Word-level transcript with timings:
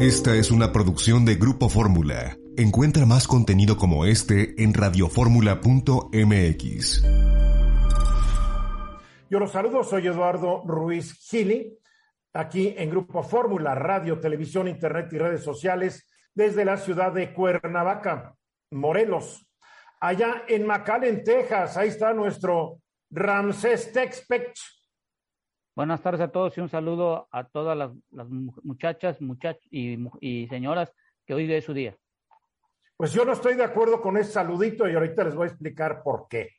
Esta 0.00 0.36
es 0.36 0.52
una 0.52 0.70
producción 0.70 1.24
de 1.24 1.34
Grupo 1.34 1.68
Fórmula. 1.68 2.36
Encuentra 2.56 3.04
más 3.04 3.26
contenido 3.26 3.76
como 3.76 4.04
este 4.04 4.54
en 4.62 4.72
radioformula.mx. 4.72 7.02
Yo 9.28 9.40
los 9.40 9.50
saludo, 9.50 9.82
soy 9.82 10.06
Eduardo 10.06 10.62
Ruiz 10.64 11.14
Gili, 11.28 11.76
aquí 12.32 12.76
en 12.78 12.90
Grupo 12.90 13.24
Fórmula, 13.24 13.74
radio, 13.74 14.20
televisión, 14.20 14.68
internet 14.68 15.08
y 15.10 15.18
redes 15.18 15.42
sociales 15.42 16.08
desde 16.32 16.64
la 16.64 16.76
ciudad 16.76 17.12
de 17.12 17.34
Cuernavaca, 17.34 18.36
Morelos. 18.70 19.48
Allá 20.00 20.44
en 20.46 20.64
McAllen, 20.64 21.24
Texas, 21.24 21.76
ahí 21.76 21.88
está 21.88 22.12
nuestro 22.12 22.78
Ramsés 23.10 23.92
Texpech. 23.92 24.77
Buenas 25.78 26.02
tardes 26.02 26.20
a 26.22 26.32
todos 26.32 26.58
y 26.58 26.60
un 26.60 26.68
saludo 26.68 27.28
a 27.30 27.44
todas 27.44 27.78
las, 27.78 27.92
muchachas, 28.64 29.20
muchachos 29.20 29.62
y, 29.70 30.48
señoras 30.48 30.92
que 31.24 31.34
hoy 31.34 31.52
es 31.52 31.64
su 31.64 31.72
día. 31.72 31.96
Pues 32.96 33.12
yo 33.12 33.24
no 33.24 33.30
estoy 33.30 33.54
de 33.54 33.62
acuerdo 33.62 34.00
con 34.00 34.16
ese 34.16 34.32
saludito 34.32 34.88
y 34.88 34.94
ahorita 34.94 35.22
les 35.22 35.36
voy 35.36 35.44
a 35.44 35.50
explicar 35.50 36.02
por 36.02 36.26
qué. 36.26 36.50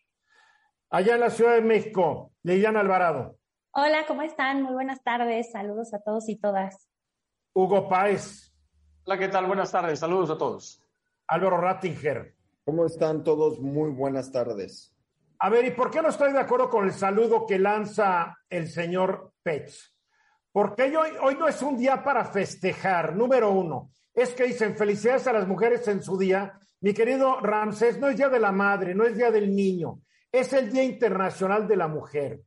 Allá 0.89 1.16
en 1.16 1.20
la 1.20 1.31
Ciudad 1.31 1.55
de 1.55 1.61
México, 1.61 2.31
Liliana 2.44 2.80
Alvarado. 2.80 3.35
Hola, 3.71 4.05
¿cómo 4.08 4.21
están? 4.21 4.61
Muy 4.61 4.71
buenas 4.71 5.03
tardes. 5.03 5.52
Saludos 5.52 5.94
a 5.94 5.99
todos 5.99 6.30
y 6.30 6.38
todas. 6.38 6.88
Hugo 7.52 7.89
Páez. 7.89 8.53
Hola, 9.03 9.17
¿qué 9.17 9.27
tal? 9.27 9.47
Buenas 9.47 9.70
tardes. 9.70 9.99
Saludos 9.99 10.30
a 10.30 10.38
todos. 10.38 10.81
Álvaro 11.27 11.58
Rattinger. 11.58 12.38
¿Cómo 12.63 12.86
están 12.86 13.25
todos? 13.25 13.59
Muy 13.59 13.91
buenas 13.91 14.31
tardes. 14.31 14.95
A 15.41 15.49
ver, 15.49 15.66
¿y 15.66 15.71
por 15.71 15.89
qué 15.89 16.02
no 16.02 16.09
estoy 16.09 16.34
de 16.34 16.39
acuerdo 16.39 16.70
con 16.70 16.85
el 16.85 16.91
saludo 16.91 17.45
que 17.45 17.57
lanza 17.57 18.38
el 18.49 18.67
señor 18.67 19.31
Pech? 19.41 19.71
Porque 20.52 20.84
hoy, 20.97 21.11
hoy 21.21 21.35
no 21.35 21.47
es 21.47 21.61
un 21.61 21.77
día 21.77 22.03
para 22.03 22.25
festejar, 22.25 23.16
número 23.16 23.49
uno. 23.49 23.91
Es 24.13 24.33
que 24.33 24.44
dicen 24.44 24.75
felicidades 24.75 25.27
a 25.27 25.33
las 25.33 25.47
mujeres 25.47 25.88
en 25.88 26.03
su 26.03 26.17
día. 26.17 26.59
Mi 26.81 26.94
querido 26.94 27.39
Ramsés, 27.39 27.97
no 27.99 28.09
es 28.09 28.17
día 28.17 28.27
de 28.27 28.39
la 28.39 28.52
madre, 28.52 28.94
no 28.94 29.05
es 29.05 29.16
día 29.16 29.31
del 29.31 29.55
niño, 29.55 30.02
es 30.30 30.52
el 30.52 30.72
Día 30.72 30.83
Internacional 30.83 31.67
de 31.67 31.75
la 31.77 31.88
Mujer, 31.88 32.42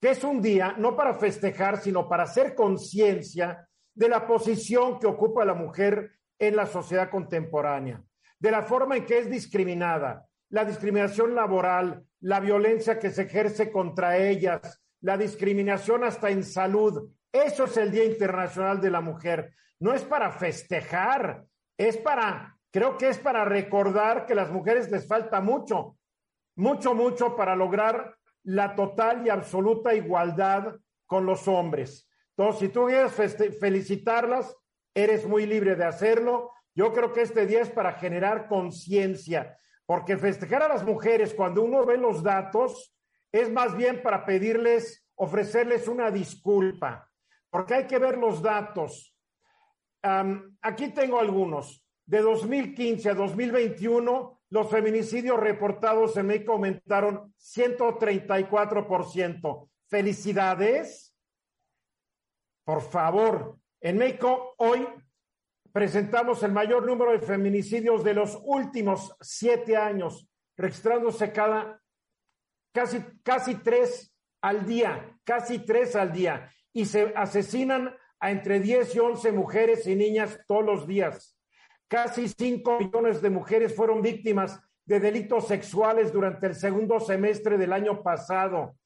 que 0.00 0.10
es 0.10 0.22
un 0.22 0.40
día 0.40 0.74
no 0.78 0.96
para 0.96 1.14
festejar, 1.14 1.78
sino 1.78 2.08
para 2.08 2.24
hacer 2.24 2.54
conciencia 2.54 3.68
de 3.92 4.08
la 4.08 4.24
posición 4.24 5.00
que 5.00 5.06
ocupa 5.08 5.44
la 5.44 5.54
mujer 5.54 6.12
en 6.38 6.54
la 6.54 6.66
sociedad 6.66 7.10
contemporánea, 7.10 8.02
de 8.38 8.50
la 8.50 8.62
forma 8.62 8.96
en 8.96 9.06
que 9.06 9.18
es 9.18 9.30
discriminada, 9.30 10.26
la 10.50 10.64
discriminación 10.64 11.34
laboral, 11.34 12.04
la 12.26 12.40
violencia 12.40 12.98
que 12.98 13.10
se 13.10 13.22
ejerce 13.22 13.70
contra 13.70 14.18
ellas, 14.18 14.82
la 15.00 15.16
discriminación 15.16 16.02
hasta 16.02 16.28
en 16.28 16.42
salud. 16.42 17.08
Eso 17.30 17.66
es 17.66 17.76
el 17.76 17.92
Día 17.92 18.04
Internacional 18.04 18.80
de 18.80 18.90
la 18.90 19.00
Mujer. 19.00 19.54
No 19.78 19.94
es 19.94 20.02
para 20.02 20.32
festejar, 20.32 21.44
es 21.78 21.96
para, 21.98 22.58
creo 22.72 22.98
que 22.98 23.10
es 23.10 23.18
para 23.18 23.44
recordar 23.44 24.26
que 24.26 24.32
a 24.32 24.36
las 24.36 24.50
mujeres 24.50 24.90
les 24.90 25.06
falta 25.06 25.40
mucho, 25.40 25.98
mucho, 26.56 26.96
mucho 26.96 27.36
para 27.36 27.54
lograr 27.54 28.16
la 28.42 28.74
total 28.74 29.24
y 29.24 29.30
absoluta 29.30 29.94
igualdad 29.94 30.74
con 31.06 31.26
los 31.26 31.46
hombres. 31.46 32.10
Entonces, 32.36 32.58
si 32.58 32.68
tú 32.70 32.86
quieres 32.86 33.12
felicitarlas, 33.60 34.52
eres 34.92 35.28
muy 35.28 35.46
libre 35.46 35.76
de 35.76 35.84
hacerlo. 35.84 36.50
Yo 36.74 36.92
creo 36.92 37.12
que 37.12 37.22
este 37.22 37.46
día 37.46 37.62
es 37.62 37.70
para 37.70 37.92
generar 37.92 38.48
conciencia, 38.48 39.56
porque 39.86 40.18
festejar 40.18 40.62
a 40.62 40.68
las 40.68 40.84
mujeres 40.84 41.32
cuando 41.32 41.62
uno 41.62 41.86
ve 41.86 41.96
los 41.96 42.22
datos 42.22 42.94
es 43.32 43.50
más 43.50 43.74
bien 43.76 44.02
para 44.02 44.26
pedirles, 44.26 45.06
ofrecerles 45.14 45.88
una 45.88 46.10
disculpa, 46.10 47.10
porque 47.50 47.74
hay 47.74 47.86
que 47.86 47.98
ver 47.98 48.18
los 48.18 48.42
datos. 48.42 49.16
aquí 50.60 50.88
tengo 50.88 51.18
algunos. 51.18 51.82
De 52.04 52.20
2015 52.20 53.08
a 53.10 53.14
2021, 53.14 54.42
los 54.50 54.70
feminicidios 54.70 55.40
reportados 55.40 56.16
en 56.16 56.28
México 56.28 56.52
aumentaron 56.52 57.34
134%. 57.36 59.68
Felicidades. 59.88 61.12
Por 62.64 62.80
favor, 62.82 63.58
en 63.80 63.98
México 63.98 64.54
hoy 64.58 64.86
presentamos 65.76 66.42
el 66.42 66.52
mayor 66.52 66.86
número 66.86 67.12
de 67.12 67.18
feminicidios 67.18 68.02
de 68.02 68.14
los 68.14 68.40
últimos 68.46 69.14
siete 69.20 69.76
años, 69.76 70.26
registrándose 70.56 71.32
cada 71.32 71.82
casi, 72.72 73.04
casi 73.22 73.56
tres 73.56 74.10
al 74.40 74.64
día, 74.64 75.18
casi 75.22 75.58
tres 75.58 75.94
al 75.94 76.14
día, 76.14 76.50
y 76.72 76.86
se 76.86 77.12
asesinan 77.14 77.94
a 78.18 78.30
entre 78.30 78.58
10 78.58 78.94
y 78.94 78.98
11 79.00 79.32
mujeres 79.32 79.86
y 79.86 79.94
niñas 79.96 80.40
todos 80.46 80.64
los 80.64 80.86
días. 80.86 81.38
Casi 81.88 82.26
5 82.26 82.78
millones 82.78 83.20
de 83.20 83.28
mujeres 83.28 83.76
fueron 83.76 84.00
víctimas 84.00 84.58
de 84.86 84.98
delitos 84.98 85.46
sexuales 85.46 86.10
durante 86.10 86.46
el 86.46 86.54
segundo 86.54 87.00
semestre 87.00 87.58
del 87.58 87.74
año 87.74 88.02
pasado. 88.02 88.76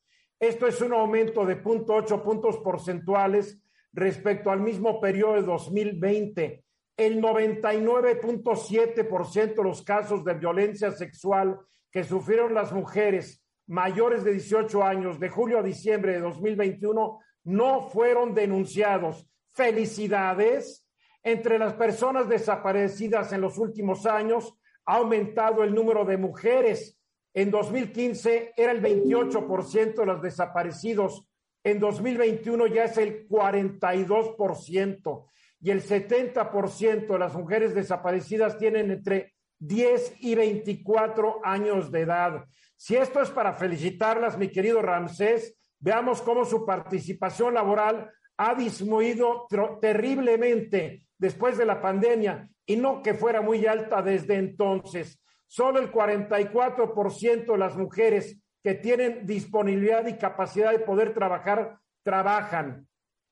Esto 0.40 0.66
es 0.66 0.80
un 0.80 0.92
aumento 0.92 1.46
de 1.46 1.62
0.8 1.62 2.20
puntos 2.20 2.58
porcentuales 2.58 3.62
respecto 3.92 4.50
al 4.50 4.58
mismo 4.58 5.00
periodo 5.00 5.34
de 5.34 5.42
2020. 5.42 6.64
El 7.00 7.21
99.7% 7.22 9.55
de 9.55 9.65
los 9.65 9.81
casos 9.81 10.22
de 10.22 10.34
violencia 10.34 10.93
sexual 10.93 11.59
que 11.91 12.05
sufrieron 12.05 12.53
las 12.53 12.72
mujeres 12.72 13.43
mayores 13.69 14.22
de 14.22 14.33
18 14.33 14.84
años 14.84 15.19
de 15.19 15.31
julio 15.31 15.59
a 15.59 15.62
diciembre 15.62 16.12
de 16.12 16.21
2021 16.21 17.19
no 17.44 17.88
fueron 17.88 18.34
denunciados. 18.34 19.27
Felicidades 19.55 20.87
entre 21.22 21.59
las 21.59 21.72
personas 21.72 22.28
desaparecidas 22.28 23.32
en 23.32 23.41
los 23.41 23.56
últimos 23.56 24.05
años 24.05 24.53
ha 24.84 24.97
aumentado 24.97 25.65
el 25.65 25.75
número 25.75 26.05
de 26.05 26.19
mujeres. 26.19 27.00
En 27.32 27.50
2015 27.50 28.53
era 28.55 28.72
el 28.72 28.82
28% 28.82 29.94
de 29.94 30.05
los 30.05 30.21
desaparecidos. 30.21 31.27
En 31.65 31.81
2021 31.81 32.67
ya 32.67 32.84
es 32.84 32.99
el 32.99 33.27
42% 33.27 35.25
y 35.60 35.71
el 35.71 35.82
70% 35.82 37.06
de 37.06 37.19
las 37.19 37.34
mujeres 37.34 37.75
desaparecidas 37.75 38.56
tienen 38.59 38.91
entre 38.91 39.34
10 39.59 40.15
y 40.21 40.34
24 40.34 41.41
años 41.44 41.93
de 41.93 42.00
edad. 42.00 42.44
Si 42.76 42.97
esto 42.97 43.21
es 43.21 43.31
para 43.31 43.53
felicitarlas, 43.53 44.38
mi 44.38 44.49
querido 44.49 44.81
Ramsés, 44.81 45.59
veamos 45.78 46.22
cómo 46.22 46.44
su 46.44 46.65
participación 46.65 47.54
laboral 47.54 48.10
ha 48.38 48.54
disminuido 48.54 49.47
terriblemente 49.82 51.03
después 51.19 51.59
de 51.59 51.66
la 51.66 51.82
pandemia 51.82 52.49
y 52.65 52.76
no 52.76 53.03
que 53.03 53.12
fuera 53.12 53.43
muy 53.43 53.66
alta 53.66 54.00
desde 54.00 54.37
entonces. 54.37 55.22
Solo 55.47 55.78
el 55.78 55.93
44% 55.93 57.53
de 57.53 57.59
las 57.59 57.76
mujeres 57.76 58.41
que 58.62 58.75
tienen 58.75 59.26
disponibilidad 59.26 60.06
y 60.06 60.16
capacidad 60.16 60.70
de 60.70 60.78
poder 60.78 61.12
trabajar 61.12 61.78
trabajan, 62.03 62.87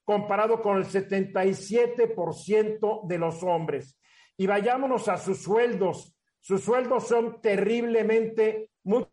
comparado 0.09 0.63
con 0.63 0.79
el 0.79 0.87
77% 0.87 3.07
de 3.07 3.19
los 3.19 3.43
hombres. 3.43 4.01
Y 4.39 4.47
vayámonos 4.47 5.07
a 5.09 5.19
sus 5.19 5.43
sueldos. 5.43 6.17
Sus 6.41 6.63
sueldos 6.63 7.07
son 7.07 7.43
terriblemente 7.43 8.71
mucho 8.85 9.11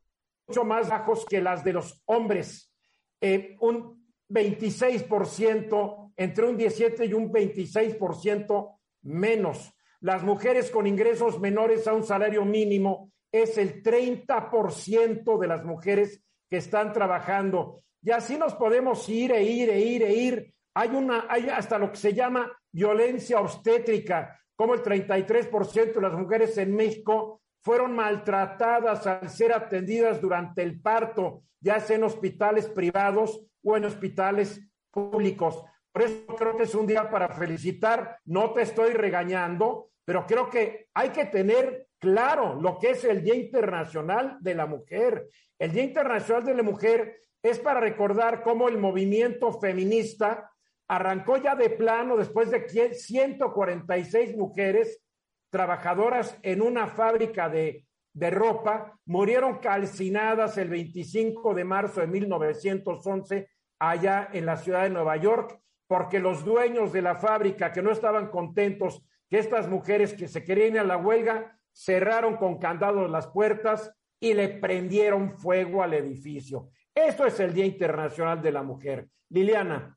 más 0.64 0.88
bajos 0.88 1.26
que 1.26 1.42
las 1.42 1.66
de 1.66 1.74
los 1.74 2.02
hombres. 2.06 2.74
Eh, 3.20 3.58
un 3.60 4.08
26%, 4.30 6.14
entre 6.16 6.46
un 6.46 6.56
17 6.56 7.08
y 7.08 7.14
un 7.14 7.30
26% 7.30 8.80
menos. 9.02 9.74
Las 10.00 10.24
mujeres 10.24 10.72
con 10.72 10.88
ingresos 10.88 11.42
menores 11.42 11.90
a 11.90 11.94
un 11.94 12.06
salario 12.06 12.46
mínimo 12.46 13.12
es 13.30 13.58
el 13.58 13.84
30% 13.84 15.38
de 15.38 15.48
las 15.48 15.66
mujeres 15.66 16.24
que 16.50 16.56
están 16.56 16.94
trabajando. 16.94 17.84
Y 18.02 18.12
así 18.12 18.38
nos 18.38 18.56
podemos 18.56 19.10
ir 19.10 19.34
e 19.34 19.44
ir 19.44 19.70
e 19.72 19.82
ir 19.82 20.04
e 20.04 20.14
ir. 20.14 20.55
Hay 20.76 20.90
una, 20.90 21.26
hay 21.30 21.50
hasta 21.50 21.78
lo 21.80 21.92
que 21.92 21.98
se 21.98 22.14
llama 22.14 22.52
violencia 22.72 23.40
obstétrica, 23.40 24.40
como 24.56 24.74
el 24.74 24.84
33% 24.84 25.94
de 25.94 26.02
las 26.02 26.14
mujeres 26.14 26.58
en 26.58 26.76
México 26.76 27.42
fueron 27.62 27.94
maltratadas 27.94 29.08
al 29.08 29.30
ser 29.30 29.54
atendidas 29.54 30.22
durante 30.22 30.62
el 30.62 30.80
parto, 30.80 31.44
ya 31.60 31.80
sea 31.80 31.96
en 31.96 32.04
hospitales 32.04 32.68
privados 32.68 33.42
o 33.64 33.76
en 33.76 33.86
hospitales 33.86 34.62
públicos. 34.92 35.64
Por 35.92 36.04
eso 36.04 36.28
creo 36.38 36.58
que 36.58 36.64
es 36.64 36.76
un 36.76 36.86
día 36.86 37.10
para 37.10 37.30
felicitar. 37.30 38.20
No 38.26 38.52
te 38.52 38.62
estoy 38.62 38.94
regañando, 38.94 39.90
pero 40.04 40.28
creo 40.28 40.50
que 40.50 40.90
hay 40.94 41.10
que 41.10 41.26
tener 41.26 41.88
claro 41.98 42.60
lo 42.62 42.78
que 42.78 42.92
es 42.92 43.04
el 43.06 43.24
Día 43.24 43.36
Internacional 43.36 44.38
de 44.42 44.56
la 44.56 44.68
Mujer. 44.68 45.28
El 45.58 45.72
Día 45.72 45.84
Internacional 45.84 46.44
de 46.44 46.54
la 46.54 46.64
Mujer 46.64 47.24
es 47.42 47.60
para 47.60 47.80
recordar 47.80 48.44
cómo 48.44 48.68
el 48.68 48.78
movimiento 48.78 49.60
feminista 49.60 50.52
arrancó 50.88 51.38
ya 51.38 51.56
de 51.56 51.70
plano 51.70 52.18
después 52.18 52.52
de 52.52 52.66
que 52.66 52.94
146 52.94 54.36
mujeres 54.38 55.02
trabajadoras 55.50 56.38
en 56.44 56.62
una 56.62 56.88
fábrica 56.88 57.50
de, 57.50 57.86
de 58.14 58.30
ropa 58.30 59.00
murieron 59.06 59.60
calcinadas 59.60 60.58
el 60.58 60.70
25 60.70 61.54
de 61.54 61.64
marzo 61.64 62.02
de 62.02 62.08
1911 62.08 63.50
allá 63.80 64.30
en 64.32 64.46
la 64.46 64.58
ciudad 64.58 64.84
de 64.84 64.90
Nueva 64.90 65.18
York 65.18 65.60
porque 65.88 66.20
los 66.20 66.44
dueños 66.44 66.92
de 66.94 67.02
la 67.02 67.16
fábrica 67.16 67.72
que 67.72 67.82
no 67.82 67.92
estaban 67.92 68.30
contentos 68.30 69.04
que 69.30 69.40
estas 69.40 69.68
mujeres 69.68 70.14
que 70.14 70.28
se 70.28 70.44
querían 70.44 70.74
ir 70.74 70.80
a 70.80 70.84
la 70.84 70.98
huelga 70.98 71.60
cerraron 71.72 72.38
con 72.38 72.58
candados 72.58 73.10
las 73.10 73.28
puertas 73.28 73.92
y 74.20 74.34
le 74.34 74.50
prendieron 74.50 75.38
fuego 75.38 75.84
al 75.84 75.94
edificio. 75.94 76.70
Eso 76.94 77.26
es 77.26 77.40
el 77.40 77.54
Día 77.54 77.66
Internacional 77.66 78.42
de 78.42 78.52
la 78.52 78.64
Mujer. 78.64 79.08
Liliana. 79.30 79.95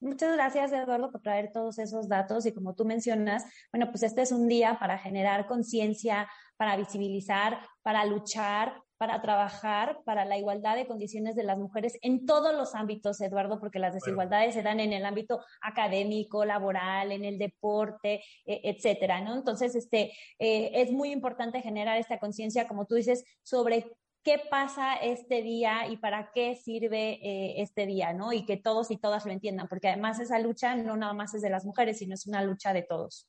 Muchas 0.00 0.32
gracias, 0.32 0.72
Eduardo, 0.72 1.12
por 1.12 1.20
traer 1.20 1.52
todos 1.52 1.78
esos 1.78 2.08
datos. 2.08 2.46
Y 2.46 2.52
como 2.52 2.74
tú 2.74 2.84
mencionas, 2.84 3.44
bueno, 3.72 3.90
pues 3.90 4.02
este 4.02 4.22
es 4.22 4.32
un 4.32 4.48
día 4.48 4.78
para 4.78 4.98
generar 4.98 5.46
conciencia, 5.46 6.28
para 6.56 6.76
visibilizar, 6.76 7.60
para 7.82 8.04
luchar, 8.06 8.82
para 9.00 9.22
trabajar 9.22 10.02
para 10.04 10.26
la 10.26 10.36
igualdad 10.36 10.76
de 10.76 10.86
condiciones 10.86 11.34
de 11.34 11.42
las 11.42 11.56
mujeres 11.56 11.98
en 12.02 12.26
todos 12.26 12.54
los 12.54 12.74
ámbitos, 12.74 13.18
Eduardo, 13.22 13.58
porque 13.58 13.78
las 13.78 13.94
desigualdades 13.94 14.52
se 14.52 14.62
dan 14.62 14.78
en 14.78 14.92
el 14.92 15.06
ámbito 15.06 15.40
académico, 15.62 16.44
laboral, 16.44 17.10
en 17.10 17.24
el 17.24 17.38
deporte, 17.38 18.22
e, 18.44 18.60
etcétera, 18.62 19.22
¿no? 19.22 19.36
Entonces, 19.36 19.74
este, 19.74 20.12
eh, 20.38 20.70
es 20.74 20.92
muy 20.92 21.12
importante 21.12 21.62
generar 21.62 21.96
esta 21.96 22.18
conciencia, 22.18 22.68
como 22.68 22.84
tú 22.84 22.94
dices, 22.94 23.24
sobre 23.42 23.90
qué 24.22 24.40
pasa 24.50 24.94
este 24.94 25.42
día 25.42 25.88
y 25.88 25.96
para 25.96 26.30
qué 26.32 26.54
sirve 26.54 27.18
eh, 27.22 27.62
este 27.62 27.86
día, 27.86 28.12
¿no? 28.12 28.32
Y 28.32 28.44
que 28.44 28.56
todos 28.56 28.90
y 28.90 28.96
todas 28.96 29.26
lo 29.26 29.32
entiendan, 29.32 29.68
porque 29.68 29.88
además 29.88 30.20
esa 30.20 30.38
lucha 30.38 30.76
no 30.76 30.96
nada 30.96 31.14
más 31.14 31.34
es 31.34 31.42
de 31.42 31.50
las 31.50 31.64
mujeres, 31.64 31.98
sino 31.98 32.14
es 32.14 32.26
una 32.26 32.42
lucha 32.42 32.72
de 32.72 32.82
todos. 32.82 33.28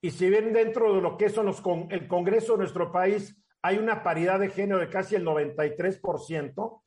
Y 0.00 0.10
si 0.10 0.28
bien 0.30 0.52
dentro 0.52 0.94
de 0.94 1.00
lo 1.00 1.16
que 1.16 1.28
son 1.28 1.46
los 1.46 1.60
con, 1.60 1.88
el 1.90 2.06
Congreso 2.06 2.52
de 2.52 2.58
nuestro 2.58 2.92
país 2.92 3.36
hay 3.62 3.78
una 3.78 4.02
paridad 4.02 4.38
de 4.38 4.50
género 4.50 4.78
de 4.78 4.88
casi 4.88 5.16
el 5.16 5.24
93%, 5.24 6.82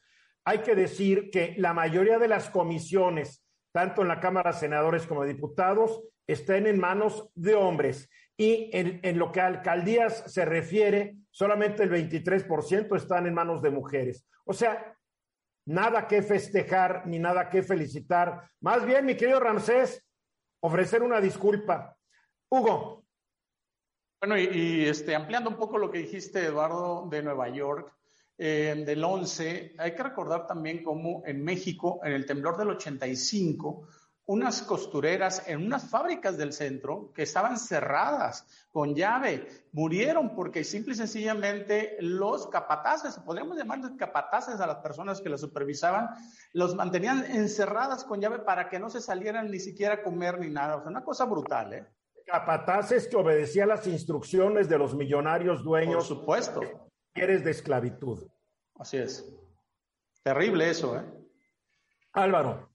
hay 0.45 0.59
que 0.59 0.75
decir 0.75 1.29
que 1.29 1.53
la 1.57 1.73
mayoría 1.73 2.17
de 2.17 2.29
las 2.29 2.49
comisiones, 2.49 3.45
tanto 3.73 4.01
en 4.01 4.07
la 4.07 4.19
Cámara 4.19 4.51
de 4.51 4.59
Senadores 4.59 5.05
como 5.05 5.23
de 5.23 5.33
Diputados, 5.33 6.01
están 6.27 6.67
en 6.67 6.79
manos 6.79 7.29
de 7.35 7.55
hombres. 7.55 8.09
Y 8.37 8.69
en, 8.73 8.99
en 9.03 9.19
lo 9.19 9.31
que 9.31 9.41
a 9.41 9.47
alcaldías 9.47 10.23
se 10.27 10.45
refiere, 10.45 11.17
solamente 11.29 11.83
el 11.83 11.91
23% 11.91 12.95
están 12.95 13.27
en 13.27 13.33
manos 13.33 13.61
de 13.61 13.69
mujeres. 13.69 14.25
O 14.45 14.53
sea, 14.53 14.95
nada 15.65 16.07
que 16.07 16.21
festejar 16.21 17.05
ni 17.05 17.19
nada 17.19 17.49
que 17.49 17.63
felicitar. 17.63 18.49
Más 18.61 18.85
bien, 18.85 19.05
mi 19.05 19.15
querido 19.15 19.39
Ramsés, 19.39 20.03
ofrecer 20.61 21.03
una 21.03 21.21
disculpa. 21.21 21.95
Hugo, 22.49 23.05
bueno, 24.21 24.37
y, 24.37 24.85
este, 24.85 25.15
ampliando 25.15 25.49
un 25.49 25.55
poco 25.55 25.79
lo 25.79 25.89
que 25.89 25.97
dijiste, 25.97 26.45
Eduardo, 26.45 27.07
de 27.09 27.23
Nueva 27.23 27.49
York, 27.49 27.91
eh, 28.37 28.83
del 28.85 29.03
11, 29.03 29.73
hay 29.79 29.95
que 29.95 30.03
recordar 30.03 30.45
también 30.45 30.83
cómo 30.83 31.23
en 31.25 31.43
México, 31.43 31.99
en 32.03 32.13
el 32.13 32.25
temblor 32.25 32.55
del 32.55 32.69
85, 32.69 33.87
unas 34.31 34.61
costureras 34.61 35.43
en 35.45 35.65
unas 35.65 35.89
fábricas 35.89 36.37
del 36.37 36.53
centro 36.53 37.11
que 37.13 37.23
estaban 37.23 37.59
cerradas 37.59 38.47
con 38.71 38.95
llave, 38.95 39.45
murieron 39.73 40.33
porque 40.33 40.63
simple 40.63 40.93
y 40.93 40.95
sencillamente 40.95 41.97
los 41.99 42.47
capataces, 42.47 43.19
podríamos 43.19 43.57
llamarles 43.57 43.91
capataces 43.97 44.61
a 44.61 44.67
las 44.67 44.77
personas 44.77 45.19
que 45.19 45.27
las 45.27 45.41
supervisaban, 45.41 46.11
los 46.53 46.75
mantenían 46.75 47.25
encerradas 47.25 48.05
con 48.05 48.21
llave 48.21 48.39
para 48.39 48.69
que 48.69 48.79
no 48.79 48.89
se 48.89 49.01
salieran 49.01 49.51
ni 49.51 49.59
siquiera 49.59 49.95
a 49.95 50.01
comer 50.01 50.39
ni 50.39 50.49
nada. 50.49 50.77
O 50.77 50.79
sea, 50.79 50.91
una 50.91 51.03
cosa 51.03 51.25
brutal, 51.25 51.73
¿eh? 51.73 51.85
capataces 52.25 53.09
que 53.09 53.17
obedecía 53.17 53.65
las 53.65 53.85
instrucciones 53.85 54.69
de 54.69 54.77
los 54.77 54.95
millonarios 54.95 55.61
dueños. 55.61 56.07
Por 56.07 56.17
supuesto. 56.17 56.61
Eres 57.13 57.43
de 57.43 57.51
esclavitud. 57.51 58.25
Así 58.75 58.95
es. 58.95 59.29
Terrible 60.23 60.69
eso, 60.69 60.97
¿eh? 60.97 61.03
Álvaro. 62.13 62.70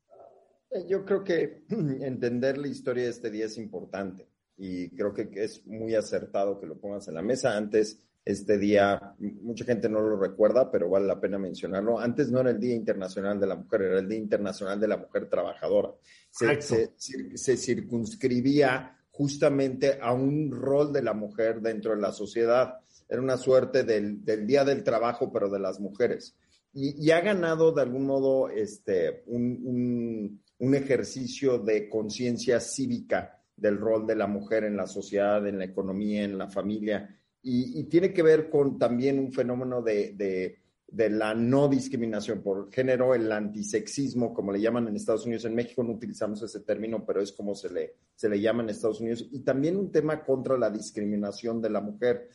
Eh, 0.71 0.85
yo 0.89 1.05
creo 1.05 1.23
que 1.25 1.65
entender 1.69 2.59
la 2.59 2.69
historia 2.69 3.05
de 3.05 3.11
este 3.11 3.31
día 3.31 3.47
es 3.47 3.59
importante 3.59 4.29
y 4.57 4.91
creo 4.91 5.13
que 5.13 5.29
es 5.35 5.67
muy 5.67 5.95
acertado 5.95 6.59
que 6.59 6.67
lo 6.67 6.79
pongas 6.79 7.09
en 7.09 7.15
la 7.15 7.23
mesa. 7.23 7.57
Antes, 7.57 8.01
este 8.25 8.59
día, 8.59 9.15
mucha 9.19 9.65
gente 9.65 9.89
no 9.89 10.01
lo 10.01 10.19
recuerda, 10.19 10.71
pero 10.71 10.89
vale 10.89 11.07
la 11.07 11.21
pena 11.21 11.39
mencionarlo. 11.39 12.01
Antes 12.01 12.31
no 12.31 12.41
era 12.41 12.51
el 12.51 12.59
Día 12.59 12.75
Internacional 12.75 13.39
de 13.39 13.47
la 13.47 13.55
Mujer, 13.55 13.83
era 13.83 13.99
el 14.01 14.09
Día 14.09 14.19
Internacional 14.19 14.81
de 14.81 14.89
la 14.89 14.97
Mujer 14.97 15.29
Trabajadora. 15.29 15.93
Se, 16.31 16.61
se, 16.61 17.37
se 17.37 17.57
circunscribía 17.57 18.97
justamente 19.17 19.99
a 20.01 20.13
un 20.13 20.51
rol 20.51 20.93
de 20.93 21.03
la 21.03 21.15
mujer 21.15 21.63
dentro 21.63 21.95
de 21.95 22.03
la 22.03 22.13
sociedad. 22.13 22.81
Era 23.09 23.23
una 23.23 23.39
suerte 23.39 23.83
del, 23.83 24.25
Día 24.47 24.63
del 24.63 24.85
Trabajo, 24.85 25.33
pero 25.33 25.49
de 25.49 25.59
las 25.59 25.81
mujeres. 25.81 26.37
Y, 26.75 27.11
ha 27.11 27.21
ganado 27.21 27.73
de 27.73 27.81
algún 27.81 28.05
modo 28.05 28.51
este, 28.51 29.23
un, 29.27 30.43
ejercicio 30.59 31.59
de 31.59 31.89
conciencia 31.89 32.61
cívica 32.61 33.43
del 33.57 33.79
rol 33.79 34.07
de 34.07 34.17
la 34.17 34.27
mujer 34.27 34.65
en 34.65 34.77
la 34.77 34.87
sociedad, 34.87 35.47
en 35.47 35.59
la 35.59 35.65
economía, 35.65 36.25
en 36.25 36.39
la 36.39 36.49
familia. 36.49 37.15
Y, 37.43 37.85
tiene 37.85 38.13
que 38.13 38.23
ver 38.23 38.51
con 38.51 38.77
también 38.77 39.19
un 39.21 39.33
fenómeno 39.33 39.81
de 39.81 40.59
de 40.89 41.11
la 41.11 41.35
no 41.35 41.69
discriminación 41.69 42.43
por 42.43 42.73
género, 42.73 43.15
el 43.15 43.31
antisexismo, 43.31 44.33
como 44.33 44.53
le 44.53 44.61
llaman 44.61 44.87
en 44.87 44.97
Estados 44.97 45.27
Unidos. 45.27 45.45
En 45.45 45.55
México 45.55 45.83
no 45.83 45.93
utilizamos 45.93 46.43
ese 46.43 46.61
término, 46.61 47.05
pero 47.05 47.21
es 47.21 47.33
como 47.33 47.55
se 47.55 47.71
le, 47.71 47.97
se 48.15 48.29
le 48.29 48.41
llama 48.41 48.63
en 48.63 48.71
Estados 48.71 49.01
Unidos. 49.01 49.27
Y 49.33 49.41
también 49.41 49.77
un 49.77 49.91
tema 49.91 50.25
contra 50.25 50.57
la 50.57 50.71
discriminación 50.71 51.61
de 51.61 51.71
la 51.71 51.81
mujer. 51.81 52.29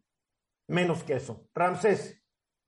menos 0.69 1.03
que 1.05 1.15
eso. 1.15 1.49
Ramsés. 1.55 2.23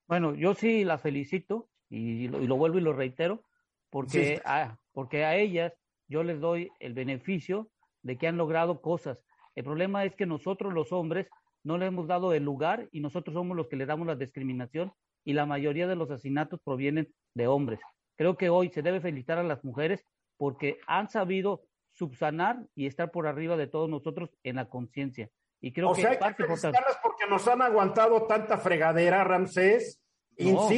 Bueno, 0.06 0.34
yo 0.34 0.54
sí 0.54 0.84
las 0.84 1.00
felicito 1.00 1.70
y 1.88 2.28
lo, 2.28 2.42
y 2.42 2.46
lo 2.46 2.56
vuelvo 2.56 2.76
y 2.78 2.82
lo 2.82 2.92
reitero, 2.92 3.42
porque, 3.90 4.42
a, 4.44 4.78
porque 4.92 5.24
a 5.24 5.36
ellas 5.36 5.72
yo 6.08 6.22
les 6.22 6.38
doy 6.40 6.70
el 6.78 6.94
beneficio 6.94 7.70
de 8.02 8.16
que 8.18 8.28
han 8.28 8.36
logrado 8.36 8.82
cosas. 8.82 9.24
El 9.54 9.64
problema 9.64 10.04
es 10.04 10.14
que 10.14 10.26
nosotros 10.26 10.74
los 10.74 10.92
hombres 10.92 11.28
no 11.66 11.78
le 11.78 11.86
hemos 11.86 12.06
dado 12.06 12.32
el 12.32 12.44
lugar 12.44 12.88
y 12.92 13.00
nosotros 13.00 13.34
somos 13.34 13.56
los 13.56 13.66
que 13.66 13.74
le 13.74 13.86
damos 13.86 14.06
la 14.06 14.14
discriminación 14.14 14.92
y 15.24 15.32
la 15.32 15.46
mayoría 15.46 15.88
de 15.88 15.96
los 15.96 16.08
asesinatos 16.12 16.60
provienen 16.62 17.12
de 17.34 17.48
hombres. 17.48 17.80
Creo 18.14 18.36
que 18.36 18.50
hoy 18.50 18.68
se 18.68 18.82
debe 18.82 19.00
felicitar 19.00 19.38
a 19.38 19.42
las 19.42 19.64
mujeres 19.64 20.04
porque 20.36 20.78
han 20.86 21.10
sabido 21.10 21.64
subsanar 21.90 22.60
y 22.76 22.86
estar 22.86 23.10
por 23.10 23.26
arriba 23.26 23.56
de 23.56 23.66
todos 23.66 23.90
nosotros 23.90 24.30
en 24.44 24.56
la 24.56 24.68
conciencia. 24.68 25.28
Y 25.60 25.72
creo 25.72 25.90
o 25.90 25.94
que 25.94 26.02
sea, 26.02 26.10
hay 26.12 26.34
que 26.34 26.44
felicitarlas 26.44 26.98
porque 27.02 27.26
nos 27.28 27.48
han 27.48 27.60
aguantado 27.60 28.28
tanta 28.28 28.58
fregadera, 28.58 29.24
Ramsés. 29.24 30.00
No, 30.38 30.70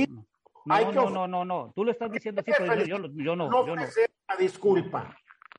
no, 0.65 0.93
no, 0.93 1.11
no, 1.11 1.29
no, 1.29 1.45
no, 1.45 1.73
tú 1.77 1.85
lo 1.85 1.91
estás 1.91 2.11
diciendo 2.11 2.41
así, 2.41 2.51
pero 2.57 2.77
yo, 2.87 2.97
yo, 2.97 3.09
yo, 3.15 3.37
no. 3.37 3.51
No 3.51 3.67
yo 3.67 3.77
no. 3.77 3.83
disculpa. 4.39 5.15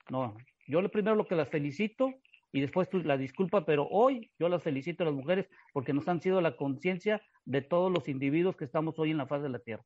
No, 0.09 0.35
yo 0.67 0.89
primero 0.89 1.15
lo 1.15 1.27
que 1.27 1.35
las 1.35 1.49
felicito 1.49 2.11
y 2.51 2.61
después 2.61 2.89
tú 2.89 2.99
la 2.99 3.17
disculpa, 3.17 3.65
pero 3.65 3.87
hoy 3.89 4.31
yo 4.39 4.49
las 4.49 4.63
felicito 4.63 5.03
a 5.03 5.07
las 5.07 5.15
mujeres 5.15 5.47
porque 5.73 5.93
nos 5.93 6.07
han 6.07 6.21
sido 6.21 6.41
la 6.41 6.55
conciencia 6.55 7.21
de 7.45 7.61
todos 7.61 7.91
los 7.91 8.07
individuos 8.07 8.55
que 8.55 8.65
estamos 8.65 8.97
hoy 8.99 9.11
en 9.11 9.17
la 9.17 9.27
faz 9.27 9.41
de 9.41 9.49
la 9.49 9.59
Tierra. 9.59 9.83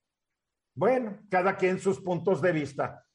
Bueno, 0.75 1.19
cada 1.29 1.55
quien 1.55 1.79
sus 1.79 1.99
puntos 2.01 2.41
de 2.41 2.51
vista. 2.51 3.05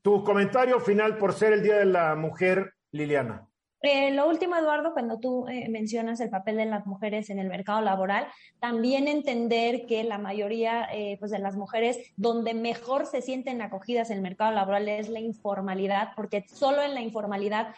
Tu 0.00 0.24
comentario 0.24 0.80
final 0.80 1.18
por 1.18 1.32
ser 1.32 1.52
el 1.52 1.62
Día 1.62 1.76
de 1.76 1.84
la 1.84 2.14
Mujer, 2.16 2.72
Liliana. 2.90 3.46
Eh, 3.82 4.12
lo 4.12 4.28
último, 4.28 4.54
Eduardo, 4.56 4.92
cuando 4.92 5.18
tú 5.18 5.48
eh, 5.48 5.68
mencionas 5.68 6.20
el 6.20 6.30
papel 6.30 6.56
de 6.56 6.66
las 6.66 6.86
mujeres 6.86 7.30
en 7.30 7.40
el 7.40 7.48
mercado 7.48 7.80
laboral, 7.80 8.28
también 8.60 9.08
entender 9.08 9.86
que 9.86 10.04
la 10.04 10.18
mayoría 10.18 10.86
eh, 10.92 11.16
pues 11.18 11.32
de 11.32 11.40
las 11.40 11.56
mujeres 11.56 11.98
donde 12.16 12.54
mejor 12.54 13.06
se 13.06 13.22
sienten 13.22 13.60
acogidas 13.60 14.10
en 14.10 14.18
el 14.18 14.22
mercado 14.22 14.52
laboral 14.52 14.88
es 14.88 15.08
la 15.08 15.18
informalidad, 15.18 16.10
porque 16.14 16.44
solo 16.48 16.80
en 16.82 16.94
la 16.94 17.00
informalidad 17.00 17.74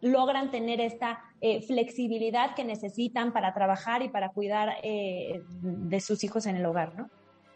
logran 0.00 0.50
tener 0.50 0.80
esta 0.80 1.24
flexibilidad 1.66 2.54
que 2.54 2.64
necesitan 2.64 3.32
para 3.32 3.54
trabajar 3.54 4.02
y 4.02 4.08
para 4.08 4.30
cuidar 4.30 4.76
de 4.82 6.00
sus 6.00 6.24
hijos 6.24 6.46
en 6.46 6.56
el 6.56 6.66
hogar, 6.66 6.94
¿no? 6.96 7.10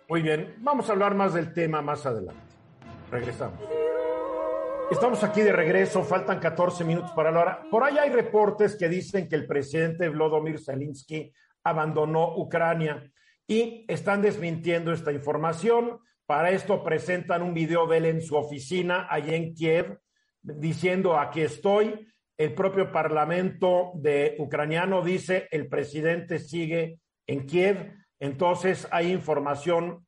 Muy 0.09 0.23
bien, 0.23 0.55
vamos 0.59 0.89
a 0.89 0.93
hablar 0.93 1.15
más 1.15 1.35
del 1.35 1.53
tema 1.55 1.81
más 1.81 2.05
adelante. 2.05 2.43
Regresamos. 3.11 3.59
Estamos 4.91 5.25
aquí 5.25 5.41
de 5.41 5.53
regreso, 5.53 6.03
faltan 6.03 6.39
14 6.39 6.85
minutos 6.85 7.11
para 7.13 7.31
la 7.31 7.41
hora. 7.41 7.63
Por 7.71 7.83
ahí 7.83 7.97
hay 7.97 8.11
reportes 8.11 8.77
que 8.77 8.89
dicen 8.89 9.29
que 9.29 9.37
el 9.37 9.47
presidente 9.47 10.11
Vladimir 10.11 10.61
Zelensky 10.61 11.33
abandonó 11.63 12.37
Ucrania 12.37 13.11
y 13.47 13.87
están 13.89 14.21
desmintiendo 14.21 14.93
esta 14.93 15.11
información. 15.11 16.01
Para 16.27 16.51
esto 16.51 16.85
presentan 16.85 17.43
un 17.43 17.55
video 17.55 17.87
de 17.87 17.97
él 17.97 18.05
en 18.05 18.21
su 18.21 18.37
oficina 18.37 19.07
allí 19.09 19.35
en 19.35 19.55
Kiev 19.55 19.99
diciendo 20.43 21.19
aquí 21.19 21.41
estoy. 21.41 22.07
El 22.37 22.55
propio 22.55 22.91
parlamento 22.91 23.93
de 23.95 24.35
ucraniano 24.39 25.03
dice 25.03 25.49
el 25.51 25.69
presidente 25.69 26.39
sigue 26.39 26.99
en 27.27 27.47
Kiev. 27.47 27.95
Entonces 28.19 28.89
hay 28.91 29.13
información 29.13 30.07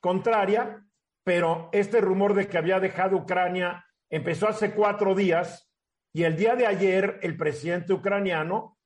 contraria, 0.00 0.82
pero 1.22 1.68
este 1.72 2.00
rumor 2.00 2.34
de 2.34 2.48
que 2.48 2.58
había 2.58 2.80
dejado 2.80 3.16
Ucrania 3.16 3.84
empezó 4.08 4.48
hace 4.48 4.72
cuatro 4.72 5.14
días 5.14 5.70
y 6.12 6.22
el 6.22 6.36
día 6.36 6.54
de 6.54 6.66
ayer 6.66 7.18
el 7.22 7.36
presidente 7.36 7.92
ucraniano 7.92 8.78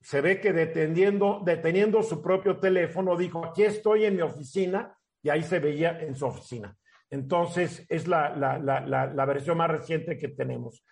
se 0.00 0.20
ve 0.20 0.40
que 0.40 0.52
deteniendo, 0.52 1.42
deteniendo 1.44 2.02
su 2.02 2.22
propio 2.22 2.58
teléfono 2.58 3.16
dijo, 3.16 3.44
aquí 3.44 3.62
estoy 3.64 4.06
en 4.06 4.16
mi 4.16 4.22
oficina 4.22 4.96
y 5.22 5.28
ahí 5.28 5.42
se 5.42 5.58
veía 5.58 6.00
en 6.00 6.16
su 6.16 6.26
oficina. 6.26 6.76
Entonces 7.10 7.84
es 7.88 8.08
la, 8.08 8.34
la, 8.34 8.58
la, 8.58 9.06
la 9.06 9.24
versión 9.26 9.58
más 9.58 9.70
reciente 9.70 10.16
que 10.16 10.28
tenemos. 10.28 10.82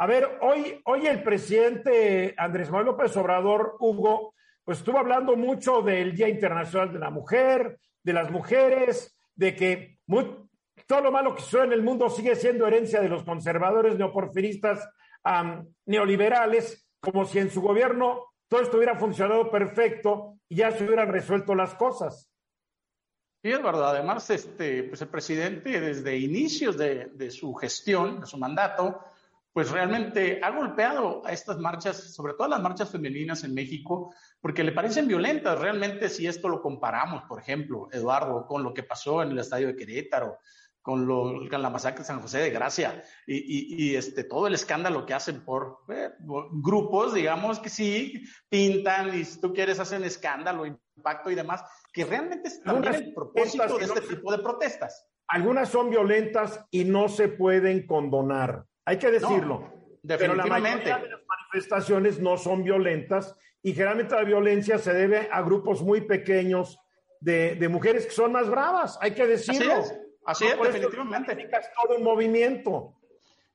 A 0.00 0.06
ver, 0.06 0.38
hoy, 0.42 0.80
hoy 0.84 1.08
el 1.08 1.24
presidente 1.24 2.32
Andrés 2.38 2.70
Manuel 2.70 2.86
López 2.86 3.16
Obrador, 3.16 3.74
Hugo, 3.80 4.32
pues 4.62 4.78
estuvo 4.78 4.96
hablando 4.96 5.34
mucho 5.34 5.82
del 5.82 6.14
Día 6.14 6.28
Internacional 6.28 6.92
de 6.92 7.00
la 7.00 7.10
Mujer, 7.10 7.80
de 8.04 8.12
las 8.12 8.30
mujeres, 8.30 9.18
de 9.34 9.56
que 9.56 9.98
muy, 10.06 10.48
todo 10.86 11.00
lo 11.00 11.10
malo 11.10 11.34
que 11.34 11.42
sucede 11.42 11.64
en 11.64 11.72
el 11.72 11.82
mundo 11.82 12.08
sigue 12.10 12.36
siendo 12.36 12.68
herencia 12.68 13.00
de 13.00 13.08
los 13.08 13.24
conservadores 13.24 13.98
neoporfiristas 13.98 14.88
neoliberales, 15.84 16.88
como 17.00 17.24
si 17.24 17.40
en 17.40 17.50
su 17.50 17.60
gobierno 17.60 18.26
todo 18.46 18.60
esto 18.60 18.76
hubiera 18.76 18.94
funcionado 18.94 19.50
perfecto 19.50 20.38
y 20.48 20.56
ya 20.56 20.70
se 20.70 20.84
hubieran 20.84 21.08
resuelto 21.08 21.56
las 21.56 21.74
cosas. 21.74 22.30
Sí, 23.42 23.50
es 23.50 23.62
verdad. 23.62 23.90
Además, 23.96 24.30
este, 24.30 24.84
pues 24.84 25.02
el 25.02 25.08
presidente 25.08 25.80
desde 25.80 26.16
inicios 26.16 26.78
de 26.78 27.30
su 27.32 27.52
gestión, 27.54 28.20
de 28.20 28.26
su 28.26 28.38
mandato, 28.38 29.00
pues 29.58 29.72
realmente 29.72 30.38
ha 30.40 30.50
golpeado 30.50 31.20
a 31.26 31.32
estas 31.32 31.58
marchas, 31.58 32.14
sobre 32.14 32.34
todo 32.34 32.46
las 32.46 32.62
marchas 32.62 32.92
femeninas 32.92 33.42
en 33.42 33.54
México, 33.54 34.14
porque 34.40 34.62
le 34.62 34.70
parecen 34.70 35.08
violentas. 35.08 35.58
Realmente, 35.58 36.08
si 36.08 36.28
esto 36.28 36.48
lo 36.48 36.62
comparamos, 36.62 37.24
por 37.24 37.40
ejemplo, 37.40 37.88
Eduardo, 37.90 38.46
con 38.46 38.62
lo 38.62 38.72
que 38.72 38.84
pasó 38.84 39.20
en 39.20 39.32
el 39.32 39.38
estadio 39.40 39.66
de 39.66 39.74
Querétaro, 39.74 40.38
con, 40.80 41.08
lo, 41.08 41.40
la 41.40 41.70
masacre 41.70 42.02
de 42.02 42.04
San 42.04 42.20
José 42.20 42.38
de 42.38 42.50
Gracia 42.50 43.02
y, 43.26 43.96
este, 43.96 44.22
todo 44.22 44.46
el 44.46 44.54
escándalo 44.54 45.04
que 45.04 45.14
hacen 45.14 45.44
por 45.44 45.78
eh, 45.88 46.10
grupos, 46.52 47.12
digamos, 47.14 47.58
que 47.58 47.68
sí 47.68 48.22
pintan 48.48 49.12
y 49.12 49.24
si 49.24 49.40
tú 49.40 49.52
quieres 49.52 49.80
hacen 49.80 50.04
escándalo, 50.04 50.66
impacto 50.66 51.32
y 51.32 51.34
demás, 51.34 51.64
que 51.92 52.04
realmente 52.04 52.46
es 52.46 52.62
también 52.62 52.94
el 52.94 53.12
propósito 53.12 53.76
de 53.76 53.86
este 53.86 54.02
tipo 54.02 54.30
de 54.30 54.38
protestas. 54.38 55.04
Algunas 55.26 55.68
son 55.68 55.90
violentas 55.90 56.64
y 56.70 56.84
no 56.84 57.08
se 57.08 57.26
pueden 57.26 57.88
condonar, 57.88 58.67
hay 58.88 58.96
que 58.96 59.10
decirlo. 59.10 59.70
Pero 60.02 60.34
la 60.34 60.46
mayoría 60.46 60.96
de 60.96 61.10
las 61.10 61.20
manifestaciones 61.28 62.20
no 62.20 62.38
son 62.38 62.64
violentas 62.64 63.36
y 63.62 63.74
generalmente 63.74 64.14
la 64.14 64.24
violencia 64.24 64.78
se 64.78 64.94
debe 64.94 65.28
a 65.30 65.42
grupos 65.42 65.82
muy 65.82 66.00
pequeños 66.00 66.78
de, 67.20 67.56
de 67.56 67.68
mujeres 67.68 68.06
que 68.06 68.12
son 68.12 68.32
más 68.32 68.48
bravas, 68.48 68.98
hay 69.02 69.10
que 69.10 69.26
decirlo. 69.26 69.74
Así 70.24 70.46
es, 70.46 70.58
definitivamente. 70.58 71.50
todo 71.82 71.98
un 71.98 72.02
movimiento. 72.02 72.94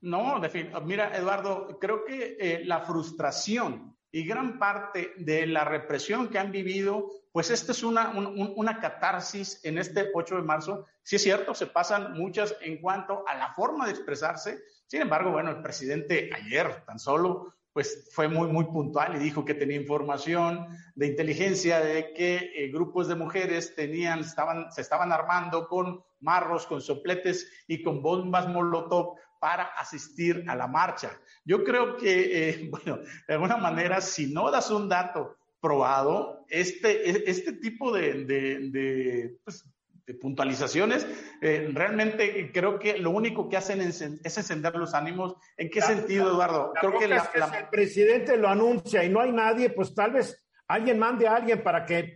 No, 0.01 0.39
mira, 0.85 1.17
Eduardo, 1.17 1.79
creo 1.79 2.05
que 2.05 2.37
eh, 2.39 2.61
la 2.65 2.81
frustración 2.81 3.95
y 4.13 4.23
gran 4.25 4.59
parte 4.59 5.11
de 5.17 5.47
la 5.47 5.65
represión 5.65 6.29
que 6.29 6.37
han 6.37 6.51
vivido, 6.51 7.09
pues 7.31 7.49
esta 7.49 7.71
es 7.71 7.81
una, 7.81 8.11
una 8.11 8.79
catarsis 8.79 9.59
en 9.65 9.79
este 9.79 10.11
8 10.13 10.35
de 10.35 10.41
marzo. 10.43 10.85
Sí 11.01 11.15
es 11.15 11.23
cierto, 11.23 11.55
se 11.55 11.65
pasan 11.65 12.13
muchas 12.13 12.55
en 12.61 12.79
cuanto 12.79 13.27
a 13.27 13.33
la 13.33 13.51
forma 13.55 13.87
de 13.87 13.91
expresarse. 13.91 14.61
Sin 14.85 15.01
embargo, 15.01 15.31
bueno, 15.31 15.49
el 15.49 15.63
presidente 15.63 16.29
ayer 16.31 16.85
tan 16.85 16.99
solo 16.99 17.55
pues 17.73 18.07
fue 18.11 18.27
muy, 18.27 18.49
muy 18.49 18.65
puntual 18.65 19.15
y 19.15 19.19
dijo 19.19 19.43
que 19.43 19.55
tenía 19.55 19.77
información 19.77 20.67
de 20.93 21.07
inteligencia 21.07 21.79
de 21.79 22.13
que 22.13 22.51
eh, 22.55 22.69
grupos 22.71 23.07
de 23.07 23.15
mujeres 23.15 23.73
tenían, 23.73 24.19
estaban, 24.19 24.71
se 24.71 24.81
estaban 24.81 25.11
armando 25.11 25.67
con 25.67 26.03
marros, 26.19 26.67
con 26.67 26.81
sopletes 26.81 27.51
y 27.65 27.81
con 27.81 28.03
bombas 28.03 28.47
molotov 28.47 29.15
para 29.43 29.65
asistir 29.77 30.45
a 30.47 30.55
la 30.55 30.67
marcha. 30.67 31.19
Yo 31.43 31.65
creo 31.65 31.97
que, 31.97 32.49
eh, 32.49 32.67
bueno, 32.71 32.99
de 33.27 33.33
alguna 33.33 33.57
manera, 33.57 33.99
si 33.99 34.31
no 34.31 34.49
das 34.49 34.71
un 34.71 34.87
dato 34.87 35.35
probado, 35.59 36.45
este, 36.47 37.09
e, 37.09 37.23
este 37.27 37.51
tipo 37.51 37.91
de, 37.91 38.23
de, 38.23 39.37
pues, 39.43 39.65
de 40.05 40.13
puntualizaciones, 40.13 41.05
eh, 41.41 41.69
realmente 41.73 42.53
creo 42.53 42.79
que 42.79 42.97
lo 42.99 43.09
único 43.09 43.49
que 43.49 43.57
hacen 43.57 43.81
es, 43.81 43.99
encender 44.01 44.75
los 44.75 44.93
ánimos. 44.93 45.35
¿En 45.57 45.69
qué 45.69 45.81
sentido, 45.81 46.29
Eduardo? 46.29 46.71
creo 46.79 46.97
que, 46.97 47.07
si 47.07 47.57
el 47.57 47.67
presidente 47.69 48.37
lo 48.37 48.47
anuncia 48.47 49.03
y 49.03 49.09
no 49.09 49.19
hay 49.19 49.33
nadie, 49.33 49.71
pues 49.71 49.93
tal 49.93 50.13
vez 50.13 50.41
alguien 50.69 50.97
mande 50.97 51.27
a 51.27 51.35
alguien 51.35 51.61
para 51.61 51.85
que, 51.85 52.15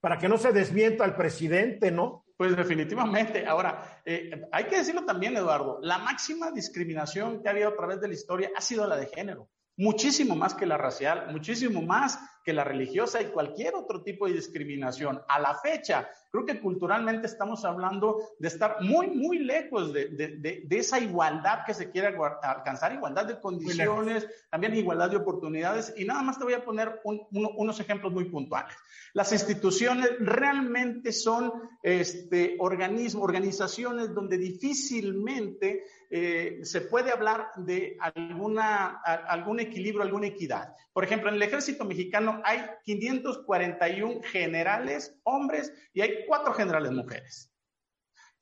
para 0.00 0.18
que 0.18 0.28
no 0.28 0.38
se 0.38 0.52
desmienta 0.52 1.02
al 1.02 1.16
presidente, 1.16 1.90
¿no? 1.90 2.24
Pues 2.40 2.56
definitivamente. 2.56 3.46
Ahora, 3.46 4.00
eh, 4.02 4.48
hay 4.50 4.64
que 4.64 4.76
decirlo 4.78 5.04
también, 5.04 5.36
Eduardo, 5.36 5.78
la 5.82 5.98
máxima 5.98 6.50
discriminación 6.50 7.42
que 7.42 7.48
ha 7.48 7.52
habido 7.52 7.68
a 7.68 7.76
través 7.76 8.00
de 8.00 8.08
la 8.08 8.14
historia 8.14 8.50
ha 8.56 8.62
sido 8.62 8.88
la 8.88 8.96
de 8.96 9.08
género 9.08 9.50
muchísimo 9.76 10.34
más 10.34 10.54
que 10.54 10.64
la 10.64 10.78
racial, 10.78 11.32
muchísimo 11.32 11.82
más 11.82 12.18
que 12.44 12.52
la 12.52 12.64
religiosa 12.64 13.20
y 13.20 13.26
cualquier 13.26 13.74
otro 13.74 14.02
tipo 14.02 14.26
de 14.26 14.34
discriminación. 14.34 15.22
A 15.28 15.38
la 15.38 15.54
fecha, 15.54 16.08
creo 16.30 16.46
que 16.46 16.60
culturalmente 16.60 17.26
estamos 17.26 17.64
hablando 17.64 18.20
de 18.38 18.48
estar 18.48 18.76
muy, 18.80 19.08
muy 19.08 19.38
lejos 19.38 19.92
de, 19.92 20.08
de, 20.08 20.62
de, 20.64 20.78
esa 20.78 20.98
igualdad 20.98 21.64
que 21.66 21.74
se 21.74 21.90
quiere 21.90 22.16
alcanzar, 22.42 22.92
igualdad 22.92 23.26
de 23.26 23.40
condiciones, 23.40 24.26
también 24.50 24.74
igualdad 24.74 25.10
de 25.10 25.16
oportunidades. 25.16 25.92
Y 25.96 26.04
nada 26.04 26.22
más 26.22 26.38
te 26.38 26.44
voy 26.44 26.54
a 26.54 26.64
poner 26.64 27.00
unos 27.04 27.80
ejemplos 27.80 28.12
muy 28.12 28.24
puntuales. 28.24 28.74
Las 29.12 29.32
instituciones 29.32 30.08
realmente 30.20 31.12
son 31.12 31.52
este, 31.82 32.56
organismos, 32.58 33.24
organizaciones 33.24 34.14
donde 34.14 34.38
difícilmente 34.38 35.84
eh, 36.10 36.60
se 36.62 36.82
puede 36.82 37.10
hablar 37.10 37.48
de 37.56 37.96
alguna, 38.00 39.00
algún 39.02 39.60
equilibrio, 39.60 40.02
alguna 40.02 40.28
equidad. 40.28 40.74
Por 40.92 41.04
ejemplo, 41.04 41.28
en 41.28 41.36
el 41.36 41.42
ejército 41.42 41.84
mexicano 41.84 42.29
hay 42.44 42.64
541 42.84 44.22
generales 44.22 45.18
hombres 45.24 45.72
y 45.92 46.00
hay 46.00 46.24
cuatro 46.26 46.52
generales 46.52 46.92
mujeres. 46.92 47.50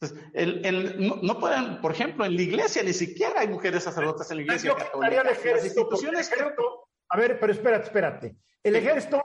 Entonces, 0.01 0.31
el, 0.35 1.23
no, 1.23 1.39
pueden, 1.41 1.81
por 1.81 1.93
ejemplo, 1.93 2.25
en 2.25 2.37
la 2.37 2.43
iglesia 2.43 2.83
ni 2.83 2.93
siquiera 2.93 3.41
hay 3.41 3.49
mujeres 3.49 3.83
sacerdotes 3.83 4.31
en 4.31 4.39
la 4.39 4.43
iglesia 4.45 4.77
católica. 4.77 5.25
Las 5.25 5.65
instituciones, 5.65 6.31
A 7.09 7.17
ver, 7.17 7.41
pero 7.41 7.53
espérate, 7.53 7.85
espérate. 7.87 8.37
El 8.63 8.77
ejército 8.77 9.25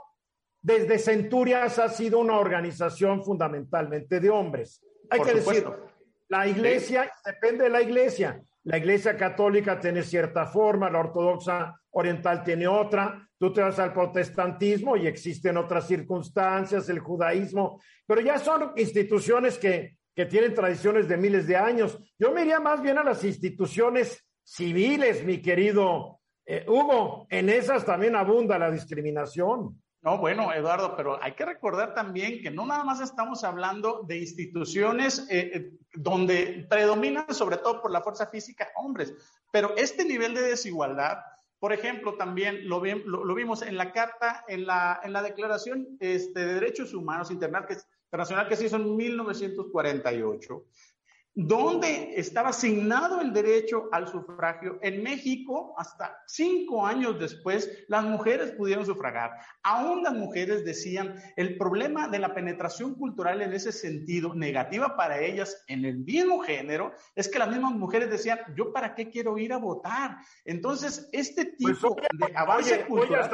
desde 0.60 0.98
centurias 0.98 1.78
ha 1.78 1.88
sido 1.88 2.18
una 2.18 2.38
organización 2.38 3.22
fundamentalmente 3.22 4.18
de 4.18 4.30
hombres. 4.30 4.82
Hay 5.10 5.20
que 5.20 5.34
decirlo. 5.34 5.90
La 6.28 6.48
iglesia 6.48 7.12
depende 7.24 7.64
de 7.64 7.70
la 7.70 7.82
iglesia. 7.82 8.42
La 8.64 8.78
iglesia 8.78 9.16
católica 9.16 9.78
tiene 9.78 10.02
cierta 10.02 10.46
forma, 10.46 10.90
la 10.90 11.00
ortodoxa 11.00 11.78
oriental 11.90 12.42
tiene 12.42 12.66
otra, 12.66 13.28
tú 13.38 13.52
te 13.52 13.60
vas 13.60 13.78
al 13.78 13.92
protestantismo 13.92 14.96
y 14.96 15.06
existen 15.06 15.56
otras 15.58 15.86
circunstancias, 15.86 16.88
el 16.88 16.98
judaísmo, 16.98 17.80
pero 18.06 18.20
ya 18.20 18.38
son 18.38 18.72
instituciones 18.76 19.58
que, 19.58 19.98
que 20.14 20.26
tienen 20.26 20.54
tradiciones 20.54 21.08
de 21.08 21.16
miles 21.16 21.46
de 21.46 21.56
años. 21.56 21.98
Yo 22.18 22.32
me 22.32 22.42
iría 22.42 22.58
más 22.58 22.80
bien 22.80 22.98
a 22.98 23.04
las 23.04 23.22
instituciones 23.22 24.24
civiles, 24.42 25.24
mi 25.24 25.42
querido 25.42 26.20
eh, 26.46 26.64
Hugo, 26.68 27.26
en 27.30 27.48
esas 27.48 27.84
también 27.84 28.16
abunda 28.16 28.58
la 28.58 28.70
discriminación. 28.70 29.82
No, 30.04 30.18
bueno, 30.18 30.52
Eduardo, 30.52 30.94
pero 30.96 31.18
hay 31.22 31.32
que 31.32 31.46
recordar 31.46 31.94
también 31.94 32.42
que 32.42 32.50
no 32.50 32.66
nada 32.66 32.84
más 32.84 33.00
estamos 33.00 33.42
hablando 33.42 34.02
de 34.06 34.18
instituciones 34.18 35.26
eh, 35.30 35.50
eh, 35.54 35.72
donde 35.94 36.66
predominan, 36.68 37.32
sobre 37.32 37.56
todo 37.56 37.80
por 37.80 37.90
la 37.90 38.02
fuerza 38.02 38.26
física, 38.26 38.68
hombres, 38.76 39.14
pero 39.50 39.74
este 39.76 40.04
nivel 40.04 40.34
de 40.34 40.42
desigualdad 40.42 41.18
por 41.64 41.72
ejemplo, 41.72 42.18
también 42.18 42.68
lo, 42.68 42.78
vimos 43.34 43.62
en 43.62 43.78
la 43.78 43.90
carta, 43.90 44.44
en 44.48 44.66
la, 44.66 45.00
en 45.02 45.14
la 45.14 45.22
Declaración 45.22 45.96
este, 45.98 46.40
de 46.40 46.54
Derechos 46.56 46.92
Humanos 46.92 47.30
Internacional 47.30 48.48
que 48.48 48.56
se 48.56 48.66
hizo 48.66 48.76
en 48.76 48.94
1948 48.94 50.62
donde 51.34 52.14
estaba 52.16 52.50
asignado 52.50 53.20
el 53.20 53.32
derecho 53.32 53.88
al 53.90 54.08
sufragio. 54.08 54.78
En 54.82 55.02
México, 55.02 55.74
hasta 55.76 56.22
cinco 56.26 56.86
años 56.86 57.18
después, 57.18 57.84
las 57.88 58.04
mujeres 58.04 58.52
pudieron 58.52 58.86
sufragar. 58.86 59.32
Aún 59.62 60.04
las 60.04 60.14
mujeres 60.14 60.64
decían, 60.64 61.16
el 61.36 61.56
problema 61.56 62.06
de 62.08 62.20
la 62.20 62.34
penetración 62.34 62.94
cultural 62.94 63.42
en 63.42 63.52
ese 63.52 63.72
sentido, 63.72 64.34
negativa 64.34 64.96
para 64.96 65.20
ellas 65.20 65.64
en 65.66 65.84
el 65.84 65.98
mismo 65.98 66.38
género, 66.40 66.92
es 67.16 67.28
que 67.28 67.40
las 67.40 67.48
mismas 67.48 67.72
mujeres 67.72 68.10
decían, 68.10 68.38
yo 68.56 68.72
para 68.72 68.94
qué 68.94 69.10
quiero 69.10 69.36
ir 69.36 69.52
a 69.52 69.58
votar. 69.58 70.18
Entonces, 70.44 71.08
este 71.12 71.54
pues, 71.60 71.78
tipo 71.80 71.96
de 72.12 72.36
avance 72.36 72.86
cultural... 72.86 73.30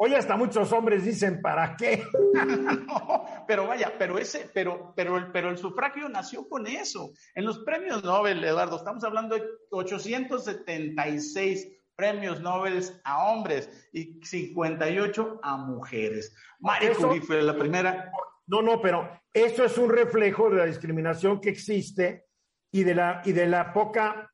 Hoy 0.00 0.14
hasta 0.14 0.36
muchos 0.36 0.72
hombres 0.72 1.04
dicen, 1.04 1.42
¿para 1.42 1.74
qué? 1.74 2.04
pero 3.48 3.66
vaya, 3.66 3.92
pero 3.98 4.16
ese, 4.16 4.48
pero, 4.54 4.92
pero, 4.94 5.16
el, 5.16 5.32
pero 5.32 5.50
el 5.50 5.58
sufragio 5.58 6.08
nació 6.08 6.48
con 6.48 6.68
eso. 6.68 7.10
En 7.34 7.44
los 7.44 7.58
premios 7.64 8.04
Nobel, 8.04 8.44
Eduardo, 8.44 8.76
estamos 8.76 9.02
hablando 9.02 9.34
de 9.34 9.42
876 9.72 11.68
premios 11.96 12.40
Nobel 12.40 12.80
a 13.02 13.26
hombres 13.26 13.90
y 13.92 14.20
58 14.22 15.40
a 15.42 15.56
mujeres. 15.56 16.32
María 16.60 16.94
Curie 16.94 17.20
fue 17.20 17.42
la 17.42 17.56
primera. 17.56 18.12
No, 18.46 18.62
no, 18.62 18.80
pero 18.80 19.20
eso 19.34 19.64
es 19.64 19.76
un 19.78 19.90
reflejo 19.90 20.48
de 20.48 20.58
la 20.58 20.66
discriminación 20.66 21.40
que 21.40 21.50
existe 21.50 22.26
y 22.70 22.84
de 22.84 22.94
la, 22.94 23.20
y 23.24 23.32
de 23.32 23.48
la 23.48 23.72
poca 23.72 24.32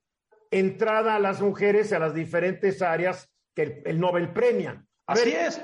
entrada 0.50 1.14
a 1.14 1.18
las 1.18 1.40
mujeres 1.40 1.94
a 1.94 1.98
las 1.98 2.12
diferentes 2.12 2.82
áreas 2.82 3.32
que 3.54 3.62
el, 3.62 3.82
el 3.86 3.98
Nobel 3.98 4.30
premia. 4.34 4.84
Así 5.06 5.30
es. 5.30 5.60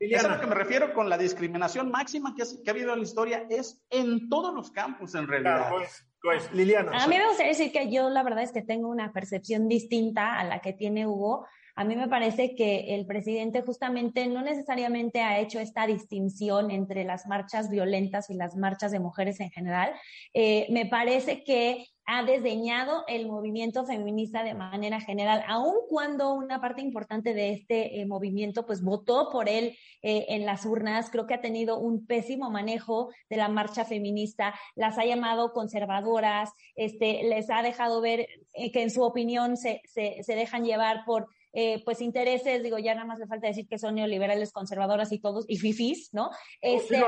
Es 0.00 0.24
a 0.24 0.28
lo 0.28 0.40
que 0.40 0.46
me 0.46 0.54
refiero 0.54 0.94
con 0.94 1.08
la 1.08 1.18
discriminación 1.18 1.90
máxima 1.90 2.34
que, 2.36 2.42
ha 2.42 2.70
habido 2.70 2.92
en 2.92 3.00
la 3.00 3.04
historia, 3.04 3.46
es 3.50 3.82
en 3.90 4.28
todos 4.28 4.54
los 4.54 4.70
campos 4.70 5.14
en 5.16 5.26
realidad. 5.26 5.70
pues, 5.70 6.06
pues, 6.22 6.52
Liliana. 6.52 7.02
A 7.02 7.08
mí 7.08 7.16
me 7.16 7.26
gustaría 7.26 7.52
decir 7.52 7.72
que 7.72 7.90
yo 7.90 8.08
la 8.08 8.22
verdad 8.22 8.44
es 8.44 8.52
que 8.52 8.62
tengo 8.62 8.88
una 8.88 9.12
percepción 9.12 9.66
distinta 9.66 10.38
a 10.38 10.44
la 10.44 10.60
que 10.60 10.72
tiene 10.72 11.06
Hugo. 11.06 11.46
A 11.74 11.84
mí 11.84 11.96
me 11.96 12.08
parece 12.08 12.54
que 12.54 12.94
el 12.94 13.06
presidente 13.06 13.62
justamente 13.62 14.26
no 14.26 14.42
necesariamente 14.42 15.20
ha 15.22 15.38
hecho 15.38 15.60
esta 15.60 15.86
distinción 15.86 16.70
entre 16.70 17.04
las 17.04 17.26
marchas 17.26 17.70
violentas 17.70 18.30
y 18.30 18.34
las 18.34 18.56
marchas 18.56 18.92
de 18.92 19.00
mujeres 19.00 19.40
en 19.40 19.50
general. 19.50 19.92
Eh, 20.32 20.66
me 20.70 20.86
parece 20.86 21.44
que 21.44 21.86
ha 22.10 22.24
desdeñado 22.24 23.04
el 23.06 23.26
movimiento 23.26 23.84
feminista 23.84 24.42
de 24.42 24.54
manera 24.54 24.98
general, 24.98 25.44
aun 25.46 25.74
cuando 25.90 26.32
una 26.32 26.58
parte 26.58 26.80
importante 26.80 27.34
de 27.34 27.52
este 27.52 28.00
eh, 28.00 28.06
movimiento 28.06 28.64
pues 28.64 28.82
votó 28.82 29.28
por 29.30 29.46
él 29.46 29.76
eh, 30.00 30.24
en 30.30 30.46
las 30.46 30.64
urnas, 30.64 31.10
creo 31.10 31.26
que 31.26 31.34
ha 31.34 31.42
tenido 31.42 31.78
un 31.78 32.06
pésimo 32.06 32.48
manejo 32.48 33.10
de 33.28 33.36
la 33.36 33.50
marcha 33.50 33.84
feminista, 33.84 34.54
las 34.74 34.96
ha 34.96 35.04
llamado 35.04 35.52
conservadoras, 35.52 36.50
este, 36.76 37.24
les 37.24 37.50
ha 37.50 37.60
dejado 37.60 38.00
ver 38.00 38.26
que 38.54 38.82
en 38.82 38.90
su 38.90 39.02
opinión 39.02 39.58
se, 39.58 39.82
se 39.84 40.34
dejan 40.34 40.64
llevar 40.64 41.04
por 41.04 41.28
eh, 41.52 41.82
pues 41.84 42.00
intereses, 42.00 42.62
digo, 42.62 42.78
ya 42.78 42.94
nada 42.94 43.06
más 43.06 43.18
le 43.18 43.26
falta 43.26 43.46
decir 43.46 43.66
que 43.66 43.78
son 43.78 43.94
neoliberales, 43.94 44.52
conservadoras 44.52 45.12
y 45.12 45.18
todos, 45.18 45.44
y 45.48 45.56
fifís, 45.58 46.10
¿no? 46.12 46.30
Este, 46.60 46.96
de, 46.96 47.04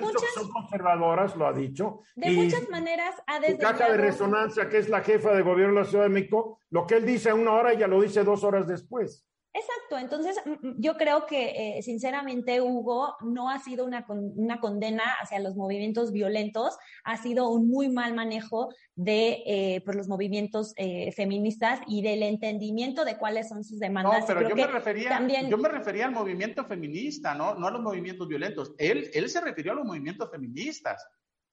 muchas 0.00 0.34
son 0.34 0.50
conservadoras, 0.50 1.36
lo 1.36 1.46
ha 1.46 1.52
dicho. 1.52 2.00
De 2.14 2.30
muchas 2.30 2.68
maneras 2.68 3.14
ha 3.26 3.40
desde 3.40 3.58
caja 3.58 3.90
de 3.90 3.96
resonancia, 3.98 4.68
que 4.68 4.78
es 4.78 4.88
la 4.88 5.02
jefa 5.02 5.34
de 5.34 5.42
gobierno 5.42 5.74
de 5.74 5.80
la 5.80 5.86
Ciudad 5.86 6.04
de 6.04 6.10
México, 6.10 6.58
lo 6.70 6.86
que 6.86 6.96
él 6.96 7.06
dice 7.06 7.32
una 7.32 7.52
hora, 7.52 7.72
ella 7.72 7.86
lo 7.86 8.00
dice 8.00 8.24
dos 8.24 8.44
horas 8.44 8.66
después. 8.66 9.24
Exacto, 9.56 9.98
entonces 9.98 10.36
yo 10.78 10.96
creo 10.96 11.26
que 11.26 11.78
eh, 11.78 11.82
sinceramente 11.82 12.60
Hugo 12.60 13.16
no 13.20 13.48
ha 13.48 13.60
sido 13.60 13.84
una, 13.84 14.04
una, 14.08 14.58
condena 14.58 15.04
hacia 15.20 15.38
los 15.38 15.54
movimientos 15.54 16.10
violentos, 16.10 16.76
ha 17.04 17.16
sido 17.18 17.48
un 17.48 17.68
muy 17.68 17.88
mal 17.88 18.14
manejo 18.14 18.74
de 18.96 19.44
eh, 19.46 19.82
pues, 19.84 19.96
los 19.96 20.08
movimientos 20.08 20.72
eh, 20.76 21.12
feministas 21.12 21.78
y 21.86 22.02
del 22.02 22.24
entendimiento 22.24 23.04
de 23.04 23.16
cuáles 23.16 23.48
son 23.48 23.62
sus 23.62 23.78
demandas. 23.78 24.22
No, 24.22 24.26
pero 24.26 24.48
yo 24.48 24.56
me, 24.56 24.66
refería, 24.66 25.24
yo 25.48 25.56
me 25.56 25.68
refería 25.68 26.06
al 26.06 26.12
movimiento 26.12 26.64
feminista, 26.64 27.36
¿no? 27.36 27.54
no 27.54 27.68
a 27.68 27.70
los 27.70 27.80
movimientos 27.80 28.26
violentos. 28.26 28.74
Él, 28.76 29.08
él 29.14 29.28
se 29.28 29.40
refirió 29.40 29.70
a 29.70 29.76
los 29.76 29.84
movimientos 29.84 30.32
feministas. 30.32 31.06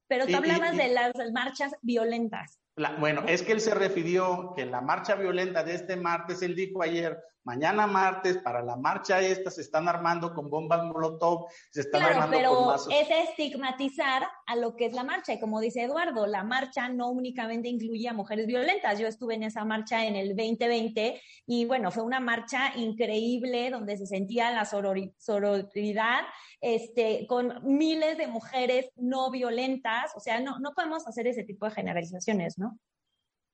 Pero 0.08 0.26
tú 0.26 0.36
hablabas 0.36 0.76
de 0.76 0.88
las 0.88 1.14
marchas 1.32 1.72
violentas. 1.84 2.60
bueno, 3.00 3.24
es 3.28 3.44
que 3.44 3.52
él 3.52 3.62
se 3.62 3.76
refirió 3.76 4.54
que 4.56 4.66
la 4.66 4.82
marcha 4.82 5.14
violenta 5.14 5.64
de 5.64 5.76
este 5.76 5.96
martes, 5.98 6.42
él 6.42 6.56
dijo 6.56 6.82
ayer, 6.82 7.18
mañana 7.44 7.88
martes, 7.88 8.38
para 8.38 8.62
la 8.62 8.76
marcha 8.76 9.20
esta, 9.20 9.50
se 9.52 9.62
están 9.62 9.88
armando 9.88 10.34
con 10.34 10.50
bombas 10.50 10.84
molotov, 10.84 11.48
se 11.72 11.82
están 11.82 12.02
claro, 12.02 12.16
armando 12.16 12.38
pero 12.38 12.56
con 12.56 12.68
mazos. 12.68 12.94
es 12.94 13.30
estigmatizar 13.30 14.24
a 14.46 14.56
lo 14.56 14.76
que 14.76 14.86
es 14.86 14.94
la 14.94 15.04
marcha. 15.04 15.34
Y 15.34 15.40
como 15.40 15.60
dice 15.60 15.84
Eduardo, 15.84 16.28
la 16.28 16.44
marcha 16.44 16.90
no 16.90 17.10
únicamente 17.10 17.70
incluye 17.70 18.08
a 18.08 18.14
mujeres 18.14 18.48
violentas. 18.48 19.00
Yo 19.00 19.08
estuve 19.08 19.36
en 19.36 19.44
esa 19.44 19.66
marcha 19.66 20.06
en 20.06 20.16
el 20.16 20.36
2020 20.36 21.22
y 21.48 21.66
bueno, 21.66 21.92
fue 21.92 22.04
una 22.04 22.20
marcha 22.20 22.74
increíble 22.76 23.70
donde 23.70 23.98
se 23.98 24.06
sentía 24.06 24.52
la 24.52 24.66
sororidad 24.66 26.22
este, 26.62 27.26
con 27.28 27.60
miles 27.64 28.18
de 28.18 28.28
mujeres 28.28 28.90
no 28.96 29.32
violentas. 29.32 30.12
O 30.16 30.20
sea, 30.20 30.40
no, 30.40 30.60
no 30.60 30.74
podemos 30.74 31.08
hacer 31.08 31.28
ese 31.28 31.44
tipo 31.44 31.66
de 31.66 31.72
generalizaciones, 31.72 32.58
¿no? 32.58 32.80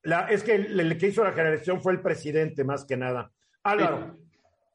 La, 0.04 0.28
es 0.28 0.43
que 0.43 0.56
el, 0.56 0.97
que 0.97 1.08
hizo 1.08 1.23
la 1.23 1.34
generación 1.34 1.82
fue 1.82 1.93
el 1.93 2.02
presidente, 2.02 2.63
más 2.63 2.86
que 2.86 2.97
nada. 2.97 3.32
Álvaro. 3.67 4.17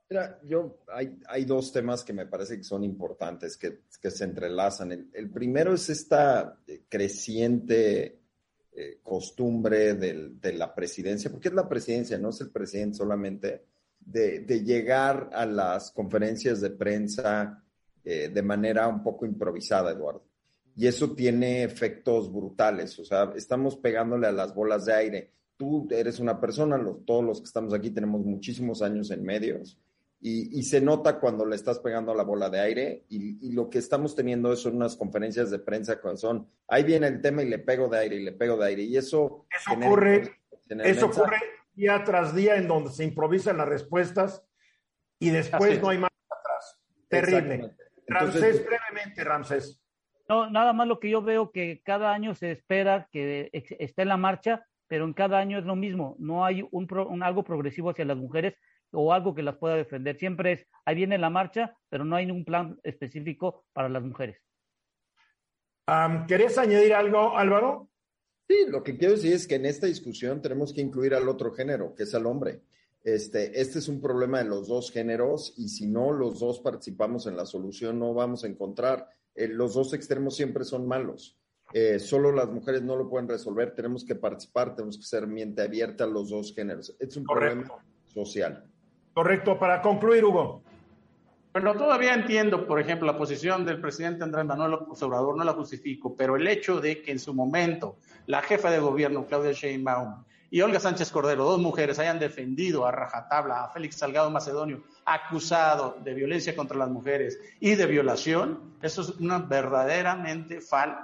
Mira, 0.08 0.38
yo, 0.44 0.80
hay, 0.92 1.18
hay, 1.26 1.44
dos 1.46 1.72
temas 1.72 2.04
que 2.04 2.12
me 2.12 2.26
parece 2.26 2.58
que 2.58 2.64
son 2.64 2.84
importantes, 2.84 3.56
que, 3.56 3.80
que 4.00 4.10
se 4.10 4.24
entrelazan. 4.24 5.08
El, 5.12 5.30
primero 5.30 5.72
es 5.72 5.88
esta 5.88 6.58
eh, 6.66 6.82
creciente 6.86 8.20
eh, 8.72 8.98
costumbre 9.02 9.94
del, 9.94 10.38
de 10.38 10.52
la 10.52 10.74
presidencia, 10.74 11.30
porque 11.30 11.48
es 11.48 11.54
la 11.54 11.68
presidencia, 11.68 12.18
no 12.18 12.28
es 12.28 12.42
el 12.42 12.50
presidente 12.50 12.98
solamente, 12.98 13.64
de, 14.00 14.40
de 14.40 14.62
llegar 14.62 15.30
a 15.32 15.46
las 15.46 15.90
conferencias 15.92 16.60
de 16.60 16.70
prensa 16.70 17.62
eh, 18.04 18.30
de 18.32 18.42
manera 18.42 18.88
un 18.88 19.02
poco 19.02 19.24
improvisada, 19.24 19.92
Eduardo. 19.92 20.24
Y 20.74 20.86
eso 20.86 21.12
tiene 21.12 21.62
efectos 21.62 22.32
brutales, 22.32 22.98
o 22.98 23.04
sea, 23.04 23.32
estamos 23.36 23.76
pegándole 23.76 24.26
a 24.26 24.32
las 24.32 24.54
bolas 24.54 24.86
de 24.86 24.94
aire 24.94 25.30
tú 25.62 25.88
eres 25.90 26.18
una 26.18 26.40
persona, 26.40 26.80
todos 27.06 27.24
los 27.24 27.40
que 27.40 27.46
estamos 27.46 27.72
aquí 27.72 27.90
tenemos 27.90 28.24
muchísimos 28.24 28.82
años 28.82 29.10
en 29.10 29.22
medios 29.22 29.78
y, 30.24 30.62
se 30.62 30.80
nota 30.80 31.18
cuando 31.18 31.44
le 31.44 31.56
estás 31.56 31.80
pegando 31.80 32.12
a 32.12 32.14
la 32.14 32.22
bola 32.22 32.48
de 32.48 32.60
aire 32.60 33.04
y, 33.08 33.52
lo 33.52 33.68
que 33.68 33.78
estamos 33.78 34.14
teniendo 34.14 34.54
son 34.54 34.76
unas 34.76 34.96
conferencias 34.96 35.50
de 35.50 35.58
prensa 35.58 36.00
cuando 36.00 36.18
son, 36.18 36.48
ahí 36.68 36.84
viene 36.84 37.08
el 37.08 37.20
tema 37.20 37.42
y 37.42 37.48
le 37.48 37.58
pego 37.58 37.88
de 37.88 37.98
aire 37.98 38.16
y 38.16 38.24
le 38.24 38.32
pego 38.32 38.56
de 38.56 38.66
aire 38.66 38.82
y 38.82 38.96
eso... 38.96 39.46
Eso 39.50 39.72
ocurre, 39.72 40.38
eso 40.68 41.06
ocurre 41.06 41.38
día 41.74 42.02
tras 42.04 42.34
día 42.34 42.56
en 42.56 42.68
donde 42.68 42.90
se 42.90 43.04
improvisan 43.04 43.56
las 43.56 43.68
respuestas 43.68 44.44
y 45.18 45.30
después 45.30 45.80
no 45.80 45.88
hay 45.88 45.98
más 45.98 46.10
atrás. 46.30 46.78
Terrible. 47.08 47.74
Ramsés, 48.06 48.64
brevemente, 48.64 49.24
Ramsés. 49.24 49.80
No, 50.28 50.48
nada 50.50 50.72
más 50.72 50.86
lo 50.86 51.00
que 51.00 51.10
yo 51.10 51.22
veo 51.22 51.50
que 51.50 51.82
cada 51.84 52.12
año 52.12 52.34
se 52.34 52.52
espera 52.52 53.08
que 53.10 53.50
esté 53.52 54.02
en 54.02 54.08
la 54.08 54.16
marcha 54.16 54.66
pero 54.92 55.06
en 55.06 55.14
cada 55.14 55.38
año 55.38 55.58
es 55.58 55.64
lo 55.64 55.74
mismo, 55.74 56.16
no 56.18 56.44
hay 56.44 56.68
un, 56.70 56.86
algo 57.22 57.42
progresivo 57.44 57.88
hacia 57.88 58.04
las 58.04 58.18
mujeres 58.18 58.56
o 58.90 59.14
algo 59.14 59.34
que 59.34 59.42
las 59.42 59.56
pueda 59.56 59.74
defender. 59.74 60.18
Siempre 60.18 60.52
es, 60.52 60.66
ahí 60.84 60.96
viene 60.96 61.16
la 61.16 61.30
marcha, 61.30 61.74
pero 61.88 62.04
no 62.04 62.14
hay 62.14 62.26
ningún 62.26 62.44
plan 62.44 62.78
específico 62.82 63.64
para 63.72 63.88
las 63.88 64.02
mujeres. 64.02 64.36
¿Querés 66.28 66.58
añadir 66.58 66.92
algo, 66.92 67.38
Álvaro? 67.38 67.88
Sí, 68.46 68.66
lo 68.68 68.82
que 68.82 68.98
quiero 68.98 69.14
decir 69.14 69.32
es 69.32 69.46
que 69.46 69.54
en 69.54 69.64
esta 69.64 69.86
discusión 69.86 70.42
tenemos 70.42 70.74
que 70.74 70.82
incluir 70.82 71.14
al 71.14 71.26
otro 71.26 71.54
género, 71.54 71.94
que 71.94 72.02
es 72.02 72.12
el 72.12 72.26
hombre. 72.26 72.60
Este, 73.02 73.58
este 73.58 73.78
es 73.78 73.88
un 73.88 73.98
problema 73.98 74.40
de 74.40 74.44
los 74.50 74.68
dos 74.68 74.92
géneros 74.92 75.54
y 75.56 75.70
si 75.70 75.86
no 75.86 76.12
los 76.12 76.38
dos 76.38 76.60
participamos 76.60 77.26
en 77.26 77.38
la 77.38 77.46
solución 77.46 77.98
no 77.98 78.12
vamos 78.12 78.44
a 78.44 78.48
encontrar. 78.48 79.08
Eh, 79.34 79.48
los 79.48 79.72
dos 79.72 79.94
extremos 79.94 80.36
siempre 80.36 80.64
son 80.64 80.86
malos. 80.86 81.38
Eh, 81.74 81.98
solo 81.98 82.32
las 82.32 82.48
mujeres 82.48 82.82
no 82.82 82.96
lo 82.96 83.08
pueden 83.08 83.28
resolver, 83.28 83.74
tenemos 83.74 84.04
que 84.04 84.14
participar, 84.14 84.74
tenemos 84.74 84.98
que 84.98 85.04
ser 85.04 85.26
mente 85.26 85.62
abierta 85.62 86.04
a 86.04 86.06
los 86.06 86.30
dos 86.30 86.54
géneros. 86.54 86.94
Es 86.98 87.16
un 87.16 87.24
problema 87.24 87.64
social. 88.04 88.64
Correcto. 89.14 89.58
Para 89.58 89.80
concluir, 89.80 90.24
Hugo. 90.24 90.62
Bueno, 91.52 91.74
todavía 91.74 92.14
entiendo, 92.14 92.66
por 92.66 92.80
ejemplo, 92.80 93.06
la 93.06 93.18
posición 93.18 93.66
del 93.66 93.78
presidente 93.78 94.24
Andrés 94.24 94.46
Manuel 94.46 94.72
Obrador, 94.88 95.36
no 95.36 95.44
la 95.44 95.52
justifico, 95.52 96.16
pero 96.16 96.36
el 96.36 96.46
hecho 96.46 96.80
de 96.80 97.02
que 97.02 97.12
en 97.12 97.18
su 97.18 97.34
momento 97.34 97.96
la 98.26 98.40
jefa 98.40 98.70
de 98.70 98.78
gobierno, 98.78 99.26
Claudia 99.26 99.52
Sheinbaum, 99.52 100.24
y 100.50 100.62
Olga 100.62 100.80
Sánchez 100.80 101.10
Cordero, 101.10 101.44
dos 101.44 101.60
mujeres, 101.60 101.98
hayan 101.98 102.18
defendido 102.18 102.86
a 102.86 102.92
rajatabla 102.92 103.64
a 103.64 103.68
Félix 103.68 103.96
Salgado 103.96 104.30
Macedonio, 104.30 104.82
acusado 105.04 105.98
de 106.02 106.14
violencia 106.14 106.54
contra 106.54 106.76
las 106.76 106.88
mujeres 106.88 107.38
y 107.60 107.74
de 107.74 107.86
violación, 107.86 108.74
eso 108.82 109.02
es 109.02 109.10
una 109.20 109.38
verdaderamente 109.38 110.60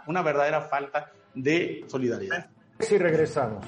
una 0.07 0.23
verdadera 0.23 0.63
falta 0.63 1.11
de 1.35 1.85
solidaridad. 1.87 2.51
Si 2.81 2.97
regresamos, 2.97 3.65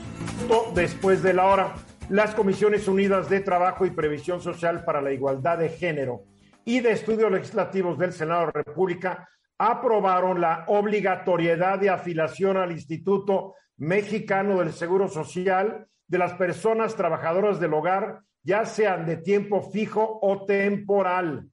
después 0.75 1.23
de 1.23 1.35
la 1.35 1.47
hora. 1.47 1.75
las 2.09 2.35
Comisiones 2.35 2.89
Unidas 2.89 3.29
de 3.29 3.41
Trabajo 3.41 3.87
y 3.87 3.91
Previsión 3.91 4.41
Social 4.41 4.85
para 4.85 5.01
la 5.01 5.13
Igualdad 5.13 5.59
de 5.59 5.69
Género 5.69 6.25
y 6.65 6.81
de 6.81 6.93
Estudios 6.93 7.31
Legislativos 7.31 7.99
del 7.99 8.13
Senado 8.13 8.41
de 8.41 8.47
la 8.47 8.63
República 8.65 9.29
aprobaron 9.59 10.41
la 10.41 10.65
obligatoriedad 10.69 11.79
de 11.79 11.91
afiliación 11.91 12.57
al 12.57 12.73
Instituto 12.73 13.55
Mexicano 13.77 14.59
del 14.59 14.73
Seguro 14.73 15.09
Social 15.09 15.87
de 16.07 16.19
las 16.19 16.33
personas 16.35 16.97
trabajadoras 16.97 17.61
del 17.61 17.75
hogar, 17.75 18.23
ya 18.43 18.65
sean 18.65 19.07
de 19.07 19.19
tiempo 19.19 19.63
fijo 19.71 20.19
o 20.23 20.45
temporal. 20.45 21.49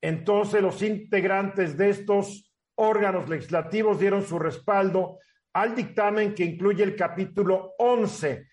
Entonces, 0.00 0.62
los 0.62 0.82
integrantes 0.82 1.76
de 1.76 1.90
estos 1.90 2.52
órganos 2.76 3.28
legislativos 3.28 3.98
dieron 3.98 4.22
su 4.22 4.38
respaldo 4.38 5.18
al 5.52 5.74
dictamen 5.74 6.34
que 6.34 6.44
incluye 6.44 6.82
el 6.82 6.96
capítulo 6.96 7.74
11 7.78 8.46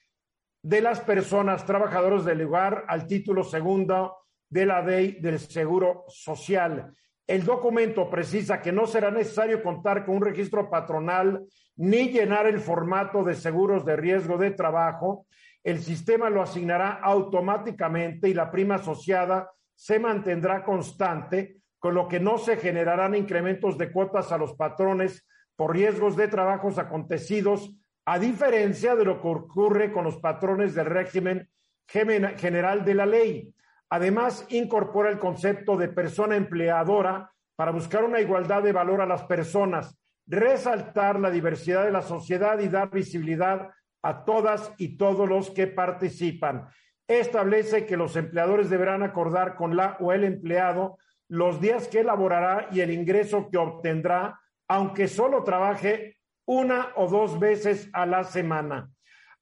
de 0.64 0.82
las 0.82 1.02
personas 1.02 1.66
trabajadoras 1.66 2.24
del 2.24 2.46
hogar 2.46 2.86
al 2.88 3.08
título 3.08 3.44
segundo 3.44 4.18
de 4.48 4.66
la 4.66 4.82
ley 4.82 5.18
del 5.20 5.40
Seguro 5.40 6.06
Social. 6.08 6.94
El 7.26 7.46
documento 7.46 8.10
precisa 8.10 8.62
que 8.62 8.72
no 8.72 8.86
será 8.86 9.10
necesario 9.10 9.64
contar 9.64 10.06
con 10.06 10.18
un 10.18 10.26
registro 10.26 10.70
patronal 10.70 11.46
ni 11.78 12.10
llenar 12.10 12.46
el 12.46 12.60
formato 12.60 13.24
de 13.24 13.34
seguros 13.34 13.86
de 13.86 13.96
riesgo 13.96 14.38
de 14.38 14.52
trabajo. 14.52 15.26
El 15.64 15.80
sistema 15.80 16.30
lo 16.30 16.42
asignará 16.42 17.00
automáticamente 17.02 18.30
y 18.30 18.34
la 18.34 18.50
prima 18.50 18.76
asociada 18.76 19.52
se 19.76 20.00
mantendrá 20.00 20.64
constante, 20.64 21.58
con 21.80 21.96
lo 21.96 22.08
que 22.08 22.20
no 22.20 22.38
se 22.38 22.58
generarán 22.58 23.16
incrementos 23.16 23.78
de 23.78 23.92
cuotas 23.92 24.32
a 24.32 24.38
los 24.38 24.54
patrones 24.54 25.28
por 25.56 25.74
riesgos 25.74 26.16
de 26.16 26.28
trabajos 26.28 26.78
acontecidos, 26.78 27.72
a 28.06 28.20
diferencia 28.20 28.96
de 28.96 29.06
lo 29.06 29.22
que 29.22 29.28
ocurre 29.28 29.92
con 29.92 30.04
los 30.04 30.18
patrones 30.18 30.74
del 30.74 30.88
régimen 30.88 31.50
general 31.88 32.84
de 32.86 32.96
la 32.96 33.06
ley. 33.06 33.54
Además, 33.90 34.46
incorpora 34.50 35.10
el 35.10 35.20
concepto 35.20 35.76
de 35.78 35.90
persona 35.90 36.36
empleadora 36.36 37.32
para 37.56 37.72
buscar 37.72 38.04
una 38.04 38.22
igualdad 38.22 38.64
de 38.64 38.72
valor 38.72 39.02
a 39.02 39.06
las 39.06 39.24
personas, 39.24 40.00
resaltar 40.26 41.20
la 41.20 41.30
diversidad 41.30 41.84
de 41.84 41.92
la 41.92 42.02
sociedad 42.02 42.58
y 42.60 42.70
dar 42.70 42.90
visibilidad 42.90 43.70
a 44.02 44.26
todas 44.26 44.74
y 44.78 44.98
todos 44.98 45.28
los 45.28 45.52
que 45.52 45.68
participan. 45.68 46.68
Establece 47.08 47.86
que 47.86 47.98
los 47.98 48.16
empleadores 48.16 48.70
deberán 48.70 49.04
acordar 49.04 49.56
con 49.56 49.76
la 49.76 49.98
o 50.00 50.14
el 50.14 50.24
empleado 50.24 50.98
los 51.28 51.62
días 51.62 51.88
que 51.88 52.00
elaborará 52.00 52.68
y 52.72 52.82
el 52.82 52.92
ingreso 52.92 53.50
que 53.50 53.58
obtendrá, 53.58 54.40
aunque 54.68 55.08
solo 55.08 55.44
trabaje 55.44 56.18
una 56.46 56.90
o 56.96 57.08
dos 57.08 57.40
veces 57.40 57.90
a 57.94 58.06
la 58.06 58.24
semana. 58.24 58.90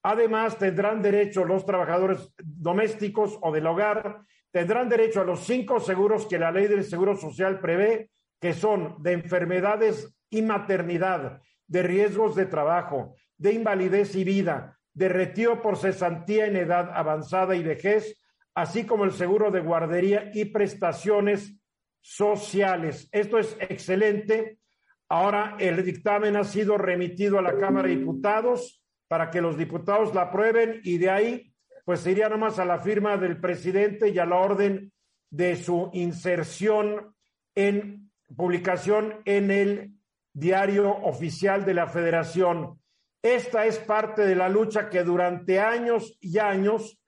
Además, 0.04 0.58
tendrán 0.58 1.02
derecho 1.02 1.46
los 1.46 1.66
trabajadores 1.66 2.34
domésticos 2.38 3.38
o 3.42 3.52
del 3.52 3.68
hogar 3.68 4.24
tendrán 4.52 4.90
derecho 4.90 5.22
a 5.22 5.26
los 5.26 5.42
cinco 5.42 5.80
seguros 5.80 6.26
que 6.26 6.40
la 6.40 6.52
ley 6.52 6.68
del 6.68 6.84
Seguro 6.84 7.16
Social 7.16 7.60
prevé, 7.60 8.10
que 8.40 8.54
son 8.54 8.96
de 9.02 9.14
enfermedades 9.14 10.16
y 10.30 10.42
maternidad, 10.42 11.42
de 11.68 11.84
riesgos 11.84 12.36
de 12.36 12.46
trabajo, 12.46 13.16
de 13.40 13.54
invalidez 13.54 14.16
y 14.16 14.24
vida, 14.24 14.78
de 14.94 15.10
retiro 15.10 15.62
por 15.62 15.78
cesantía 15.78 16.46
en 16.46 16.58
edad 16.58 16.92
avanzada 16.94 17.56
y 17.56 17.64
vejez, 17.64 18.22
así 18.54 18.86
como 18.86 19.06
el 19.06 19.14
seguro 19.14 19.50
de 19.50 19.62
guardería 19.62 20.30
y 20.34 20.46
prestaciones 20.46 21.58
sociales. 22.02 23.10
Esto 23.12 23.40
es 23.40 23.58
excelente. 23.60 24.60
Ahora 25.08 25.56
el 25.58 25.84
dictamen 25.84 26.36
ha 26.36 26.44
sido 26.44 26.78
remitido 26.78 27.40
a 27.40 27.42
la 27.42 27.58
Cámara 27.58 27.88
de 27.88 27.96
Diputados 27.96 28.84
para 29.08 29.32
que 29.32 29.42
los 29.42 29.58
diputados 29.58 30.14
la 30.14 30.24
aprueben 30.24 30.82
y 30.84 31.00
de 31.00 31.10
ahí 31.10 31.54
pues 31.86 32.06
iría 32.06 32.30
nomás 32.30 32.60
a 32.60 32.66
la 32.66 32.78
firma 32.78 33.18
del 33.18 33.40
presidente 33.40 34.10
y 34.10 34.20
a 34.20 34.26
la 34.26 34.36
orden 34.36 34.92
de 35.32 35.56
su 35.56 35.90
inserción 35.94 37.16
en 37.56 38.12
publicación 38.36 39.22
en 39.26 39.50
el 39.50 39.94
diario 40.34 40.92
oficial 40.92 41.66
de 41.66 41.74
la 41.74 41.88
federación. 41.88 42.79
Esta 43.22 43.66
es 43.66 43.78
parte 43.80 44.22
de 44.26 44.36
la 44.36 44.48
lucha 44.48 44.90
que 44.90 45.04
durante 45.04 45.60
años 45.60 46.18
y 46.22 46.40
años 46.40 47.00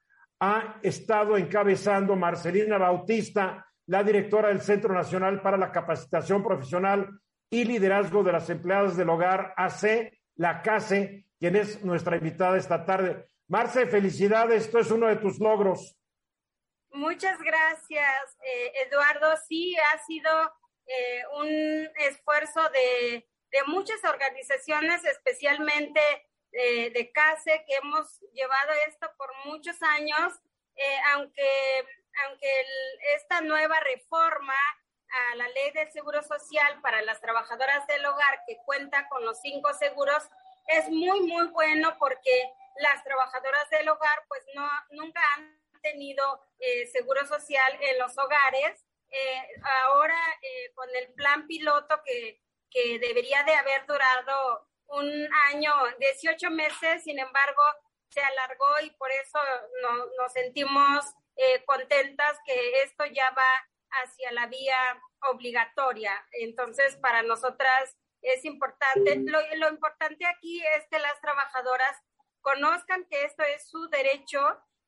ha 0.41 0.79
estado 0.81 1.37
encabezando 1.37 2.15
Marcelina 2.15 2.77
Bautista, 2.77 3.65
la 3.87 4.03
directora 4.03 4.49
del 4.49 4.61
Centro 4.61 4.93
Nacional 4.93 5.41
para 5.41 5.57
la 5.57 5.71
Capacitación 5.71 6.43
Profesional 6.43 7.09
y 7.49 7.63
Liderazgo 7.63 8.23
de 8.23 8.31
las 8.31 8.49
Empleadas 8.49 8.97
del 8.97 9.09
Hogar, 9.09 9.53
AC, 9.55 10.11
la 10.35 10.61
CASE, 10.61 11.27
quien 11.39 11.55
es 11.55 11.83
nuestra 11.83 12.17
invitada 12.17 12.57
esta 12.57 12.85
tarde. 12.85 13.27
Marce, 13.47 13.87
felicidades, 13.87 14.65
esto 14.65 14.79
es 14.79 14.91
uno 14.91 15.07
de 15.07 15.17
tus 15.17 15.39
logros. 15.39 15.97
Muchas 16.91 17.39
gracias, 17.39 18.37
eh, 18.43 18.71
Eduardo. 18.85 19.37
Sí, 19.47 19.75
ha 19.77 19.97
sido 20.05 20.29
eh, 20.85 21.21
un 21.37 21.89
esfuerzo 22.07 22.61
de, 22.71 23.29
muchas 23.67 24.03
organizaciones, 24.03 25.03
especialmente 25.05 26.01
eh, 26.51 26.89
de 26.91 27.11
CASE, 27.11 27.63
que 27.67 27.75
hemos 27.75 28.19
llevado 28.33 28.71
esto 28.87 29.09
por 29.17 29.29
muchos 29.45 29.81
años, 29.81 30.33
aunque, 31.13 31.85
aunque 32.25 32.65
esta 33.15 33.41
nueva 33.41 33.79
reforma 33.81 34.55
a 35.31 35.35
la 35.35 35.47
ley 35.49 35.71
del 35.71 35.91
seguro 35.91 36.23
social 36.23 36.81
para 36.81 37.01
las 37.01 37.19
trabajadoras 37.21 37.85
del 37.87 38.05
hogar, 38.05 38.41
que 38.47 38.57
cuenta 38.65 39.07
con 39.09 39.23
los 39.25 39.39
cinco 39.41 39.73
seguros, 39.73 40.23
es 40.67 40.89
muy, 40.89 41.21
muy 41.21 41.47
bueno 41.47 41.95
porque 41.99 42.51
las 42.77 43.03
trabajadoras 43.03 43.69
del 43.69 43.89
hogar 43.89 44.23
pues 44.27 44.41
no, 44.55 44.67
nunca 44.91 45.21
han 45.35 45.61
tenido 45.81 46.41
eh, 46.59 46.87
seguro 46.87 47.25
social 47.27 47.77
en 47.81 47.99
los 47.99 48.17
hogares. 48.17 48.85
Eh, 49.09 49.47
ahora 49.83 50.17
eh, 50.41 50.71
con 50.73 50.87
el 50.95 51.13
plan 51.13 51.45
piloto 51.45 52.01
que, 52.05 52.41
que 52.71 52.99
debería 52.99 53.43
de 53.43 53.53
haber 53.53 53.85
durado 53.85 54.67
un 54.87 55.29
año, 55.49 55.73
18 55.99 56.49
meses, 56.51 57.03
sin 57.03 57.19
embargo, 57.19 57.61
se 58.09 58.21
alargó 58.21 58.79
y 58.83 58.89
por 58.91 59.09
eso 59.11 59.39
no, 59.81 60.05
nos 60.17 60.33
sentimos 60.33 61.05
contentas 61.65 62.37
que 62.45 62.83
esto 62.83 63.05
ya 63.05 63.29
va 63.31 64.03
hacia 64.03 64.31
la 64.31 64.47
vía 64.47 65.01
obligatoria. 65.29 66.13
Entonces, 66.33 66.95
para 66.97 67.23
nosotras 67.23 67.97
es 68.21 68.45
importante. 68.45 69.17
Lo, 69.17 69.39
lo 69.55 69.69
importante 69.69 70.25
aquí 70.25 70.61
es 70.77 70.87
que 70.89 70.99
las 70.99 71.19
trabajadoras 71.21 71.97
conozcan 72.41 73.05
que 73.05 73.23
esto 73.23 73.43
es 73.43 73.69
su 73.69 73.87
derecho 73.89 74.39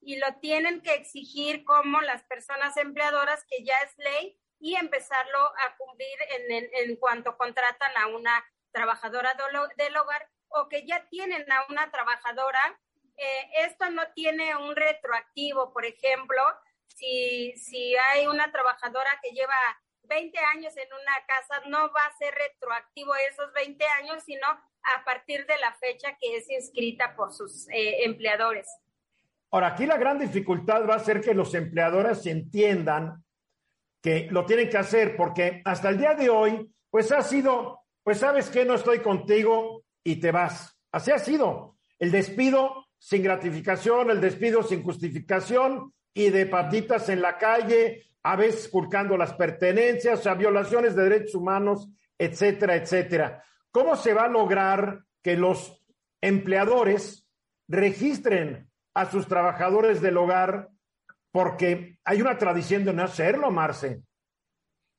y 0.02 0.18
lo 0.18 0.36
tienen 0.40 0.82
que 0.82 0.96
exigir 0.96 1.64
como 1.64 2.02
las 2.02 2.24
personas 2.24 2.76
empleadoras, 2.78 3.46
que 3.50 3.64
ya 3.64 3.78
es 3.80 3.98
ley, 3.98 4.38
y 4.64 4.76
empezarlo 4.76 5.40
a 5.40 5.76
cumplir 5.78 6.18
en, 6.30 6.70
en, 6.72 6.96
cuanto 6.96 7.36
contratan 7.36 7.92
a 7.98 8.08
una 8.08 8.42
trabajadora 8.72 9.36
del 9.76 9.98
hogar 9.98 10.30
o 10.48 10.70
que 10.70 10.88
ya 10.88 11.06
tienen 11.10 11.52
a 11.52 11.66
una 11.68 11.92
trabajadora. 11.92 12.80
Eh, 13.18 13.66
esto 13.66 13.90
no 13.90 14.04
tiene 14.16 14.56
un 14.56 14.74
retroactivo, 14.74 15.74
por 15.74 15.86
ejemplo, 15.86 16.42
si, 16.88 17.54
si 17.58 17.94
hay 17.98 18.26
una 18.26 18.54
trabajadora 18.54 19.20
que 19.22 19.32
lleva 19.32 19.54
20 20.04 20.40
años 20.56 20.78
en 20.78 20.88
una 20.94 21.26
casa, 21.28 21.62
no 21.68 21.92
va 21.92 22.06
a 22.06 22.18
ser 22.18 22.34
retroactivo 22.34 23.14
esos 23.16 23.52
20 23.52 23.86
años, 24.02 24.24
sino 24.24 24.48
a 24.48 25.04
partir 25.04 25.46
de 25.46 25.58
la 25.58 25.74
fecha 25.74 26.16
que 26.22 26.38
es 26.38 26.50
inscrita 26.50 27.18
por 27.18 27.34
sus 27.34 27.68
eh, 27.68 28.06
empleadores. 28.06 28.70
Ahora, 29.52 29.68
aquí 29.68 29.86
la 29.86 29.98
gran 29.98 30.20
dificultad 30.20 30.88
va 30.88 30.96
a 30.96 31.00
ser 31.00 31.20
que 31.20 31.34
los 31.34 31.54
empleadores 31.54 32.26
entiendan 32.26 33.24
que 34.04 34.28
lo 34.30 34.46
tienen 34.46 34.70
que 34.70 34.78
hacer, 34.78 35.16
porque 35.16 35.62
hasta 35.64 35.90
el 35.90 35.98
día 35.98 36.14
de 36.14 36.30
hoy, 36.30 36.70
pues 36.90 37.12
ha 37.14 37.22
sido, 37.22 37.80
pues 38.04 38.18
sabes 38.20 38.50
que 38.50 38.66
no 38.66 38.76
estoy 38.76 39.00
contigo 39.00 39.86
y 40.04 40.18
te 40.18 40.32
vas. 40.32 40.78
Así 40.92 41.10
ha 41.10 41.20
sido. 41.20 41.78
El 41.98 42.12
despido 42.12 42.86
sin 43.00 43.24
gratificación, 43.24 44.12
el 44.12 44.20
despido 44.20 44.62
sin 44.62 44.84
justificación 44.84 45.94
y 46.14 46.30
de 46.32 46.46
patitas 46.46 47.08
en 47.08 47.22
la 47.22 47.38
calle, 47.38 48.04
a 48.24 48.36
veces 48.36 48.68
culcando 48.68 49.16
las 49.16 49.34
pertenencias, 49.34 50.20
o 50.20 50.24
sea, 50.24 50.34
violaciones 50.34 50.96
de 50.96 51.04
derechos 51.04 51.36
humanos, 51.36 51.88
etcétera, 52.18 52.76
etcétera. 52.76 53.44
¿Cómo 53.72 53.96
se 53.96 54.14
va 54.14 54.26
a 54.26 54.30
lograr 54.30 55.06
que 55.22 55.38
los 55.38 55.82
empleadores 56.20 57.26
registren 57.70 58.70
a 58.94 59.10
sus 59.10 59.28
trabajadores 59.28 60.02
del 60.02 60.18
hogar? 60.18 60.70
Porque 61.34 61.98
hay 62.06 62.22
una 62.22 62.38
tradición 62.38 62.86
de 62.86 62.94
no 62.94 63.04
hacerlo, 63.04 63.50
Marce. 63.50 64.04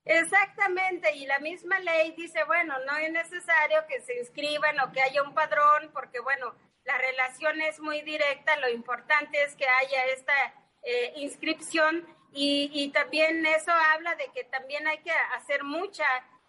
Exactamente, 0.05 1.15
y 1.15 1.27
la 1.27 1.39
misma 1.39 1.79
ley 1.79 2.13
dice, 2.17 2.43
bueno, 2.45 2.75
no 2.87 2.97
es 2.99 3.11
necesario 3.13 3.87
que 3.89 4.01
se 4.01 4.19
inscriban 4.19 4.79
o 4.81 4.91
que 4.91 5.01
haya 5.01 5.23
un 5.23 5.33
padrón, 5.33 5.91
porque 5.95 6.19
bueno, 6.21 6.55
la 6.85 6.99
relación 6.99 7.63
es 7.63 7.79
muy 7.79 8.03
directa, 8.03 8.57
lo 8.57 8.69
importante 8.69 9.43
es 9.45 9.55
que 9.55 9.65
haya 9.65 10.05
esta 10.07 10.35
eh, 10.83 11.13
inscripción 11.17 12.05
y, 12.33 12.69
y 12.75 12.91
también 12.91 13.47
eso 13.47 13.71
habla 13.95 14.17
de 14.17 14.29
que 14.35 14.43
también 14.45 14.87
hay 14.89 14.99
que 14.99 15.13
hacer 15.37 15.63
mucha 15.63 16.05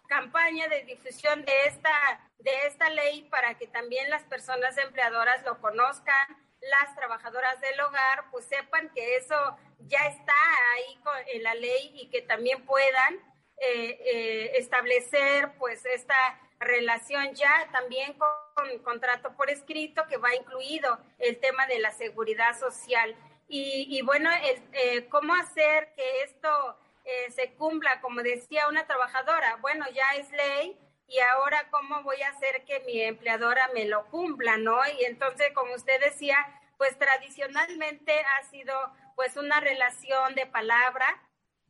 campaña 0.08 0.66
de 0.68 0.82
difusión 0.82 1.44
de 1.44 1.52
esta, 1.66 2.20
de 2.40 2.50
esta 2.66 2.90
ley 2.90 3.22
para 3.30 3.54
que 3.54 3.68
también 3.68 4.10
las 4.10 4.24
personas 4.24 4.76
empleadoras 4.78 5.44
lo 5.44 5.60
conozcan, 5.60 6.26
las 6.60 6.94
trabajadoras 6.94 7.60
del 7.60 7.80
hogar, 7.80 8.30
pues 8.30 8.44
sepan 8.46 8.90
que 8.94 9.16
eso 9.16 9.56
ya 9.80 10.06
está 10.06 10.34
ahí 10.74 11.00
en 11.34 11.42
la 11.42 11.54
ley 11.54 11.92
y 11.94 12.08
que 12.08 12.22
también 12.22 12.64
puedan 12.64 13.14
eh, 13.58 13.98
eh, 14.04 14.52
establecer 14.56 15.52
pues 15.58 15.84
esta 15.86 16.14
relación 16.58 17.34
ya 17.34 17.68
también 17.72 18.14
con, 18.14 18.78
contrato 18.80 19.34
por 19.34 19.50
escrito 19.50 20.06
que 20.08 20.18
va 20.18 20.34
incluido 20.34 20.98
el 21.18 21.38
tema 21.38 21.66
de 21.66 21.78
la 21.78 21.90
seguridad 21.92 22.58
social. 22.58 23.16
Y, 23.48 24.02
bueno, 24.02 24.28
eh, 24.72 25.06
¿cómo 25.08 25.32
hacer 25.34 25.92
que 25.94 26.22
esto 26.22 26.76
se 27.30 27.52
cumpla? 27.52 28.00
Como 28.00 28.20
decía 28.22 28.68
una 28.68 28.88
trabajadora, 28.88 29.54
bueno, 29.60 29.86
ya 29.94 30.16
es 30.16 30.28
ley, 30.32 30.76
y 31.08 31.18
ahora 31.18 31.68
cómo 31.70 32.02
voy 32.02 32.20
a 32.22 32.30
hacer 32.30 32.64
que 32.64 32.80
mi 32.80 33.00
empleadora 33.00 33.68
me 33.74 33.84
lo 33.84 34.06
cumpla, 34.06 34.56
¿no? 34.56 34.78
Y 34.98 35.04
entonces, 35.04 35.52
como 35.54 35.74
usted 35.74 36.00
decía, 36.00 36.36
pues 36.76 36.98
tradicionalmente 36.98 38.12
ha 38.20 38.42
sido 38.44 38.74
pues 39.14 39.36
una 39.36 39.60
relación 39.60 40.34
de 40.34 40.46
palabra 40.46 41.06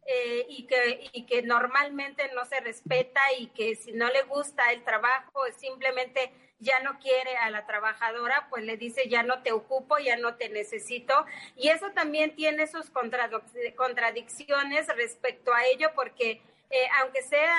eh, 0.07 0.47
y, 0.49 0.67
que, 0.67 1.11
y 1.13 1.27
que 1.27 1.43
normalmente 1.43 2.31
no 2.35 2.45
se 2.45 2.61
respeta 2.61 3.21
y 3.39 3.49
que 3.49 3.75
si 3.75 3.93
no 3.93 4.09
le 4.09 4.23
gusta 4.23 4.73
el 4.73 4.83
trabajo, 4.85 5.45
simplemente 5.57 6.33
ya 6.59 6.81
no 6.81 6.99
quiere 6.99 7.37
a 7.37 7.51
la 7.51 7.67
trabajadora, 7.67 8.47
pues 8.49 8.65
le 8.65 8.77
dice 8.77 9.09
ya 9.09 9.23
no 9.23 9.43
te 9.43 9.53
ocupo, 9.53 9.99
ya 9.99 10.17
no 10.17 10.37
te 10.37 10.49
necesito. 10.49 11.27
Y 11.55 11.69
eso 11.69 11.91
también 11.93 12.35
tiene 12.35 12.67
sus 12.67 12.91
contradicciones 12.91 14.87
respecto 14.97 15.53
a 15.53 15.67
ello, 15.67 15.93
porque 15.95 16.41
eh, 16.71 16.89
aunque 17.01 17.23
sea 17.23 17.55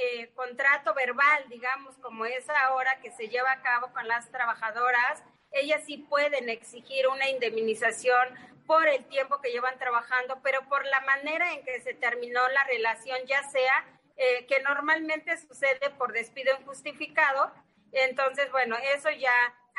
eh, 0.00 0.30
contrato 0.34 0.94
verbal, 0.94 1.44
digamos, 1.48 1.96
como 1.98 2.24
es 2.24 2.48
ahora 2.50 3.00
que 3.00 3.10
se 3.10 3.28
lleva 3.28 3.50
a 3.50 3.62
cabo 3.62 3.92
con 3.92 4.06
las 4.06 4.30
trabajadoras, 4.30 5.24
ellas 5.50 5.82
sí 5.84 5.98
pueden 5.98 6.48
exigir 6.48 7.08
una 7.08 7.28
indemnización 7.28 8.28
por 8.66 8.86
el 8.86 9.04
tiempo 9.06 9.40
que 9.40 9.50
llevan 9.50 9.78
trabajando, 9.78 10.40
pero 10.42 10.68
por 10.68 10.84
la 10.86 11.00
manera 11.00 11.52
en 11.52 11.64
que 11.64 11.80
se 11.80 11.94
terminó 11.94 12.46
la 12.48 12.64
relación, 12.64 13.18
ya 13.26 13.42
sea 13.50 13.86
eh, 14.16 14.46
que 14.46 14.60
normalmente 14.60 15.36
sucede 15.38 15.90
por 15.98 16.12
despido 16.12 16.54
injustificado, 16.60 17.52
entonces, 17.92 18.50
bueno, 18.52 18.76
eso 18.94 19.10
ya 19.10 19.32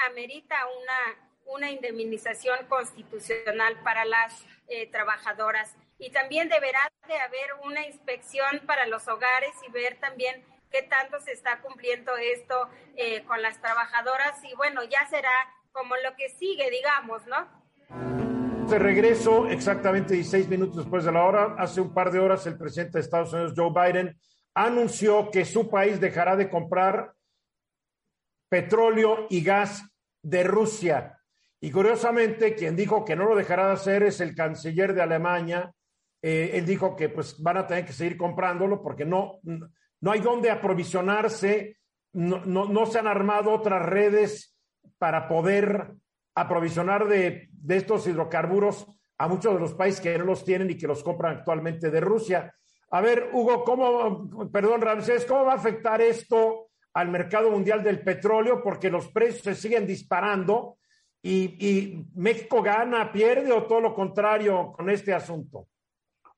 amerita 0.08 0.58
una, 0.82 1.30
una 1.46 1.72
indemnización 1.72 2.66
constitucional 2.68 3.80
para 3.84 4.06
las 4.06 4.46
eh, 4.68 4.88
trabajadoras 4.88 5.76
y 6.00 6.10
también 6.12 6.50
deberá 6.50 6.80
de 7.08 7.18
haber 7.18 7.54
una 7.66 7.86
inspección 7.86 8.62
para 8.66 8.88
los 8.88 9.08
hogares 9.08 9.52
y 9.68 9.72
ver 9.72 10.00
también 10.00 10.44
qué 10.72 10.84
tanto 10.84 11.20
se 11.20 11.34
está 11.34 11.62
cumpliendo 11.62 12.16
esto 12.18 12.70
eh, 12.96 13.24
con 13.26 13.42
las 13.42 13.60
trabajadoras 13.62 14.44
y 14.44 14.56
bueno, 14.56 14.84
ya 14.84 15.06
será 15.10 15.32
como 15.72 15.96
lo 15.98 16.16
que 16.16 16.30
sigue, 16.30 16.70
digamos, 16.72 17.22
¿no? 17.28 18.68
De 18.70 18.80
regreso, 18.80 19.48
exactamente 19.48 20.14
16 20.14 20.48
minutos 20.48 20.78
después 20.78 21.04
de 21.04 21.12
la 21.12 21.24
hora, 21.24 21.56
hace 21.58 21.82
un 21.82 21.94
par 21.94 22.12
de 22.12 22.20
horas 22.20 22.46
el 22.48 22.58
presidente 22.58 22.98
de 22.98 23.02
Estados 23.02 23.34
Unidos, 23.34 23.54
Joe 23.56 23.72
Biden, 23.72 24.20
anunció 24.54 25.30
que 25.32 25.46
su 25.46 25.70
país 25.70 26.00
dejará 26.00 26.36
de 26.36 26.50
comprar 26.50 27.14
petróleo 28.48 29.28
y 29.30 29.44
gas 29.44 29.84
de 30.22 30.44
Rusia. 30.44 31.20
Y 31.62 31.72
curiosamente, 31.72 32.56
quien 32.56 32.76
dijo 32.76 33.04
que 33.04 33.16
no 33.16 33.26
lo 33.26 33.36
dejará 33.36 33.68
de 33.68 33.74
hacer 33.74 34.04
es 34.04 34.22
el 34.22 34.36
canciller 34.36 34.94
de 34.94 35.02
Alemania, 35.02 35.74
eh, 36.22 36.52
él 36.54 36.66
dijo 36.66 36.96
que 36.96 37.10
pues 37.10 37.42
van 37.42 37.58
a 37.58 37.68
tener 37.68 37.86
que 37.86 37.94
seguir 37.94 38.18
comprándolo 38.18 38.82
porque 38.82 39.06
no, 39.06 39.40
no 39.44 40.12
hay 40.12 40.20
dónde 40.20 40.52
aprovisionarse, 40.52 41.78
no, 42.14 42.44
no, 42.46 42.86
se 42.86 43.00
han 43.00 43.08
armado 43.08 43.52
otras 43.52 43.86
redes 43.86 44.58
para 44.98 45.28
poder 45.28 45.94
aprovisionar 46.36 47.08
de, 47.08 47.50
de, 47.52 47.78
estos 47.78 48.08
hidrocarburos 48.08 48.88
a 49.18 49.28
muchos 49.28 49.54
de 49.54 49.60
los 49.60 49.74
países 49.74 50.02
que 50.02 50.18
no 50.18 50.26
los 50.26 50.44
tienen 50.44 50.70
y 50.70 50.78
que 50.78 50.88
los 50.88 51.04
compran 51.04 51.38
actualmente 51.38 51.90
de 51.90 52.02
Rusia. 52.02 52.54
A 52.92 53.02
ver, 53.02 53.30
Hugo, 53.34 53.64
¿cómo, 53.64 54.50
perdón, 54.52 54.82
Ramsés, 54.82 55.26
cómo 55.26 55.46
va 55.46 55.54
a 55.54 55.58
afectar 55.58 56.02
esto 56.02 56.70
al 56.94 57.10
mercado 57.10 57.52
mundial 57.52 57.84
del 57.84 58.02
petróleo? 58.02 58.62
Porque 58.64 58.90
los 58.90 59.10
precios 59.10 59.44
se 59.44 59.56
siguen 59.56 59.86
disparando 59.86 60.78
y, 61.22 61.68
y 61.68 62.06
México 62.16 62.62
gana, 62.62 63.12
pierde 63.12 63.52
o 63.52 63.64
todo 63.64 63.82
lo 63.82 63.94
contrario 63.94 64.74
con 64.76 64.90
este 64.90 65.14
asunto. 65.14 65.68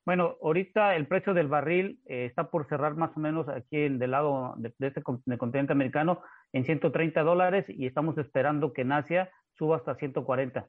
Bueno, 0.04 0.36
ahorita 0.42 0.96
el 0.96 1.06
precio 1.06 1.34
del 1.34 1.48
barril 1.48 2.00
eh, 2.08 2.26
está 2.26 2.50
por 2.50 2.68
cerrar 2.68 2.96
más 2.96 3.16
o 3.16 3.20
menos 3.20 3.48
aquí 3.48 3.88
del 3.88 4.12
lado 4.12 4.56
de, 4.58 4.74
este 4.80 5.04
continente 5.04 5.74
americano 5.74 6.22
en 6.54 6.66
130 6.66 7.22
dólares 7.22 7.66
y 7.68 7.86
estamos 7.86 8.18
esperando 8.18 8.74
que 8.74 8.82
en 8.82 8.94
Asia 8.94 9.30
suba 9.54 9.78
hasta 9.78 9.96
140. 9.96 10.68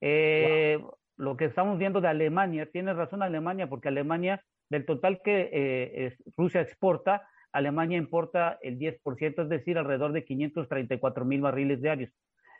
Eh, 0.00 0.82
Lo 1.18 1.36
que 1.36 1.44
estamos 1.44 1.78
viendo 1.78 2.00
de 2.00 2.08
Alemania, 2.08 2.66
tiene 2.72 2.94
razón 2.94 3.22
Alemania, 3.22 3.68
porque 3.68 3.88
Alemania, 3.88 4.42
del 4.70 4.86
total 4.86 5.20
que 5.22 5.50
eh, 5.52 6.16
Rusia 6.38 6.62
exporta, 6.62 7.28
Alemania 7.52 7.98
importa 7.98 8.58
el 8.62 8.78
10%, 8.78 9.42
es 9.42 9.48
decir, 9.50 9.76
alrededor 9.76 10.12
de 10.12 10.24
534 10.24 11.24
mil 11.26 11.42
barriles 11.42 11.82
diarios. 11.82 12.10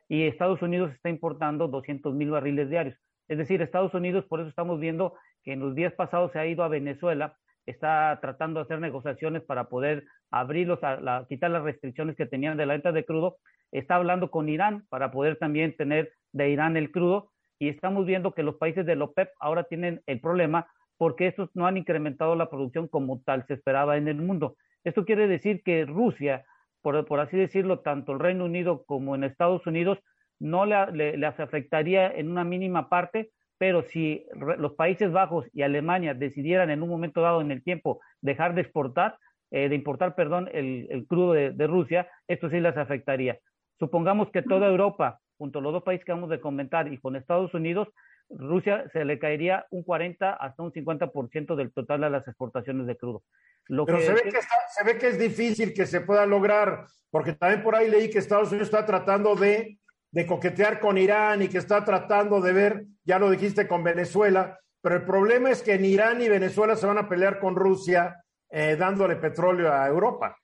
Y 0.09 0.25
Estados 0.25 0.61
Unidos 0.61 0.93
está 0.93 1.09
importando 1.09 1.69
200 1.69 2.15
mil 2.15 2.31
barriles 2.31 2.69
diarios. 2.69 2.99
Es 3.29 3.39
decir, 3.39 3.63
Estados 3.63 3.95
Unidos, 3.95 4.27
por 4.27 4.41
eso 4.41 4.51
estamos 4.51 4.79
viendo 4.79 5.15
que 5.43 5.53
en 5.53 5.61
los 5.61 5.75
días 5.75 5.93
pasados 5.95 6.33
se 6.33 6.39
ha 6.39 6.47
ido 6.47 6.65
a 6.65 6.69
Venezuela, 6.69 7.37
está 7.67 8.19
tratando 8.21 8.61
de 8.61 8.65
hacer 8.65 8.81
negociaciones 8.81 9.43
para 9.43 9.69
poder 9.69 10.05
abrirlos, 10.31 10.81
a 10.83 11.27
quitar 11.29 11.51
las 11.51 11.63
restricciones 11.63 12.17
que 12.17 12.27
tenían 12.27 12.57
de 12.57 12.67
la 12.67 12.75
venta 12.75 12.93
de 12.93 13.05
crudo, 13.05 13.37
está 13.71 13.97
hablando 13.97 14.31
con 14.31 14.49
Irán 14.49 14.85
para 14.89 15.11
poder 15.11 15.37
también 15.37 15.77
tener 15.77 16.13
de 16.33 16.51
Irán 16.51 16.77
el 16.77 16.91
crudo 16.91 17.31
y 17.59 17.69
estamos 17.69 18.07
viendo 18.07 18.33
que 18.35 18.43
los 18.43 18.57
países 18.57 18.85
de 18.87 18.97
la 18.97 19.05
OPEP 19.05 19.31
ahora 19.39 19.65
tienen 19.65 20.03
el 20.07 20.21
problema 20.21 20.67
porque 20.97 21.27
estos 21.27 21.51
no 21.55 21.67
han 21.67 21.77
incrementado 21.77 22.37
la 22.37 22.51
producción 22.51 22.89
como 22.89 23.21
tal 23.23 23.47
se 23.47 23.55
esperaba 23.55 23.97
en 23.97 24.09
el 24.09 24.17
mundo. 24.17 24.57
Esto 24.85 25.05
quiere 25.05 25.27
decir 25.27 25.63
que 25.63 25.85
Rusia, 25.85 26.45
por, 26.81 27.05
por 27.07 27.21
así 27.21 27.37
decirlo, 27.37 27.81
tanto 27.81 28.13
el 28.13 28.21
Reino 28.21 28.45
Unido 28.45 28.85
como 28.85 29.15
en 29.15 29.25
Estados 29.25 29.67
Unidos, 29.67 29.99
no 30.39 30.67
le, 30.67 31.17
les 31.17 31.41
afectaría 31.41 32.09
en 32.09 32.31
una 32.31 32.45
mínima 32.45 32.89
parte, 32.89 33.31
pero 33.63 33.85
si 33.85 34.27
los 34.59 34.73
Países 34.73 35.13
Bajos 35.13 35.47
y 35.53 35.63
Alemania 35.63 36.15
decidieran 36.15 36.71
en 36.71 36.83
un 36.83 36.89
momento 36.89 37.21
dado 37.21 37.41
en 37.41 37.53
el 37.53 37.63
tiempo 37.63 38.01
dejar 38.21 38.57
de 38.57 38.63
exportar, 38.63 39.21
eh, 39.53 39.69
de 39.69 39.77
importar, 39.77 40.17
perdón, 40.17 40.51
el, 40.53 41.07
crudo 41.07 41.35
de, 41.35 41.67
Rusia, 41.69 42.09
esto 42.27 42.51
sí 42.51 42.59
les 42.59 42.77
afectaría. 42.77 43.39
Supongamos 43.79 44.33
que 44.33 44.43
toda 44.43 44.67
Europa, 44.67 45.21
junto 45.39 45.61
a 45.61 45.63
los 45.63 45.75
dos 45.75 45.85
países 45.85 46.05
que 46.05 46.11
vamos 46.11 46.33
a 46.33 46.41
comentar 46.41 46.93
y 46.93 46.99
con 46.99 47.15
Estados 47.15 47.55
Unidos, 47.55 47.87
Rusia 48.29 48.85
se 48.93 49.05
le 49.05 49.21
caería 49.21 49.65
un 49.71 49.85
40 49.85 50.33
hasta 50.33 50.61
un 50.61 50.73
50% 50.73 51.55
del 51.55 51.73
total 51.73 52.01
de 52.01 52.11
las 52.11 52.27
exportaciones 52.27 52.89
de 52.89 52.97
crudo. 52.97 53.23
Pero 53.69 54.01
se, 54.01 54.13
ve 54.13 54.23
que 54.25 54.41
se 54.71 54.85
ve 54.85 54.99
que 54.99 55.07
es 55.07 55.21
difícil 55.21 55.73
que 55.73 55.87
se 55.87 56.01
pueda 56.01 56.27
lograr, 56.27 56.87
porque 57.13 57.35
también 57.35 57.63
por 57.63 57.77
ahí 57.77 57.89
leí 57.89 58.11
que 58.11 58.19
Estados 58.19 58.49
Unidos 58.49 58.67
está 58.67 58.85
tratando 58.85 59.37
de 59.37 59.79
de 60.13 60.27
coquetear 60.27 60.79
con 60.79 60.99
Irán 60.99 61.43
y 61.43 61.49
que 61.49 61.59
está 61.59 61.85
tratando 61.85 62.41
de 62.41 62.53
ver, 62.53 62.85
ya 63.05 63.19
lo 63.19 63.31
dijiste 63.31 63.67
con 63.67 63.83
Venezuela, 63.83 64.59
pero 64.83 64.97
el 64.97 65.05
problema 65.05 65.51
es 65.51 65.63
que 65.63 65.79
ni 65.79 65.89
Irán 65.89 66.19
ni 66.19 66.29
Venezuela 66.29 66.77
se 66.77 66.87
van 66.87 66.99
a 66.99 67.09
pelear 67.09 67.39
con 67.41 67.57
Rusia 67.57 68.23
eh, 68.51 68.77
dándole 68.77 69.17
petróleo 69.17 69.73
a 69.73 69.87
Europa. 69.89 70.37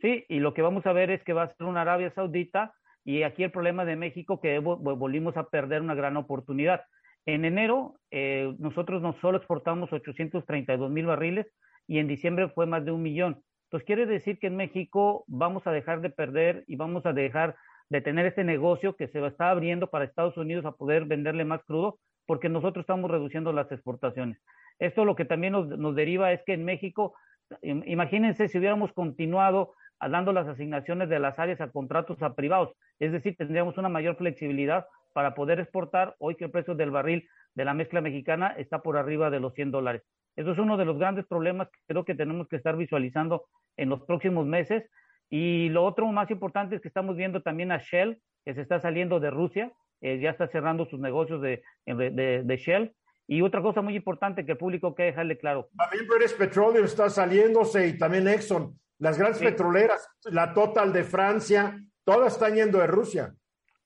Sí, 0.00 0.24
y 0.28 0.38
lo 0.38 0.54
que 0.54 0.62
vamos 0.62 0.86
a 0.86 0.92
ver 0.92 1.10
es 1.10 1.22
que 1.24 1.32
va 1.32 1.42
a 1.42 1.48
ser 1.48 1.66
una 1.66 1.82
Arabia 1.82 2.12
Saudita 2.14 2.72
y 3.04 3.24
aquí 3.24 3.42
el 3.42 3.50
problema 3.50 3.84
de 3.84 3.96
México 3.96 4.40
que 4.40 4.58
volvimos 4.60 5.36
a 5.36 5.48
perder 5.48 5.82
una 5.82 5.94
gran 5.94 6.16
oportunidad. 6.16 6.82
En 7.26 7.44
enero 7.44 7.96
eh, 8.10 8.54
nosotros 8.58 9.02
no 9.02 9.14
solo 9.20 9.38
exportamos 9.38 9.92
832 9.92 10.90
mil 10.90 11.06
barriles 11.06 11.46
y 11.86 11.98
en 11.98 12.06
diciembre 12.06 12.48
fue 12.50 12.66
más 12.66 12.84
de 12.84 12.92
un 12.92 13.02
millón. 13.02 13.42
Entonces 13.64 13.86
quiere 13.86 14.06
decir 14.06 14.38
que 14.38 14.46
en 14.46 14.56
México 14.56 15.24
vamos 15.26 15.66
a 15.66 15.72
dejar 15.72 16.00
de 16.00 16.10
perder 16.10 16.64
y 16.66 16.76
vamos 16.76 17.04
a 17.06 17.12
dejar 17.12 17.56
de 17.90 18.00
tener 18.00 18.24
este 18.24 18.44
negocio 18.44 18.96
que 18.96 19.08
se 19.08 19.24
está 19.26 19.50
abriendo 19.50 19.88
para 19.88 20.04
Estados 20.04 20.36
Unidos 20.36 20.64
a 20.64 20.72
poder 20.72 21.04
venderle 21.04 21.44
más 21.44 21.62
crudo, 21.64 21.98
porque 22.24 22.48
nosotros 22.48 22.84
estamos 22.84 23.10
reduciendo 23.10 23.52
las 23.52 23.70
exportaciones. 23.72 24.38
Esto 24.78 25.04
lo 25.04 25.16
que 25.16 25.24
también 25.24 25.52
nos, 25.52 25.94
deriva 25.94 26.32
es 26.32 26.40
que 26.46 26.54
en 26.54 26.64
México, 26.64 27.14
imagínense 27.62 28.48
si 28.48 28.58
hubiéramos 28.58 28.92
continuado 28.92 29.74
dando 30.00 30.32
las 30.32 30.46
asignaciones 30.46 31.08
de 31.08 31.18
las 31.18 31.38
áreas 31.38 31.60
a 31.60 31.70
contratos 31.70 32.22
a 32.22 32.34
privados, 32.34 32.70
es 33.00 33.12
decir, 33.12 33.36
tendríamos 33.36 33.76
una 33.76 33.88
mayor 33.88 34.16
flexibilidad 34.16 34.86
para 35.12 35.34
poder 35.34 35.58
exportar 35.58 36.14
hoy 36.18 36.36
que 36.36 36.44
el 36.44 36.50
precio 36.50 36.74
del 36.74 36.92
barril 36.92 37.28
de 37.54 37.64
la 37.64 37.74
mezcla 37.74 38.00
mexicana 38.00 38.54
está 38.56 38.80
por 38.80 38.96
arriba 38.96 39.28
de 39.28 39.40
los 39.40 39.52
100 39.54 39.72
dólares. 39.72 40.02
Eso 40.36 40.52
es 40.52 40.58
uno 40.58 40.76
de 40.76 40.84
los 40.84 40.96
grandes 40.96 41.26
problemas 41.26 41.68
que 41.68 41.80
creo 41.88 42.04
que 42.04 42.14
tenemos 42.14 42.48
que 42.48 42.56
estar 42.56 42.76
visualizando 42.76 43.46
en 43.76 43.88
los 43.88 44.02
próximos 44.02 44.46
meses 44.46 44.88
y 45.30 45.68
lo 45.68 45.84
otro 45.84 46.06
más 46.06 46.30
importante 46.30 46.74
es 46.74 46.82
que 46.82 46.88
estamos 46.88 47.16
viendo 47.16 47.40
también 47.40 47.70
a 47.70 47.78
Shell, 47.78 48.20
que 48.44 48.54
se 48.54 48.60
está 48.60 48.80
saliendo 48.80 49.20
de 49.20 49.30
Rusia, 49.30 49.72
eh, 50.00 50.18
ya 50.18 50.30
está 50.30 50.48
cerrando 50.48 50.86
sus 50.86 50.98
negocios 50.98 51.40
de, 51.40 51.62
de, 51.86 52.56
Shell. 52.56 52.92
Y 53.28 53.42
otra 53.42 53.62
cosa 53.62 53.80
muy 53.80 53.94
importante 53.94 54.44
que 54.44 54.52
el 54.52 54.58
público 54.58 54.94
que 54.94 55.04
dejarle 55.04 55.38
claro. 55.38 55.68
También 55.76 56.08
British 56.08 56.36
Petroleum 56.36 56.84
está 56.84 57.08
saliéndose 57.08 57.86
y 57.86 57.96
también 57.96 58.26
Exxon. 58.26 58.76
Las 58.98 59.16
grandes 59.16 59.40
petroleras, 59.40 60.08
la 60.24 60.52
Total 60.52 60.92
de 60.92 61.04
Francia, 61.04 61.78
todas 62.04 62.32
están 62.34 62.56
yendo 62.56 62.78
de 62.78 62.88
Rusia. 62.88 63.32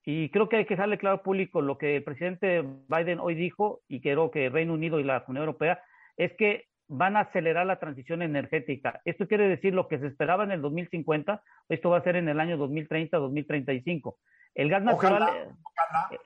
Y 0.02 0.30
creo 0.30 0.48
que 0.48 0.56
hay 0.56 0.64
que 0.64 0.74
dejarle 0.74 0.98
claro 0.98 1.16
al 1.16 1.22
público 1.22 1.60
lo 1.60 1.76
que 1.76 1.96
el 1.96 2.04
presidente 2.04 2.64
Biden 2.88 3.20
hoy 3.20 3.34
dijo 3.34 3.82
y 3.86 4.00
creo 4.00 4.30
que 4.30 4.48
Reino 4.48 4.74
Unido 4.74 4.98
y 4.98 5.04
la 5.04 5.24
Unión 5.28 5.44
Europea 5.44 5.82
es 6.16 6.32
que 6.36 6.64
van 6.88 7.16
a 7.16 7.20
acelerar 7.20 7.66
la 7.66 7.78
transición 7.78 8.22
energética. 8.22 9.00
Esto 9.04 9.26
quiere 9.26 9.48
decir 9.48 9.74
lo 9.74 9.88
que 9.88 9.98
se 9.98 10.06
esperaba 10.06 10.44
en 10.44 10.52
el 10.52 10.62
2050, 10.62 11.42
esto 11.68 11.90
va 11.90 11.98
a 11.98 12.02
ser 12.02 12.16
en 12.16 12.28
el 12.28 12.40
año 12.40 12.56
2030, 12.56 13.16
2035. 13.16 14.18
El 14.54 14.68
gas 14.68 14.82
natural, 14.82 15.22
eh, 16.10 16.18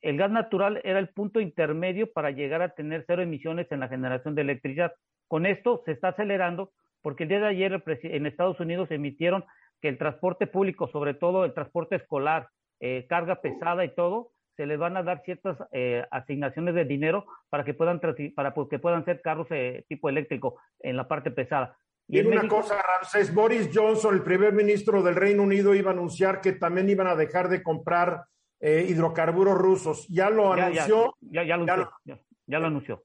el 0.00 0.16
gas 0.16 0.30
natural 0.30 0.80
era 0.84 0.98
el 0.98 1.08
punto 1.08 1.40
intermedio 1.40 2.12
para 2.12 2.30
llegar 2.30 2.62
a 2.62 2.70
tener 2.70 3.04
cero 3.06 3.22
emisiones 3.22 3.70
en 3.70 3.80
la 3.80 3.88
generación 3.88 4.34
de 4.34 4.42
electricidad. 4.42 4.92
Con 5.28 5.46
esto 5.46 5.82
se 5.84 5.92
está 5.92 6.08
acelerando 6.08 6.72
porque 7.02 7.24
el 7.24 7.28
día 7.28 7.40
de 7.40 7.48
ayer 7.48 7.82
en 8.02 8.26
Estados 8.26 8.58
Unidos 8.60 8.90
emitieron 8.90 9.44
que 9.80 9.88
el 9.88 9.98
transporte 9.98 10.46
público, 10.46 10.88
sobre 10.88 11.14
todo 11.14 11.44
el 11.44 11.54
transporte 11.54 11.96
escolar, 11.96 12.48
eh, 12.80 13.06
carga 13.08 13.40
pesada 13.40 13.84
y 13.84 13.94
todo, 13.94 14.32
se 14.56 14.66
les 14.66 14.78
van 14.78 14.96
a 14.96 15.02
dar 15.02 15.22
ciertas 15.24 15.56
eh, 15.72 16.04
asignaciones 16.10 16.74
de 16.74 16.84
dinero 16.84 17.26
para 17.50 17.64
que 17.64 17.74
puedan 17.74 18.00
para 18.34 18.54
que 18.70 18.78
puedan 18.78 19.04
ser 19.04 19.20
carros 19.20 19.46
eh, 19.50 19.84
tipo 19.88 20.08
eléctrico 20.08 20.56
en 20.80 20.96
la 20.96 21.06
parte 21.06 21.30
pesada. 21.30 21.76
Y, 22.08 22.20
una 22.20 22.46
cosa, 22.46 22.80
Ramsés, 22.80 23.34
Boris 23.34 23.70
Johnson, 23.74 24.14
el 24.14 24.22
primer 24.22 24.52
ministro 24.52 25.02
del 25.02 25.16
Reino 25.16 25.42
Unido, 25.42 25.74
iba 25.74 25.90
a 25.90 25.94
anunciar 25.94 26.40
que 26.40 26.52
también 26.52 26.88
iban 26.88 27.08
a 27.08 27.16
dejar 27.16 27.48
de 27.48 27.62
comprar 27.62 28.24
hidrocarburos 28.60 29.58
rusos. 29.58 30.06
¿Ya 30.08 30.30
lo 30.30 30.52
anunció? 30.52 31.14
Ya, 31.20 31.42
ya, 31.42 31.56
lo, 31.56 31.66
ya 31.66 32.58
lo 32.58 32.66
anunció. 32.66 33.02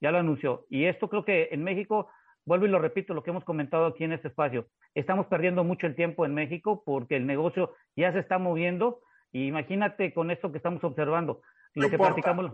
Ya 0.00 0.12
lo 0.12 0.18
anunció. 0.18 0.66
Y 0.70 0.84
esto 0.84 1.08
creo 1.08 1.24
que 1.24 1.48
en 1.50 1.64
México 1.64 2.08
vuelvo 2.44 2.66
y 2.66 2.68
lo 2.68 2.78
repito, 2.78 3.14
lo 3.14 3.22
que 3.22 3.30
hemos 3.30 3.44
comentado 3.44 3.86
aquí 3.86 4.04
en 4.04 4.12
este 4.12 4.28
espacio, 4.28 4.68
estamos 4.94 5.26
perdiendo 5.26 5.64
mucho 5.64 5.86
el 5.86 5.96
tiempo 5.96 6.24
en 6.24 6.34
México 6.34 6.82
porque 6.84 7.16
el 7.16 7.26
negocio 7.26 7.74
ya 7.96 8.12
se 8.12 8.18
está 8.18 8.38
moviendo 8.38 9.00
y 9.34 9.48
imagínate 9.48 10.14
con 10.14 10.30
esto 10.30 10.50
que 10.50 10.58
estamos 10.58 10.82
observando, 10.84 11.42
lo 11.74 11.90
que 11.90 11.98
platicamos 11.98 12.52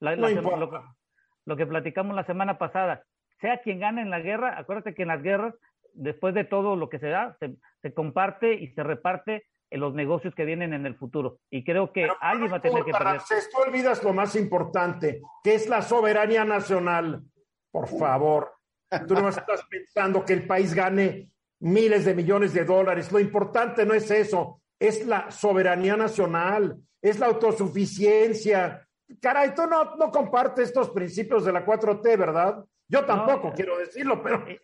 la, 0.00 0.16
lo, 0.16 1.56
que 1.56 1.66
platicamos 1.66 2.16
la 2.16 2.24
semana 2.24 2.56
pasada, 2.56 3.04
sea 3.40 3.60
quien 3.60 3.78
gane 3.78 4.02
en 4.02 4.10
la 4.10 4.20
guerra, 4.20 4.58
acuérdate 4.58 4.94
que 4.94 5.02
en 5.02 5.08
las 5.08 5.22
guerras, 5.22 5.54
después 5.92 6.34
de 6.34 6.44
todo 6.44 6.76
lo 6.76 6.88
que 6.88 6.98
se 6.98 7.08
da, 7.08 7.36
se, 7.82 7.92
comparte 7.92 8.54
y 8.54 8.68
se 8.68 8.82
reparte 8.82 9.46
en 9.70 9.80
los 9.80 9.92
negocios 9.94 10.34
que 10.34 10.46
vienen 10.46 10.72
en 10.72 10.86
el 10.86 10.96
futuro. 10.96 11.40
Y 11.50 11.62
creo 11.62 11.92
que 11.92 12.08
alguien 12.20 12.50
va 12.50 12.56
a 12.56 12.62
tener 12.62 12.84
que 12.84 12.92
perder. 12.92 13.20
Tú 13.52 13.58
olvidas 13.66 14.02
lo 14.02 14.14
más 14.14 14.34
importante, 14.34 15.20
que 15.44 15.54
es 15.54 15.68
la 15.68 15.82
soberanía 15.82 16.44
nacional. 16.44 17.22
Por 17.70 17.86
favor, 17.86 18.58
Tú 19.06 19.14
no 19.14 19.28
estás 19.28 19.66
pensando 19.68 20.24
que 20.24 20.32
el 20.32 20.46
país 20.46 20.72
gane 20.72 21.30
miles 21.60 22.04
de 22.04 22.14
millones 22.14 22.54
de 22.54 22.64
dólares. 22.64 23.12
Lo 23.12 23.20
importante 23.20 23.84
no 23.84 23.92
es 23.94 24.10
eso, 24.10 24.62
es 24.78 25.06
la 25.06 25.30
soberanía 25.30 25.96
nacional, 25.96 26.76
es 27.02 27.18
la 27.18 27.26
autosuficiencia. 27.26 28.86
Caray, 29.20 29.54
tú 29.54 29.62
no, 29.66 29.96
no 29.96 30.10
compartes 30.10 30.68
estos 30.68 30.90
principios 30.90 31.44
de 31.44 31.52
la 31.52 31.64
4T, 31.64 32.18
¿verdad? 32.18 32.64
Yo 32.88 33.04
tampoco 33.04 33.52
quiero 33.52 33.78
decirlo, 33.78 34.22
pero... 34.22 34.46
Eh, 34.48 34.60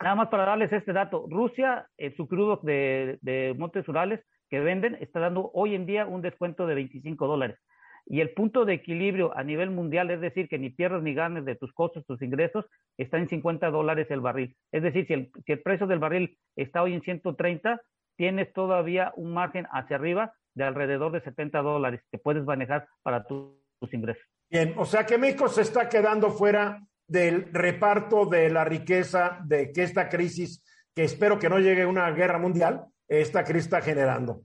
nada 0.00 0.14
más 0.16 0.28
para 0.28 0.44
darles 0.44 0.72
este 0.72 0.92
dato. 0.92 1.26
Rusia, 1.28 1.88
en 1.96 2.14
su 2.16 2.26
crudo 2.26 2.60
de, 2.62 3.18
de 3.22 3.54
Montes 3.56 3.86
Urales 3.88 4.20
que 4.48 4.60
venden, 4.60 4.96
está 5.00 5.20
dando 5.20 5.50
hoy 5.54 5.74
en 5.74 5.86
día 5.86 6.06
un 6.06 6.22
descuento 6.22 6.66
de 6.66 6.74
25 6.74 7.26
dólares. 7.26 7.58
Y 8.06 8.20
el 8.20 8.30
punto 8.30 8.64
de 8.64 8.74
equilibrio 8.74 9.36
a 9.36 9.44
nivel 9.44 9.70
mundial, 9.70 10.10
es 10.10 10.20
decir, 10.20 10.48
que 10.48 10.58
ni 10.58 10.70
pierdas 10.70 11.02
ni 11.02 11.14
ganes 11.14 11.44
de 11.44 11.54
tus 11.54 11.72
costos, 11.72 12.04
tus 12.06 12.20
ingresos, 12.22 12.64
está 12.96 13.18
en 13.18 13.28
50 13.28 13.70
dólares 13.70 14.10
el 14.10 14.20
barril. 14.20 14.56
Es 14.72 14.82
decir, 14.82 15.06
si 15.06 15.12
el, 15.12 15.30
si 15.46 15.52
el 15.52 15.62
precio 15.62 15.86
del 15.86 16.00
barril 16.00 16.36
está 16.56 16.82
hoy 16.82 16.94
en 16.94 17.02
130, 17.02 17.80
tienes 18.20 18.52
todavía 18.52 19.14
un 19.16 19.32
margen 19.32 19.66
hacia 19.72 19.96
arriba 19.96 20.34
de 20.52 20.64
alrededor 20.64 21.10
de 21.10 21.22
70 21.22 21.62
dólares 21.62 22.02
que 22.12 22.18
puedes 22.18 22.44
manejar 22.44 22.86
para 23.02 23.24
tus 23.24 23.54
ingresos. 23.92 24.22
Bien, 24.50 24.74
o 24.76 24.84
sea 24.84 25.06
que 25.06 25.16
México 25.16 25.48
se 25.48 25.62
está 25.62 25.88
quedando 25.88 26.28
fuera 26.28 26.86
del 27.08 27.50
reparto 27.50 28.26
de 28.26 28.50
la 28.50 28.62
riqueza 28.62 29.40
de 29.46 29.72
que 29.72 29.84
esta 29.84 30.10
crisis, 30.10 30.62
que 30.94 31.04
espero 31.04 31.38
que 31.38 31.48
no 31.48 31.58
llegue 31.60 31.84
a 31.84 31.88
una 31.88 32.10
guerra 32.10 32.38
mundial, 32.38 32.84
esta 33.08 33.42
crisis 33.42 33.64
está 33.64 33.80
generando. 33.80 34.42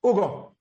Hugo. 0.00 0.56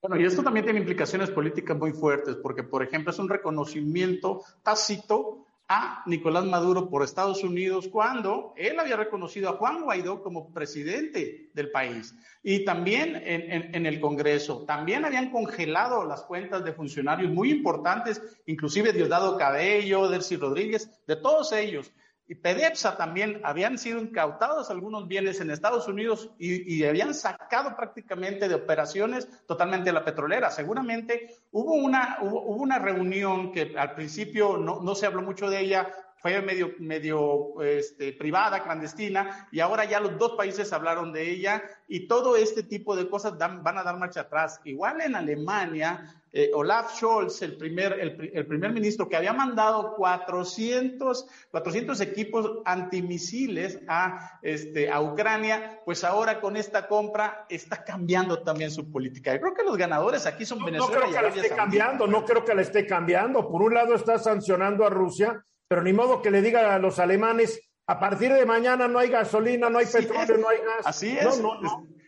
Bueno, 0.00 0.22
y 0.22 0.26
esto 0.26 0.44
también 0.44 0.66
tiene 0.66 0.78
implicaciones 0.78 1.32
políticas 1.32 1.76
muy 1.76 1.90
fuertes, 1.90 2.36
porque, 2.36 2.62
por 2.62 2.84
ejemplo, 2.84 3.10
es 3.10 3.18
un 3.18 3.28
reconocimiento 3.28 4.44
tácito 4.62 5.44
a 5.68 6.02
Nicolás 6.06 6.44
Maduro 6.44 6.90
por 6.90 7.02
Estados 7.02 7.42
Unidos 7.42 7.88
cuando 7.88 8.52
él 8.56 8.78
había 8.78 8.96
reconocido 8.96 9.48
a 9.48 9.56
Juan 9.56 9.82
Guaidó 9.82 10.22
como 10.22 10.52
presidente 10.52 11.50
del 11.54 11.70
país 11.70 12.14
y 12.42 12.64
también 12.64 13.16
en, 13.16 13.74
en, 13.74 13.86
el 13.86 14.00
Congreso. 14.00 14.64
También 14.66 15.06
habían 15.06 15.30
congelado 15.30 16.04
las 16.04 16.22
cuentas 16.22 16.62
de 16.64 16.74
funcionarios 16.74 17.32
muy 17.32 17.50
importantes, 17.50 18.20
inclusive 18.46 18.92
Diosdado 18.92 19.38
Cabello, 19.38 20.08
Delcy 20.08 20.36
Rodríguez, 20.36 20.90
de 21.06 21.16
todos 21.16 21.52
ellos 21.52 21.92
y 22.26 22.36
PEDEPSA 22.36 22.96
también 22.96 23.40
habían 23.44 23.76
sido 23.76 24.00
incautados 24.00 24.70
algunos 24.70 25.06
bienes 25.06 25.40
en 25.40 25.50
Estados 25.50 25.88
Unidos 25.88 26.30
y, 26.38 26.82
habían 26.84 27.14
sacado 27.14 27.76
prácticamente 27.76 28.48
de 28.48 28.54
operaciones 28.54 29.28
totalmente 29.46 29.92
la 29.92 30.04
petrolera. 30.04 30.50
Seguramente 30.50 31.28
hubo 31.50 31.74
una, 31.74 32.18
hubo, 32.22 32.40
una 32.40 32.78
reunión 32.78 33.52
que 33.52 33.74
al 33.76 33.94
principio 33.94 34.56
no, 34.56 34.80
no 34.80 34.94
se 34.94 35.06
habló 35.06 35.22
mucho 35.22 35.50
de 35.50 35.60
ella, 35.60 35.92
fue 36.24 36.40
medio, 36.40 36.72
medio 36.78 37.60
este, 37.60 38.14
privada, 38.14 38.62
clandestina, 38.62 39.46
y 39.52 39.60
ahora 39.60 39.84
ya 39.84 40.00
los 40.00 40.16
dos 40.16 40.32
países 40.38 40.72
hablaron 40.72 41.12
de 41.12 41.30
ella 41.30 41.62
y 41.86 42.08
todo 42.08 42.38
este 42.38 42.62
tipo 42.62 42.96
de 42.96 43.10
cosas 43.10 43.36
van 43.36 43.76
a 43.76 43.82
dar 43.82 43.98
marcha 43.98 44.22
atrás. 44.22 44.58
Igual 44.64 45.02
en 45.02 45.16
Alemania, 45.16 46.14
eh, 46.32 46.50
Olaf 46.54 46.96
Scholz, 46.96 47.42
el 47.42 47.58
primer, 47.58 47.92
el, 48.00 48.46
primer 48.46 48.72
ministro 48.72 49.06
que 49.06 49.16
había 49.16 49.34
mandado 49.34 49.96
400, 49.96 51.26
400 51.50 52.00
equipos 52.00 52.62
antimisiles 52.64 53.80
a, 53.86 54.38
este, 54.40 54.90
a 54.90 55.02
Ucrania, 55.02 55.82
pues 55.84 56.04
ahora 56.04 56.40
con 56.40 56.56
esta 56.56 56.88
compra 56.88 57.44
está 57.50 57.84
cambiando 57.84 58.42
también 58.42 58.70
su 58.70 58.90
política. 58.90 59.34
Yo 59.34 59.42
creo 59.42 59.52
que 59.52 59.64
los 59.64 59.76
ganadores 59.76 60.24
aquí 60.24 60.46
son 60.46 60.64
Venezuela. 60.64 61.00
No 61.00 61.00
creo 61.02 61.14
que 61.14 61.22
la 61.22 61.42
esté 61.42 61.54
cambiando, 61.54 62.06
no 62.06 62.24
creo 62.24 62.44
que 62.46 62.54
la 62.54 62.62
esté 62.62 62.86
cambiando. 62.86 63.46
Por 63.46 63.60
un 63.60 63.74
lado 63.74 63.94
está 63.94 64.18
sancionando 64.18 64.86
a 64.86 64.88
Rusia 64.88 65.44
pero 65.68 65.82
ni 65.82 65.92
modo 65.92 66.22
que 66.22 66.30
le 66.30 66.42
diga 66.42 66.74
a 66.74 66.78
los 66.78 66.98
alemanes, 66.98 67.60
a 67.86 67.98
partir 67.98 68.32
de 68.32 68.46
mañana 68.46 68.88
no 68.88 68.98
hay 68.98 69.08
gasolina, 69.08 69.68
no 69.68 69.78
hay 69.78 69.86
petróleo, 69.86 70.38
no 70.38 70.48
hay 70.48 70.58
gas. 70.58 70.86
Así 70.86 71.16
es. 71.16 71.42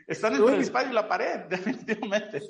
Están 0.06 0.34
entre 0.34 0.54
el 0.54 0.58
disparo 0.60 0.88
y 0.88 0.92
la 0.92 1.08
pared, 1.08 1.40
definitivamente. 1.48 2.40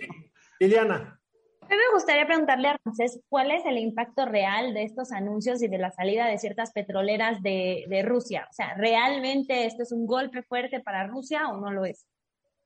Liliana. 0.61 1.21
A 1.63 1.69
mí 1.69 1.75
me 1.75 1.95
gustaría 1.95 2.27
preguntarle 2.27 2.69
a 2.69 2.77
Ramsés 2.85 3.21
cuál 3.29 3.51
es 3.51 3.65
el 3.67 3.79
impacto 3.79 4.25
real 4.25 4.73
de 4.73 4.85
estos 4.85 5.11
anuncios 5.11 5.61
y 5.63 5.69
de 5.69 5.79
la 5.79 5.91
salida 5.91 6.27
de 6.27 6.39
ciertas 6.39 6.71
petroleras 6.71 7.43
de, 7.43 7.87
de 7.89 8.03
Rusia. 8.03 8.47
O 8.49 8.53
sea, 8.53 8.75
¿realmente 8.75 9.65
esto 9.65 9.83
es 9.83 9.91
un 9.91 10.07
golpe 10.07 10.43
fuerte 10.45 10.79
para 10.81 11.09
Rusia 11.09 11.49
o 11.49 11.57
no 11.61 11.73
lo 11.73 11.85
es? 11.85 12.07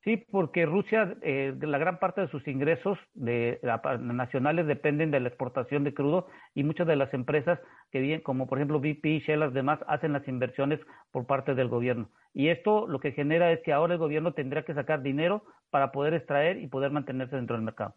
Sí, 0.02 0.16
porque 0.16 0.64
Rusia, 0.64 1.14
eh, 1.20 1.54
la 1.60 1.76
gran 1.76 1.98
parte 1.98 2.22
de 2.22 2.28
sus 2.28 2.46
ingresos 2.48 2.96
de, 3.12 3.60
nacionales 4.00 4.66
dependen 4.66 5.10
de 5.10 5.20
la 5.20 5.28
exportación 5.28 5.84
de 5.84 5.92
crudo 5.92 6.26
y 6.54 6.64
muchas 6.64 6.86
de 6.86 6.96
las 6.96 7.12
empresas 7.12 7.58
que 7.92 8.00
vienen, 8.00 8.22
como 8.22 8.46
por 8.46 8.56
ejemplo 8.56 8.80
BP, 8.80 9.22
Shell, 9.26 9.40
las 9.40 9.52
demás, 9.52 9.78
hacen 9.86 10.14
las 10.14 10.26
inversiones 10.26 10.80
por 11.10 11.26
parte 11.26 11.54
del 11.54 11.68
gobierno. 11.68 12.08
Y 12.32 12.48
esto 12.48 12.86
lo 12.86 12.98
que 12.98 13.12
genera 13.12 13.52
es 13.52 13.60
que 13.62 13.74
ahora 13.74 13.92
el 13.92 13.98
gobierno 13.98 14.32
tendrá 14.32 14.64
que 14.64 14.72
sacar 14.72 15.02
dinero 15.02 15.44
para 15.68 15.92
poder 15.92 16.14
extraer 16.14 16.56
y 16.56 16.66
poder 16.66 16.92
mantenerse 16.92 17.36
dentro 17.36 17.56
del 17.56 17.64
mercado. 17.66 17.94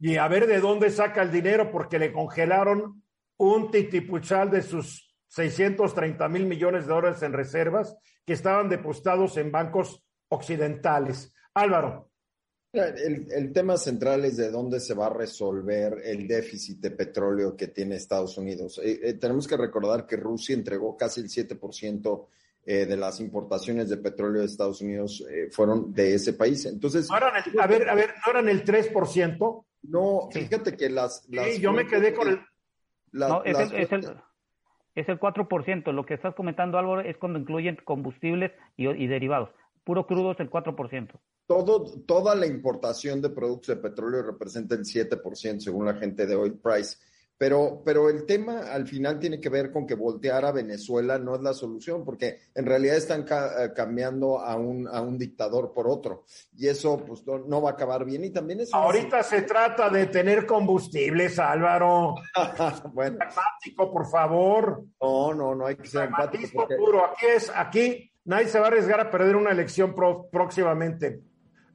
Y 0.00 0.16
a 0.16 0.26
ver 0.26 0.48
de 0.48 0.58
dónde 0.58 0.90
saca 0.90 1.22
el 1.22 1.30
dinero, 1.30 1.70
porque 1.70 2.00
le 2.00 2.12
congelaron 2.12 3.00
un 3.36 3.70
titipuchal 3.70 4.50
de 4.50 4.62
sus 4.62 5.14
630 5.28 6.28
mil 6.28 6.46
millones 6.46 6.86
de 6.86 6.92
dólares 6.92 7.22
en 7.22 7.32
reservas 7.32 7.96
que 8.26 8.32
estaban 8.32 8.68
depositados 8.68 9.36
en 9.36 9.52
bancos 9.52 10.04
occidentales. 10.32 11.32
Álvaro. 11.54 12.08
El, 12.72 13.52
tema 13.52 13.76
central 13.76 14.24
es 14.24 14.38
de 14.38 14.50
dónde 14.50 14.80
se 14.80 14.94
va 14.94 15.06
a 15.06 15.12
resolver 15.12 16.00
el 16.04 16.26
déficit 16.26 16.80
de 16.80 16.90
petróleo 16.90 17.54
que 17.54 17.68
tiene 17.68 17.96
Estados 17.96 18.38
Unidos. 18.38 18.80
Eh, 18.82 18.98
eh, 19.02 19.14
tenemos 19.14 19.46
que 19.46 19.58
recordar 19.58 20.06
que 20.06 20.16
Rusia 20.16 20.54
entregó 20.54 20.96
casi 20.96 21.20
el 21.20 21.28
7% 21.28 22.26
eh, 22.64 22.86
de 22.86 22.96
las 22.96 23.20
importaciones 23.20 23.90
de 23.90 23.98
petróleo 23.98 24.40
de 24.40 24.46
Estados 24.46 24.80
Unidos 24.80 25.22
fueron 25.50 25.92
de 25.92 26.14
ese 26.14 26.32
país. 26.32 26.64
Entonces, 26.64 27.10
a 27.10 27.66
ver, 27.66 27.90
a 27.90 27.94
ver, 27.94 28.14
¿no 28.24 28.32
eran 28.32 28.48
el 28.48 28.64
3%? 28.64 29.64
No, 29.82 30.30
fíjate 30.32 30.74
que 30.74 30.88
las... 30.88 31.28
sí, 31.28 31.60
yo 31.60 31.72
me 31.72 31.86
quedé 31.86 32.14
con 32.14 32.28
el... 32.28 32.40
no, 33.12 33.44
es, 33.44 33.58
el, 33.58 33.74
es, 33.74 33.92
el, 33.92 34.16
es 34.94 35.08
el 35.10 35.20
4%. 35.20 35.92
Lo 35.92 36.06
que 36.06 36.14
estás 36.14 36.34
comentando, 36.34 36.78
Álvaro, 36.78 37.02
es 37.02 37.18
cuando 37.18 37.38
incluyen 37.38 37.76
combustibles 37.84 38.52
y 38.78 39.06
derivados 39.06 39.50
puro 39.84 40.06
crudo 40.06 40.32
es 40.32 40.40
el 40.40 40.50
4%. 40.50 41.10
Todo, 41.46 41.84
toda 42.06 42.34
la 42.34 42.46
importación 42.46 43.20
de 43.20 43.30
productos 43.30 43.74
de 43.74 43.82
petróleo 43.82 44.22
representa 44.22 44.74
el 44.74 44.82
7% 44.84 45.60
según 45.60 45.86
la 45.86 45.94
gente 45.94 46.26
de 46.26 46.36
Oil 46.36 46.58
Price. 46.58 46.96
Pero, 47.42 47.82
pero 47.84 48.08
el 48.08 48.24
tema 48.24 48.72
al 48.72 48.86
final 48.86 49.18
tiene 49.18 49.40
que 49.40 49.48
ver 49.48 49.72
con 49.72 49.84
que 49.84 49.96
voltear 49.96 50.44
a 50.44 50.52
Venezuela 50.52 51.18
no 51.18 51.34
es 51.34 51.42
la 51.42 51.52
solución, 51.52 52.04
porque 52.04 52.38
en 52.54 52.64
realidad 52.64 52.96
están 52.96 53.26
eh, 53.28 53.72
cambiando 53.74 54.38
a 54.38 54.54
un, 54.54 54.86
a 54.86 55.00
un 55.00 55.18
dictador 55.18 55.72
por 55.72 55.88
otro. 55.88 56.24
Y 56.56 56.68
eso 56.68 56.98
pues 56.98 57.24
no, 57.26 57.60
va 57.60 57.70
a 57.70 57.72
acabar 57.72 58.04
bien. 58.04 58.22
Y 58.22 58.30
también 58.30 58.60
es... 58.60 58.72
Ahorita 58.72 59.24
se 59.24 59.42
trata 59.42 59.90
de 59.90 60.06
tener 60.06 60.46
combustibles, 60.46 61.36
Álvaro. 61.40 62.14
bueno. 62.92 63.18
Empático, 63.20 63.92
por 63.92 64.08
favor. 64.08 64.84
No, 65.00 65.34
no, 65.34 65.52
no 65.56 65.66
hay 65.66 65.74
que 65.74 65.88
ser 65.88 66.04
empático. 66.04 66.68
puro. 66.78 67.06
Aquí 67.06 67.26
es, 67.26 67.50
aquí 67.52 68.11
nadie 68.24 68.46
se 68.46 68.58
va 68.58 68.66
a 68.66 68.68
arriesgar 68.68 69.00
a 69.00 69.10
perder 69.10 69.36
una 69.36 69.50
elección 69.50 69.94
próximamente 70.30 71.20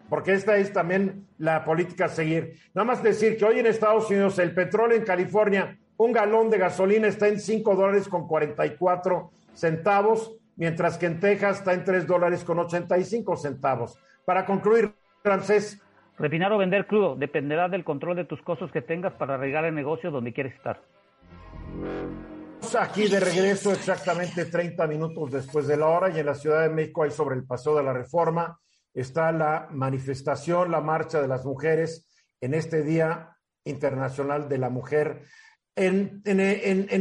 porque 0.09 0.33
esta 0.33 0.57
es 0.57 0.71
también 0.73 1.27
la 1.37 1.63
política 1.63 2.05
a 2.05 2.09
seguir. 2.09 2.59
Nada 2.73 2.85
más 2.85 3.03
decir 3.03 3.37
que 3.37 3.45
hoy 3.45 3.59
en 3.59 3.65
Estados 3.65 4.09
Unidos 4.09 4.39
el 4.39 4.53
petróleo 4.53 4.97
en 4.97 5.03
California, 5.03 5.77
un 5.97 6.11
galón 6.11 6.49
de 6.49 6.57
gasolina 6.57 7.07
está 7.07 7.27
en 7.27 7.39
5 7.39 7.75
dólares 7.75 8.07
con 8.07 8.27
44 8.27 9.31
centavos, 9.53 10.37
mientras 10.55 10.97
que 10.97 11.07
en 11.07 11.19
Texas 11.19 11.59
está 11.59 11.73
en 11.73 11.83
3 11.83 12.07
dólares 12.07 12.43
con 12.43 12.59
85 12.59 13.35
centavos. 13.37 13.99
Para 14.25 14.45
concluir, 14.45 14.93
francés. 15.23 15.81
Refinar 16.17 16.51
o 16.51 16.57
vender 16.57 16.87
crudo 16.87 17.15
dependerá 17.15 17.69
del 17.69 17.83
control 17.83 18.15
de 18.15 18.25
tus 18.25 18.41
costos 18.41 18.71
que 18.71 18.81
tengas 18.81 19.13
para 19.13 19.35
arreglar 19.35 19.65
el 19.65 19.75
negocio 19.75 20.11
donde 20.11 20.33
quieres 20.33 20.53
estar. 20.55 20.81
Aquí 22.79 23.07
de 23.07 23.19
regreso 23.19 23.71
exactamente 23.71 24.45
30 24.45 24.87
minutos 24.87 25.31
después 25.31 25.67
de 25.67 25.77
la 25.77 25.87
hora 25.87 26.09
y 26.09 26.19
en 26.19 26.25
la 26.25 26.35
Ciudad 26.35 26.61
de 26.61 26.69
México 26.69 27.03
hay 27.03 27.11
sobre 27.11 27.35
el 27.35 27.45
paseo 27.45 27.75
de 27.75 27.83
la 27.83 27.93
reforma 27.93 28.59
está 28.97 29.31
la 29.31 29.67
manifestación, 29.71 30.71
la 30.71 30.81
marcha 30.81 31.21
de 31.21 31.27
las 31.27 31.45
mujeres 31.45 32.07
en 32.41 32.55
este 32.55 32.81
Día 32.81 33.37
Internacional 33.63 34.49
de 34.49 34.57
la 34.57 34.71
Mujer. 34.71 35.21
En, 35.75 36.23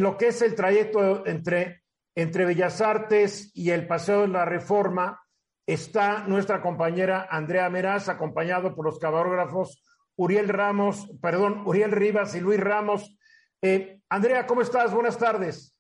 lo 0.03 0.19
que 0.19 0.29
es 0.29 0.43
el 0.43 0.55
trayecto 0.55 1.27
entre, 1.27 1.85
entre 2.15 2.45
Bellas 2.45 2.83
Artes 2.83 3.51
y 3.55 3.71
el 3.71 3.87
Paseo 3.87 4.23
de 4.23 4.29
la 4.29 4.45
Reforma, 4.45 5.23
está 5.65 6.25
nuestra 6.27 6.61
compañera 6.61 7.29
Andrea 7.31 7.71
Meraz, 7.71 8.11
acompañado 8.11 8.75
por 8.75 8.85
los 8.85 8.99
camarógrafos 8.99 9.83
Uriel 10.17 10.51
Ramos, 10.51 11.09
perdón, 11.23 11.63
Uriel 11.65 11.93
Rivas 11.93 12.35
y 12.35 12.41
Luis 12.41 12.61
Ramos. 12.61 13.17
Eh, 13.69 14.01
Andrea, 14.09 14.47
¿cómo 14.47 14.63
estás? 14.63 14.95
Buenas 14.95 15.19
tardes. 15.19 15.76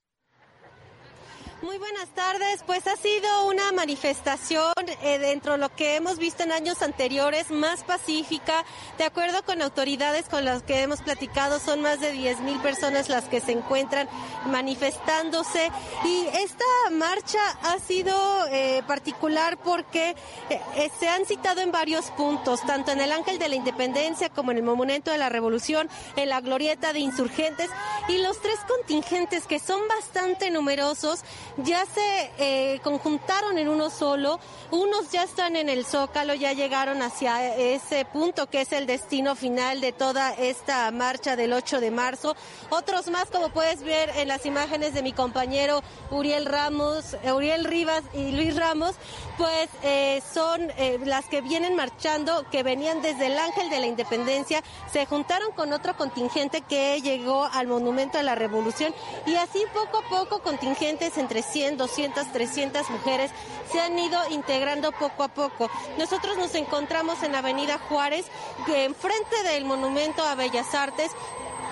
Muy 1.63 1.79
buenas 1.79 2.11
tardes. 2.11 2.63
Pues 2.67 2.87
ha 2.87 2.97
sido 2.97 3.47
una 3.47 3.73
manifestación 3.73 4.75
eh, 5.03 5.19
dentro 5.19 5.53
de 5.53 5.59
lo 5.59 5.75
que 5.75 5.97
hemos 5.97 6.19
visto 6.19 6.43
en 6.43 6.53
años 6.53 6.83
anteriores, 6.83 7.51
más 7.51 7.83
pacífica. 7.83 8.63
De 8.99 9.05
acuerdo 9.05 9.43
con 9.43 9.63
autoridades 9.63 10.29
con 10.29 10.45
las 10.45 10.63
que 10.63 10.83
hemos 10.83 11.01
platicado, 11.01 11.59
son 11.59 11.81
más 11.81 11.99
de 12.01 12.13
10 12.13 12.41
mil 12.41 12.59
personas 12.61 13.09
las 13.09 13.25
que 13.25 13.41
se 13.41 13.53
encuentran 13.53 14.07
manifestándose. 14.47 15.71
Y 16.05 16.27
esta 16.35 16.65
marcha 16.93 17.41
ha 17.63 17.79
sido 17.79 18.15
eh, 18.49 18.83
particular 18.87 19.57
porque 19.57 20.15
eh, 20.51 20.91
se 21.01 21.09
han 21.09 21.25
citado 21.25 21.63
en 21.63 21.73
varios 21.73 22.11
puntos, 22.11 22.61
tanto 22.67 22.93
en 22.93 23.01
el 23.01 23.13
Ángel 23.13 23.39
de 23.39 23.49
la 23.49 23.55
Independencia 23.55 24.29
como 24.29 24.51
en 24.51 24.59
el 24.59 24.63
Monumento 24.63 25.11
de 25.11 25.17
la 25.17 25.31
Revolución, 25.31 25.89
en 26.17 26.29
la 26.29 26.43
Glorieta 26.43 26.93
de 26.93 27.01
Insurgentes. 27.01 27.71
Y 28.09 28.19
los 28.19 28.43
tres 28.43 28.59
contingentes, 28.69 29.47
que 29.47 29.59
son 29.59 29.81
bastante 29.89 30.51
numerosos, 30.51 31.25
ya 31.59 31.85
se 31.87 32.31
eh, 32.39 32.81
conjuntaron 32.83 33.59
en 33.59 33.69
uno 33.69 33.91
solo. 33.91 34.39
Unos 34.71 35.11
ya 35.11 35.23
están 35.23 35.57
en 35.57 35.69
el 35.69 35.87
Zócalo, 35.87 36.35
ya 36.35 36.53
llegaron 36.53 37.03
hacia 37.03 37.57
ese 37.57 38.05
punto 38.05 38.49
que 38.49 38.61
es 38.63 38.73
el 38.73 38.87
destino 38.87 39.35
final 39.35 39.81
de 39.81 39.93
toda 39.93 40.33
esta 40.35 40.91
marcha 40.91 41.37
del 41.37 41.53
8 41.53 41.81
de 41.81 41.91
marzo. 41.91 42.37
Otros 42.71 43.09
más, 43.09 43.31
como 43.31 43.51
puedes 43.51 43.83
ver 43.83 44.11
en 44.17 44.29
las 44.29 44.45
imágenes 44.45 44.93
de 44.93 45.03
mi 45.03 45.13
compañero 45.13 45.83
Uriel 46.11 46.47
Ramos, 46.47 47.15
eh, 47.23 47.33
Uriel 47.33 47.65
Rivas 47.65 48.03
y 48.13 48.33
Luis 48.33 48.57
Ramos, 48.57 48.95
pues 49.39 49.69
eh, 49.83 50.23
son 50.33 50.69
las 51.05 51.27
que 51.27 51.43
vienen 51.43 51.77
marchando, 51.77 52.45
que 52.51 52.63
venían 52.63 53.03
desde 53.03 53.27
el 53.27 53.39
Ángel 53.39 53.71
de 53.71 53.81
la 53.81 53.87
Independencia, 53.87 54.63
se 54.93 55.07
juntaron 55.07 55.53
con 55.53 55.73
otro 55.73 55.97
contingente 55.97 56.63
que 56.63 57.01
llegó 57.03 57.45
al 57.45 57.67
Monumento 57.67 58.19
de 58.19 58.25
la 58.25 58.35
Revolución 58.35 58.95
y 59.27 59.35
así 59.37 59.63
poco 59.75 59.99
a 59.99 60.09
poco 60.09 60.41
contingentes 60.41 61.19
entre 61.19 61.43
100, 61.53 61.77
200, 61.77 62.33
300 62.33 62.91
mujeres 62.91 63.31
se 63.71 63.81
han 63.81 63.99
ido 63.99 64.19
integrando 64.31 64.93
poco 64.93 65.23
a 65.23 65.29
poco. 65.29 65.71
Nosotros 65.99 66.37
nos 66.37 66.55
encontramos 66.55 67.23
en 67.23 67.35
Avenida 67.35 67.79
Juárez, 67.89 68.27
enfrente 68.67 69.43
del 69.45 69.65
Monumento 69.65 70.23
a 70.23 70.35
Bellas 70.35 70.75
Artes, 70.75 71.11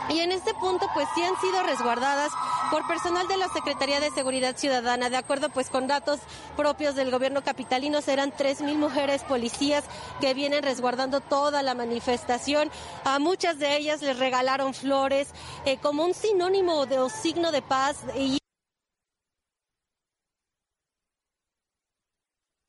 y 0.09 0.20
en 0.20 0.33
este 0.33 0.53
punto 0.55 0.87
pues 0.93 1.09
sí 1.14 1.22
han 1.22 1.39
sido 1.41 1.62
resguardadas 1.62 2.31
por 2.70 2.87
personal 2.87 3.27
de 3.27 3.37
la 3.37 3.49
Secretaría 3.49 4.01
de 4.01 4.11
Seguridad 4.11 4.57
Ciudadana. 4.57 5.09
De 5.09 5.16
acuerdo 5.16 5.49
pues 5.49 5.70
con 5.70 5.87
datos 5.87 6.20
propios 6.57 6.95
del 6.95 7.11
gobierno 7.11 7.43
capitalino 7.43 8.03
serán 8.03 8.33
tres 8.37 8.61
mil 8.61 8.77
mujeres 8.77 9.22
policías 9.25 9.85
que 10.20 10.35
vienen 10.35 10.62
resguardando 10.62 11.20
toda 11.20 11.62
la 11.62 11.75
manifestación. 11.75 12.70
A 13.05 13.18
muchas 13.18 13.59
de 13.59 13.77
ellas 13.77 14.03
les 14.03 14.18
regalaron 14.18 14.75
flores 14.75 15.29
eh, 15.64 15.79
como 15.79 16.05
un 16.05 16.14
sinónimo 16.14 16.81
o 16.81 17.09
signo 17.09 17.51
de 17.51 17.62
paz 17.62 17.97
y 18.16 18.39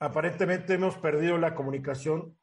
Aparentemente 0.06 0.76
hemos 0.76 0.98
perdido 0.98 1.36
la 1.40 1.56
comunicación 1.56 2.38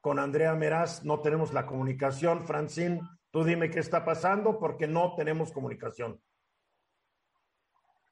con 0.00 0.18
Andrea 0.18 0.54
Meraz, 0.54 1.04
no 1.04 1.20
tenemos 1.20 1.52
la 1.52 1.66
comunicación. 1.66 2.46
Francine, 2.46 3.02
tú 3.30 3.44
dime 3.44 3.70
qué 3.70 3.80
está 3.80 4.02
pasando 4.02 4.58
porque 4.58 4.88
no 4.88 5.14
tenemos 5.14 5.52
comunicación. 5.52 6.22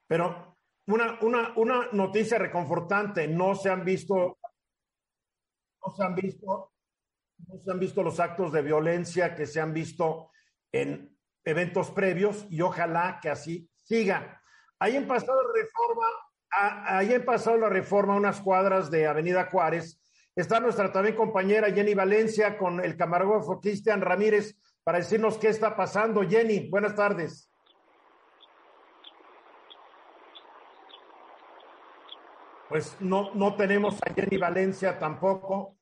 Pero 0.06 0.58
una, 0.86 1.18
una, 1.22 1.54
una 1.56 1.88
noticia 1.92 2.36
reconfortante, 2.36 3.26
no 3.26 3.54
se 3.54 3.70
han 3.70 3.86
visto, 3.86 4.36
no 5.82 5.94
se 5.96 6.04
han 6.04 6.14
visto, 6.14 6.74
no 7.46 7.58
se 7.64 7.70
han 7.70 7.78
visto 7.78 8.02
los 8.02 8.20
actos 8.20 8.52
de 8.52 8.60
violencia 8.60 9.34
que 9.34 9.46
se 9.46 9.62
han 9.62 9.72
visto 9.72 10.30
en 10.72 11.18
eventos 11.42 11.90
previos 11.90 12.46
y 12.50 12.60
ojalá 12.60 13.18
que 13.22 13.30
así 13.30 13.70
siga. 13.76 14.42
Ahí 14.78 14.94
en 14.94 15.08
pasado 15.08 15.40
reforma 15.54 16.06
ahí 16.50 17.12
en 17.12 17.24
pasado 17.24 17.56
la 17.58 17.68
reforma, 17.68 18.16
unas 18.16 18.40
cuadras 18.40 18.90
de 18.90 19.06
Avenida 19.06 19.48
Juárez, 19.50 20.00
está 20.34 20.60
nuestra 20.60 20.92
también 20.92 21.16
compañera 21.16 21.72
Jenny 21.72 21.94
Valencia 21.94 22.56
con 22.58 22.84
el 22.84 22.96
camarógrafo 22.96 23.60
Cristian 23.60 24.00
Ramírez 24.00 24.56
para 24.84 24.98
decirnos 24.98 25.38
qué 25.38 25.48
está 25.48 25.76
pasando. 25.76 26.22
Jenny, 26.22 26.68
buenas 26.70 26.94
tardes. 26.94 27.50
Pues 32.68 32.96
no, 33.00 33.34
no 33.34 33.56
tenemos 33.56 33.98
a 34.02 34.12
Jenny 34.12 34.36
Valencia 34.36 34.98
tampoco. 34.98 35.76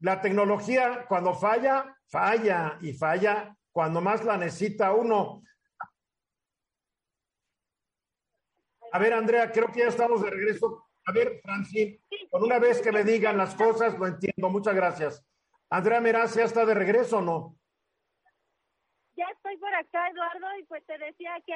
La 0.00 0.20
tecnología, 0.20 1.06
cuando 1.08 1.34
falla, 1.34 1.96
falla 2.08 2.78
y 2.80 2.92
falla 2.92 3.56
cuando 3.72 4.00
más 4.00 4.24
la 4.24 4.36
necesita 4.36 4.92
uno. 4.92 5.42
A 8.92 8.98
ver, 8.98 9.12
Andrea, 9.12 9.50
creo 9.52 9.68
que 9.72 9.80
ya 9.80 9.88
estamos 9.88 10.22
de 10.22 10.30
regreso. 10.30 10.84
A 11.06 11.12
ver, 11.12 11.40
Francine, 11.42 12.00
por 12.30 12.42
una 12.42 12.58
vez 12.58 12.80
que 12.80 12.92
me 12.92 13.04
digan 13.04 13.36
las 13.36 13.54
cosas, 13.54 13.98
lo 13.98 14.06
entiendo. 14.06 14.48
Muchas 14.50 14.74
gracias. 14.74 15.24
Andrea 15.70 16.00
Meraz, 16.00 16.34
¿ya 16.34 16.44
está 16.44 16.64
de 16.64 16.74
regreso 16.74 17.18
o 17.18 17.22
no? 17.22 17.54
Ya 19.16 19.26
estoy 19.32 19.56
por 19.56 19.74
acá, 19.74 20.08
Eduardo, 20.08 20.46
y 20.58 20.64
pues 20.64 20.84
te 20.86 20.96
decía 20.96 21.32
que 21.44 21.54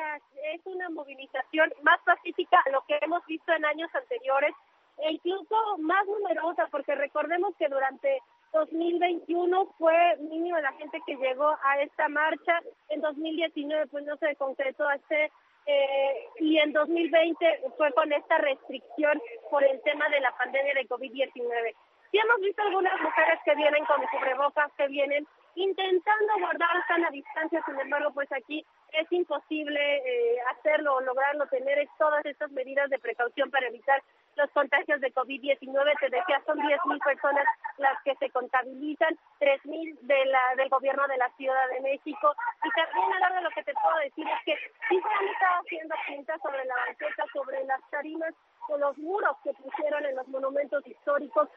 es 0.52 0.60
una 0.64 0.90
movilización 0.90 1.72
más 1.82 2.00
pacífica 2.04 2.58
a 2.66 2.70
lo 2.70 2.84
que 2.86 2.98
hemos 3.00 3.24
visto 3.26 3.52
en 3.52 3.64
años 3.64 3.88
anteriores 3.94 4.52
e 4.98 5.12
incluso 5.12 5.78
más 5.78 6.06
numerosa, 6.06 6.66
porque 6.70 6.94
recordemos 6.94 7.54
que 7.56 7.68
durante 7.68 8.20
2021 8.52 9.74
fue 9.78 10.16
mínimo 10.18 10.58
la 10.58 10.72
gente 10.72 11.00
que 11.06 11.16
llegó 11.16 11.56
a 11.62 11.80
esta 11.80 12.08
marcha, 12.08 12.60
en 12.88 13.00
2019 13.00 13.86
pues 13.86 14.04
no 14.04 14.16
se 14.18 14.34
concretó 14.36 14.90
este 14.90 15.30
eh, 15.66 16.28
y 16.40 16.58
en 16.58 16.72
2020 16.72 17.62
fue 17.76 17.92
con 17.92 18.12
esta 18.12 18.38
restricción 18.38 19.20
por 19.50 19.62
el 19.64 19.80
tema 19.82 20.08
de 20.08 20.20
la 20.20 20.36
pandemia 20.36 20.74
de 20.74 20.88
COVID-19. 20.88 21.74
Sí 22.10 22.18
hemos 22.18 22.40
visto 22.40 22.62
algunas 22.62 23.00
mujeres 23.00 23.38
que 23.44 23.54
vienen 23.54 23.84
con 23.86 24.02
cubrebocas, 24.06 24.72
que 24.76 24.88
vienen 24.88 25.26
intentando 25.54 26.32
guardar 26.38 26.86
sana 26.88 27.10
distancia, 27.10 27.62
sin 27.66 27.78
embargo, 27.78 28.10
pues 28.12 28.30
aquí 28.32 28.64
es 28.92 29.10
imposible 29.12 29.80
eh, 29.96 30.38
hacerlo 30.52 30.96
o 30.96 31.00
lograrlo, 31.00 31.46
tener 31.46 31.86
todas 31.98 32.24
estas 32.24 32.50
medidas 32.52 32.90
de 32.90 32.98
precaución 32.98 33.50
para 33.50 33.66
evitar 33.66 34.02
los 34.36 34.50
contagios 34.50 35.00
de 35.00 35.12
COVID-19. 35.12 35.98
Te 36.00 36.10
decía, 36.10 36.42
son 36.46 36.58
10.000 36.58 37.04
personas 37.04 37.44
las 37.78 38.00
que 38.02 38.14
se 38.16 38.30
contabilizan, 38.30 39.16
3.000 39.40 39.98
de 40.00 40.22
del 40.56 40.68
gobierno 40.68 41.06
de 41.08 41.16
la 41.16 41.28
Ciudad 41.36 41.68
de 41.70 41.80
México. 41.80 42.34
Y 42.64 42.70
también, 42.70 43.22
a 43.22 43.40
lo 43.40 43.50
que 43.50 43.62
te 43.62 43.74
puedo 43.74 43.96
decir 43.98 44.26
es 44.26 44.44
que 44.44 44.56
sí 44.88 45.00
se 45.00 45.08
han 45.08 45.28
estado 45.28 45.60
haciendo 45.60 45.94
pintas 46.06 46.40
sobre 46.42 46.64
la 46.64 46.74
banqueta, 46.86 47.24
sobre 47.32 47.64
las 47.64 47.80
tarimas 47.90 48.34
o 48.68 48.76
los 48.78 48.96
muros 48.98 49.36
que 49.42 49.52
pusieron 49.54 50.04
en 50.06 50.16
los 50.16 50.28
monumentos 50.28 50.86
históricos, 50.86 51.48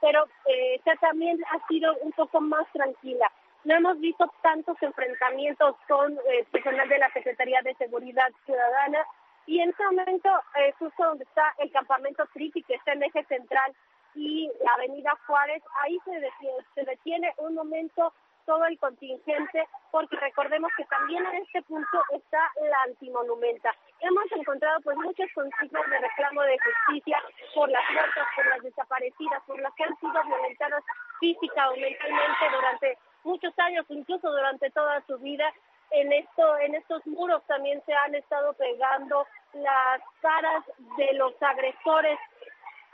pero 0.00 0.26
eh, 0.46 0.80
también 1.00 1.38
ha 1.50 1.66
sido 1.66 1.94
un 1.98 2.12
poco 2.12 2.40
más 2.40 2.66
tranquila. 2.72 3.30
No 3.64 3.74
hemos 3.74 3.98
visto 4.00 4.30
tantos 4.42 4.76
enfrentamientos 4.82 5.76
con 5.88 6.12
eh, 6.12 6.44
personal 6.52 6.88
de 6.88 6.98
la 6.98 7.10
Secretaría 7.12 7.62
de 7.62 7.74
Seguridad 7.74 8.30
Ciudadana 8.44 9.04
y 9.46 9.60
en 9.60 9.70
este 9.70 9.84
momento, 9.84 10.28
eh, 10.56 10.72
justo 10.78 11.04
donde 11.04 11.24
está 11.24 11.54
el 11.58 11.70
campamento 11.70 12.24
Tripi, 12.32 12.62
que 12.62 12.74
está 12.74 12.92
en 12.92 13.02
eje 13.02 13.24
central, 13.24 13.74
y 14.14 14.50
la 14.64 14.72
Avenida 14.74 15.12
Juárez, 15.26 15.62
ahí 15.82 15.98
se 16.04 16.12
detiene, 16.12 16.64
se 16.74 16.84
detiene 16.84 17.34
un 17.38 17.54
momento 17.54 18.12
todo 18.46 18.64
el 18.66 18.78
contingente, 18.78 19.66
porque 19.90 20.16
recordemos 20.16 20.70
que 20.76 20.84
también 20.84 21.24
en 21.26 21.42
este 21.42 21.62
punto 21.62 21.98
está 22.12 22.50
la 22.60 22.82
antimonumenta. 22.82 23.74
Hemos 24.00 24.24
encontrado 24.32 24.80
pues 24.82 24.96
muchas 24.98 25.28
consignas 25.34 25.90
de 25.90 25.98
reclamo 25.98 26.42
de 26.42 26.58
justicia 26.58 27.22
por 27.54 27.70
las 27.70 27.82
muertas, 27.90 28.26
por 28.36 28.46
las 28.46 28.62
desaparecidas, 28.62 29.42
por 29.46 29.60
las 29.60 29.74
que 29.74 29.84
han 29.84 29.96
sido 29.98 30.24
violentadas 30.24 30.84
física 31.20 31.70
o 31.70 31.76
mentalmente 31.76 32.44
durante 32.52 32.98
muchos 33.24 33.52
años, 33.58 33.86
incluso 33.88 34.30
durante 34.30 34.70
toda 34.70 35.02
su 35.06 35.18
vida. 35.18 35.52
En 35.90 36.12
esto, 36.12 36.58
en 36.58 36.74
estos 36.74 37.06
muros 37.06 37.42
también 37.46 37.82
se 37.86 37.92
han 37.92 38.14
estado 38.14 38.52
pegando 38.54 39.26
las 39.52 40.00
caras 40.20 40.64
de 40.96 41.12
los 41.14 41.34
agresores 41.40 42.18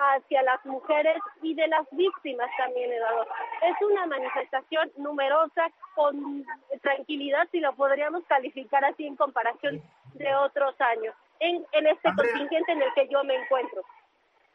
hacia 0.00 0.42
las 0.42 0.64
mujeres 0.64 1.18
y 1.42 1.54
de 1.54 1.68
las 1.68 1.86
víctimas 1.92 2.50
también, 2.56 2.92
Eduardo. 2.92 3.26
Es 3.62 3.76
una 3.86 4.06
manifestación 4.06 4.90
numerosa 4.96 5.70
con 5.94 6.44
tranquilidad, 6.82 7.48
si 7.52 7.60
lo 7.60 7.74
podríamos 7.74 8.24
calificar 8.26 8.84
así 8.84 9.06
en 9.06 9.16
comparación 9.16 9.82
de 10.14 10.34
otros 10.34 10.74
años, 10.80 11.14
en, 11.38 11.64
en 11.72 11.86
este 11.86 12.14
contingente 12.14 12.72
en 12.72 12.82
el 12.82 12.92
que 12.94 13.08
yo 13.08 13.22
me 13.24 13.36
encuentro. 13.36 13.82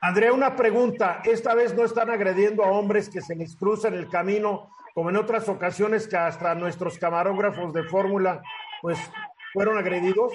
Andrea, 0.01 0.33
una 0.33 0.55
pregunta. 0.55 1.21
Esta 1.23 1.55
vez 1.55 1.73
no 1.73 1.83
están 1.83 2.09
agrediendo 2.09 2.63
a 2.63 2.71
hombres 2.71 3.09
que 3.09 3.21
se 3.21 3.35
les 3.35 3.55
cruzan 3.55 3.93
el 3.93 4.09
camino, 4.09 4.69
como 4.95 5.09
en 5.09 5.17
otras 5.17 5.49
ocasiones 5.49 6.07
que 6.07 6.15
hasta 6.15 6.55
nuestros 6.55 6.97
camarógrafos 6.97 7.73
de 7.73 7.83
fórmula, 7.83 8.41
pues, 8.81 8.97
fueron 9.51 9.77
agredidos. 9.77 10.31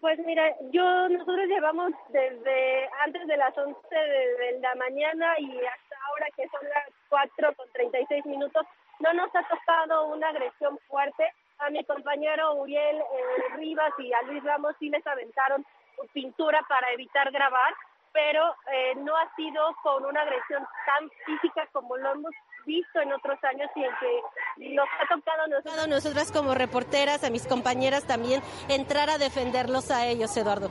Pues 0.00 0.18
mira, 0.26 0.52
yo 0.72 1.08
nosotros 1.08 1.46
llevamos 1.46 1.92
desde 2.08 2.90
antes 3.04 3.24
de 3.28 3.36
las 3.36 3.56
11 3.56 3.78
de, 3.94 4.58
la 4.60 4.74
mañana 4.74 5.38
y 5.38 5.56
hasta 5.56 5.96
ahora 6.08 6.26
que 6.36 6.48
son 6.48 6.68
las 6.68 6.88
4 7.08 7.54
con 7.54 7.70
36 7.70 8.26
minutos, 8.26 8.66
no 8.98 9.12
nos 9.12 9.32
ha 9.36 9.46
tocado 9.46 10.06
una 10.06 10.28
agresión 10.30 10.76
fuerte. 10.88 11.32
A 11.58 11.70
mi 11.70 11.84
compañero 11.84 12.54
Uriel 12.54 12.96
eh, 12.96 13.56
Rivas 13.56 13.92
y 13.98 14.12
a 14.12 14.22
Luis 14.22 14.42
Ramos 14.42 14.74
sí 14.80 14.90
les 14.90 15.06
aventaron 15.06 15.64
pintura 16.12 16.60
para 16.68 16.90
evitar 16.90 17.30
grabar, 17.30 17.72
pero 18.12 18.56
eh, 18.72 18.94
no 18.96 19.16
ha 19.16 19.32
sido 19.36 19.62
con 19.84 20.04
una 20.04 20.22
agresión 20.22 20.66
tan 20.86 21.08
física 21.24 21.68
como 21.70 21.96
lo 21.96 22.10
hemos 22.10 22.34
visto 22.64 23.00
en 23.00 23.12
otros 23.12 23.38
años 23.44 23.70
y 23.76 23.84
en 23.84 23.90
que 24.00 24.74
nos 24.74 24.88
ha 25.00 25.14
tocado 25.14 25.46
nosotros. 25.48 25.88
nosotras 25.88 26.32
como 26.32 26.54
reporteras, 26.54 27.24
a 27.24 27.30
mis 27.30 27.46
compañeras 27.46 28.04
también, 28.04 28.42
entrar 28.68 29.10
a 29.10 29.18
defenderlos 29.18 29.90
a 29.90 30.06
ellos, 30.06 30.36
Eduardo. 30.36 30.70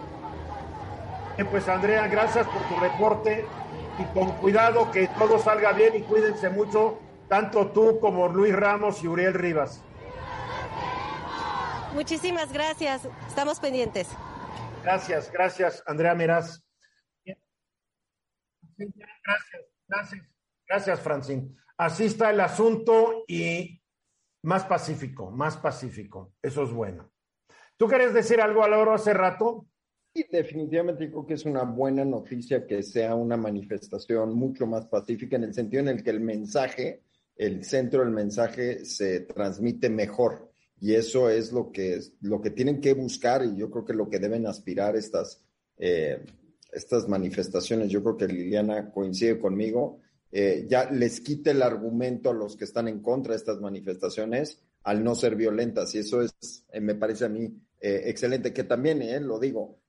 pues 1.50 1.68
Andrea, 1.68 2.08
gracias 2.08 2.48
por 2.48 2.62
tu 2.64 2.76
reporte 2.80 3.46
y 4.00 4.04
con 4.14 4.32
cuidado 4.38 4.92
que 4.92 5.08
todo 5.08 5.40
salga 5.40 5.74
bien 5.74 5.96
y 5.96 6.02
cuídense 6.02 6.50
mucho, 6.50 7.00
tanto 7.28 7.72
tú 7.72 8.00
como 8.00 8.28
Luis 8.28 8.56
Ramos 8.56 9.04
y 9.04 9.08
Uriel 9.08 9.34
Rivas. 9.34 9.84
Muchísimas 11.94 12.54
gracias, 12.54 13.08
estamos 13.28 13.60
pendientes. 13.60 14.10
Gracias, 14.84 15.32
gracias, 15.32 15.84
Andrea 15.86 16.16
Meraz. 16.16 16.64
Gracias, 18.78 19.62
gracias, 19.88 20.22
gracias, 20.68 21.00
Francine. 21.02 21.56
Así 21.82 22.04
está 22.04 22.30
el 22.30 22.40
asunto 22.40 23.24
y 23.28 23.82
más 24.44 24.66
pacífico, 24.66 25.32
más 25.32 25.58
pacífico. 25.58 26.36
Eso 26.40 26.64
es 26.64 26.72
bueno. 26.72 27.12
¿Tú 27.76 27.88
quieres 27.88 28.14
decir 28.14 28.40
algo, 28.40 28.68
Laura, 28.68 28.94
hace 28.94 29.16
rato? 29.16 29.66
Sí, 30.14 30.24
definitivamente 30.32 31.10
creo 31.10 31.26
que 31.26 31.34
es 31.34 31.44
una 31.44 31.64
buena 31.64 32.06
noticia 32.06 32.68
que 32.68 32.84
sea 32.84 33.16
una 33.16 33.36
manifestación 33.36 34.36
mucho 34.36 34.68
más 34.68 34.86
pacífica 34.86 35.38
en 35.38 35.46
el 35.46 35.56
sentido 35.56 35.82
en 35.82 35.88
el 35.88 36.04
que 36.04 36.12
el 36.12 36.20
mensaje, 36.20 37.02
el 37.36 37.66
centro 37.66 38.02
del 38.02 38.12
mensaje 38.12 38.86
se 38.86 39.22
transmite 39.22 39.90
mejor. 39.90 40.52
Y 40.80 40.94
eso 40.94 41.32
es 41.32 41.52
lo 41.52 41.72
que, 41.72 42.00
lo 42.20 42.42
que 42.42 42.52
tienen 42.52 42.80
que 42.80 42.94
buscar 42.94 43.44
y 43.44 43.58
yo 43.58 43.72
creo 43.72 43.86
que 43.86 43.94
lo 43.94 44.08
que 44.08 44.20
deben 44.20 44.46
aspirar 44.46 44.96
estas, 44.96 45.44
eh, 45.78 46.24
estas 46.72 47.10
manifestaciones. 47.10 47.90
Yo 47.90 48.04
creo 48.04 48.18
que 48.18 48.28
Liliana 48.28 48.92
coincide 48.92 49.40
conmigo 49.40 50.00
eh, 50.32 50.66
ya 50.70 50.90
les 50.90 51.20
quite 51.22 51.52
el 51.52 51.62
argumento 51.62 52.30
a 52.30 52.34
los 52.34 52.56
que 52.56 52.64
están 52.64 52.88
en 52.88 53.02
contra 53.02 53.34
de 53.34 53.38
estas 53.38 53.60
manifestaciones 53.60 54.62
al 54.84 55.04
no 55.04 55.16
ser 55.16 55.36
violentas. 55.36 55.94
Y 55.96 56.00
eso 56.00 56.22
es, 56.22 56.66
eh, 56.72 56.80
me 56.80 56.96
parece 56.96 57.26
a 57.26 57.30
mí, 57.30 57.54
eh, 57.80 58.04
excelente, 58.06 58.54
que 58.54 58.64
también, 58.64 59.28
lo 59.28 59.40
digo, 59.40 59.80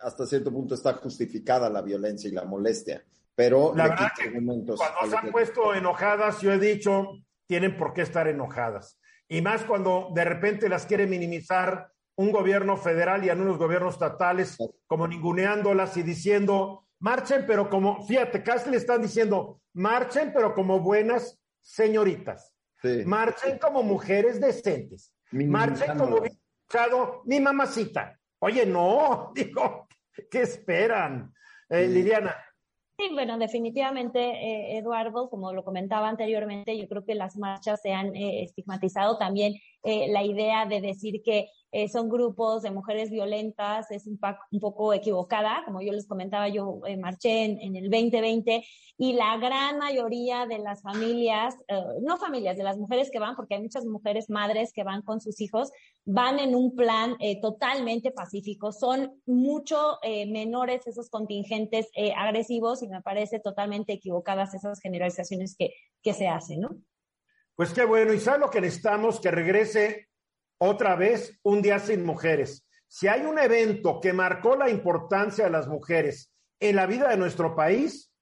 hasta 0.00 0.26
cierto 0.26 0.52
punto 0.52 0.74
está 0.74 0.94
justificada 0.94 1.68
la 1.68 1.82
violencia 1.82 2.28
y 2.28 2.32
la 2.32 2.44
molestia. 2.44 3.04
Pero 3.34 3.72
la 3.74 3.88
verdad 3.88 4.08
que 4.16 4.32
cuando 4.32 4.76
se 4.76 5.16
han 5.16 5.30
puesto 5.30 5.74
enojadas, 5.74 6.40
yo 6.40 6.52
he 6.52 6.58
dicho, 6.58 7.12
tienen 7.46 7.76
por 7.76 7.92
qué 7.92 8.02
estar 8.02 8.26
enojadas. 8.26 8.98
Y 9.28 9.42
más 9.42 9.64
cuando 9.64 10.10
de 10.14 10.24
repente 10.24 10.68
las 10.68 10.86
quiere 10.86 11.06
minimizar 11.06 11.92
un 12.16 12.32
gobierno 12.32 12.76
federal 12.76 13.24
y 13.24 13.28
algunos 13.28 13.58
gobiernos 13.58 13.94
estatales, 13.94 14.56
como 14.88 15.06
ninguneándolas 15.06 15.96
y 15.96 16.02
diciendo, 16.02 16.87
marchen, 17.00 17.44
pero 17.46 17.68
como, 17.68 18.02
fíjate, 18.04 18.42
casi 18.42 18.70
le 18.70 18.76
están 18.76 19.02
diciendo, 19.02 19.60
marchen, 19.74 20.32
pero 20.32 20.54
como 20.54 20.80
buenas 20.80 21.40
señoritas. 21.60 22.54
Marchen 23.04 23.58
como 23.58 23.82
mujeres 23.82 24.40
decentes. 24.40 25.12
marchen 25.32 25.98
como 25.98 26.22
mi 27.24 27.40
mamacita. 27.40 28.18
Oye, 28.40 28.64
no, 28.64 29.32
digo, 29.34 29.88
¿qué 30.30 30.42
esperan? 30.42 31.32
Eh, 31.68 31.88
Liliana. 31.88 32.36
Sí, 33.00 33.10
bueno, 33.12 33.38
definitivamente, 33.38 34.18
eh, 34.18 34.78
Eduardo, 34.78 35.30
como 35.30 35.52
lo 35.52 35.64
comentaba 35.64 36.08
anteriormente, 36.08 36.76
yo 36.76 36.88
creo 36.88 37.04
que 37.04 37.14
las 37.14 37.36
marchas 37.36 37.80
se 37.80 37.92
han 37.92 38.14
eh, 38.16 38.42
estigmatizado 38.42 39.18
también 39.18 39.54
la 39.82 40.24
idea 40.24 40.66
de 40.66 40.80
decir 40.80 41.22
que 41.22 41.48
eh, 41.70 41.88
son 41.88 42.08
grupos 42.08 42.62
de 42.62 42.70
mujeres 42.70 43.10
violentas, 43.10 43.90
es 43.90 44.06
un, 44.06 44.18
un, 44.52 44.60
poco 44.60 44.94
equivocada, 44.94 45.62
como 45.66 45.82
yo 45.82 45.92
les 45.92 46.06
comentaba, 46.06 46.48
yo 46.48 46.80
eh, 46.86 46.96
marché 46.96 47.44
en, 47.44 47.76
el 47.76 47.90
2020 47.90 48.64
y 48.96 49.12
la 49.12 49.36
gran 49.36 49.76
mayoría 49.76 50.46
de 50.46 50.60
las 50.60 50.80
familias, 50.80 51.56
eh, 51.68 51.78
no 52.00 52.16
familias, 52.16 52.56
de 52.56 52.62
las 52.64 52.78
mujeres 52.78 53.10
que 53.10 53.18
van, 53.18 53.36
porque 53.36 53.56
hay 53.56 53.62
muchas 53.62 53.84
mujeres 53.84 54.30
madres 54.30 54.72
que 54.72 54.82
van 54.82 55.02
con 55.02 55.20
sus 55.20 55.42
hijos, 55.42 55.70
van 56.06 56.38
en 56.38 56.54
un 56.54 56.74
plan 56.74 57.16
totalmente 57.42 58.12
pacífico, 58.12 58.72
son 58.72 59.20
mucho 59.26 59.98
menores 60.28 60.86
esos 60.86 61.10
contingentes 61.10 61.90
agresivos 62.16 62.82
y 62.82 62.88
me 62.88 63.02
parece 63.02 63.40
totalmente 63.40 63.92
equivocadas 63.92 64.54
esas 64.54 64.80
generalizaciones 64.80 65.54
que, 65.56 65.74
que 66.02 66.14
se 66.14 66.28
hacen, 66.28 66.60
¿no? 66.60 66.70
Pues 67.58 67.72
qué 67.72 67.84
bueno, 67.84 68.12
y 68.12 68.20
sabe 68.20 68.38
lo 68.38 68.50
que 68.50 68.60
necesitamos, 68.60 69.18
que 69.18 69.32
regrese 69.32 70.08
otra 70.58 70.94
vez, 70.94 71.40
un 71.42 71.60
día 71.60 71.80
sin 71.80 72.04
mujeres. 72.04 72.64
Si 72.86 73.08
hay 73.08 73.22
un 73.22 73.36
evento 73.36 73.98
que 74.00 74.12
marcó 74.12 74.54
la 74.54 74.70
importancia 74.70 75.46
de 75.46 75.50
las 75.50 75.66
mujeres 75.66 76.32
en 76.60 76.76
la 76.76 76.86
vida 76.86 77.08
de 77.08 77.16
nuestro 77.16 77.56
país, 77.56 78.12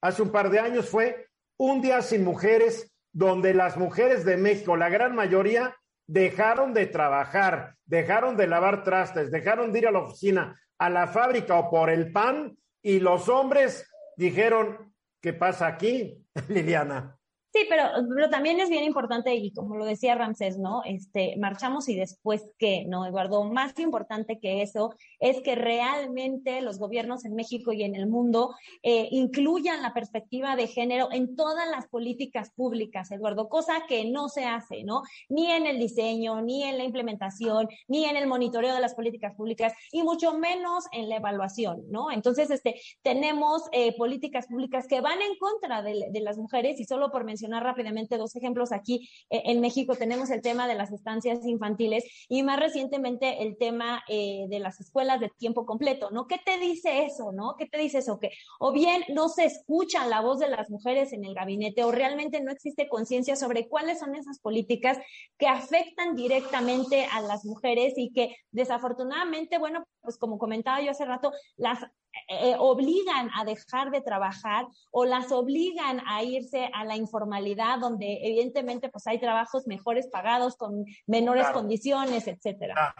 hace 0.00 0.22
un 0.22 0.30
par 0.30 0.48
de 0.48 0.60
años 0.60 0.88
fue 0.88 1.26
un 1.58 1.82
día 1.82 2.02
sin 2.02 2.22
mujeres, 2.22 2.94
donde 3.12 3.52
las 3.52 3.76
mujeres 3.76 4.24
de 4.24 4.36
México, 4.36 4.76
la 4.76 4.90
gran 4.90 5.12
mayoría, 5.16 5.74
dejaron 6.06 6.72
de 6.72 6.86
trabajar, 6.86 7.74
dejaron 7.86 8.36
de 8.36 8.46
lavar 8.46 8.84
trastes, 8.84 9.32
dejaron 9.32 9.72
de 9.72 9.80
ir 9.80 9.88
a 9.88 9.90
la 9.90 10.04
oficina, 10.04 10.62
a 10.78 10.88
la 10.88 11.08
fábrica 11.08 11.58
o 11.58 11.68
por 11.68 11.90
el 11.90 12.12
pan, 12.12 12.56
y 12.80 13.00
los 13.00 13.28
hombres 13.28 13.90
dijeron, 14.16 14.94
¿qué 15.20 15.32
pasa 15.32 15.66
aquí, 15.66 16.24
Liliana? 16.48 17.18
Sí, 17.54 17.66
pero, 17.68 17.84
pero, 18.12 18.28
también 18.30 18.58
es 18.58 18.68
bien 18.68 18.82
importante, 18.82 19.32
y 19.32 19.52
como 19.52 19.76
lo 19.76 19.84
decía 19.84 20.16
Ramsés, 20.16 20.58
¿no? 20.58 20.82
Este, 20.84 21.36
marchamos 21.36 21.88
y 21.88 21.94
después 21.94 22.42
qué, 22.58 22.84
¿no, 22.88 23.06
Eduardo? 23.06 23.44
Más 23.44 23.78
importante 23.78 24.40
que 24.40 24.60
eso 24.60 24.92
es 25.20 25.40
que 25.40 25.54
realmente 25.54 26.60
los 26.62 26.80
gobiernos 26.80 27.24
en 27.24 27.36
México 27.36 27.72
y 27.72 27.84
en 27.84 27.94
el 27.94 28.08
mundo 28.08 28.56
eh, 28.82 29.06
incluyan 29.12 29.82
la 29.82 29.94
perspectiva 29.94 30.56
de 30.56 30.66
género 30.66 31.10
en 31.12 31.36
todas 31.36 31.70
las 31.70 31.86
políticas 31.86 32.50
públicas, 32.50 33.12
Eduardo, 33.12 33.48
cosa 33.48 33.84
que 33.86 34.04
no 34.04 34.28
se 34.28 34.46
hace, 34.46 34.82
¿no? 34.82 35.02
Ni 35.28 35.52
en 35.52 35.66
el 35.66 35.78
diseño, 35.78 36.42
ni 36.42 36.64
en 36.64 36.76
la 36.76 36.82
implementación, 36.82 37.68
ni 37.86 38.04
en 38.04 38.16
el 38.16 38.26
monitoreo 38.26 38.74
de 38.74 38.80
las 38.80 38.96
políticas 38.96 39.36
públicas, 39.36 39.74
y 39.92 40.02
mucho 40.02 40.36
menos 40.36 40.86
en 40.90 41.08
la 41.08 41.18
evaluación, 41.18 41.84
¿no? 41.88 42.10
Entonces, 42.10 42.50
este, 42.50 42.80
tenemos 43.02 43.62
eh, 43.70 43.96
políticas 43.96 44.48
públicas 44.48 44.88
que 44.88 45.00
van 45.00 45.22
en 45.22 45.38
contra 45.38 45.82
de, 45.82 46.08
de 46.10 46.20
las 46.20 46.36
mujeres 46.36 46.80
y 46.80 46.84
solo 46.84 47.12
por 47.12 47.22
mencionar 47.22 47.43
rápidamente 47.52 48.16
dos 48.16 48.34
ejemplos. 48.36 48.72
Aquí 48.72 49.08
eh, 49.30 49.42
en 49.46 49.60
México 49.60 49.96
tenemos 49.96 50.30
el 50.30 50.42
tema 50.42 50.66
de 50.68 50.74
las 50.74 50.92
estancias 50.92 51.44
infantiles 51.44 52.04
y 52.28 52.42
más 52.42 52.58
recientemente 52.58 53.42
el 53.42 53.56
tema 53.56 54.02
eh, 54.08 54.46
de 54.48 54.58
las 54.58 54.80
escuelas 54.80 55.20
de 55.20 55.30
tiempo 55.30 55.66
completo, 55.66 56.10
¿no? 56.10 56.26
¿Qué 56.26 56.38
te 56.44 56.58
dice 56.58 57.04
eso, 57.04 57.32
no? 57.32 57.56
¿Qué 57.58 57.66
te 57.66 57.78
dice 57.78 57.98
eso? 57.98 58.18
Que 58.18 58.30
o 58.58 58.72
bien 58.72 59.02
no 59.12 59.28
se 59.28 59.44
escucha 59.44 60.06
la 60.06 60.20
voz 60.20 60.38
de 60.38 60.48
las 60.48 60.70
mujeres 60.70 61.12
en 61.12 61.24
el 61.24 61.34
gabinete 61.34 61.84
o 61.84 61.92
realmente 61.92 62.40
no 62.40 62.50
existe 62.50 62.88
conciencia 62.88 63.36
sobre 63.36 63.68
cuáles 63.68 63.98
son 63.98 64.14
esas 64.14 64.38
políticas 64.40 64.98
que 65.38 65.46
afectan 65.46 66.14
directamente 66.14 67.06
a 67.12 67.20
las 67.20 67.44
mujeres 67.44 67.94
y 67.96 68.12
que 68.12 68.36
desafortunadamente, 68.50 69.58
bueno, 69.58 69.84
pues 70.04 70.18
como 70.18 70.38
comentaba 70.38 70.80
yo 70.80 70.90
hace 70.90 71.04
rato, 71.04 71.32
las 71.56 71.82
eh, 72.28 72.54
obligan 72.58 73.30
a 73.34 73.44
dejar 73.44 73.90
de 73.90 74.00
trabajar 74.00 74.66
o 74.92 75.04
las 75.04 75.32
obligan 75.32 76.00
a 76.06 76.22
irse 76.22 76.70
a 76.72 76.84
la 76.84 76.96
informalidad 76.96 77.80
donde 77.80 78.20
evidentemente 78.22 78.88
pues 78.88 79.06
hay 79.06 79.18
trabajos 79.18 79.66
mejores 79.66 80.06
pagados 80.06 80.56
con 80.56 80.84
menores 81.06 81.48
condiciones, 81.48 82.28
etcétera. 82.28 82.94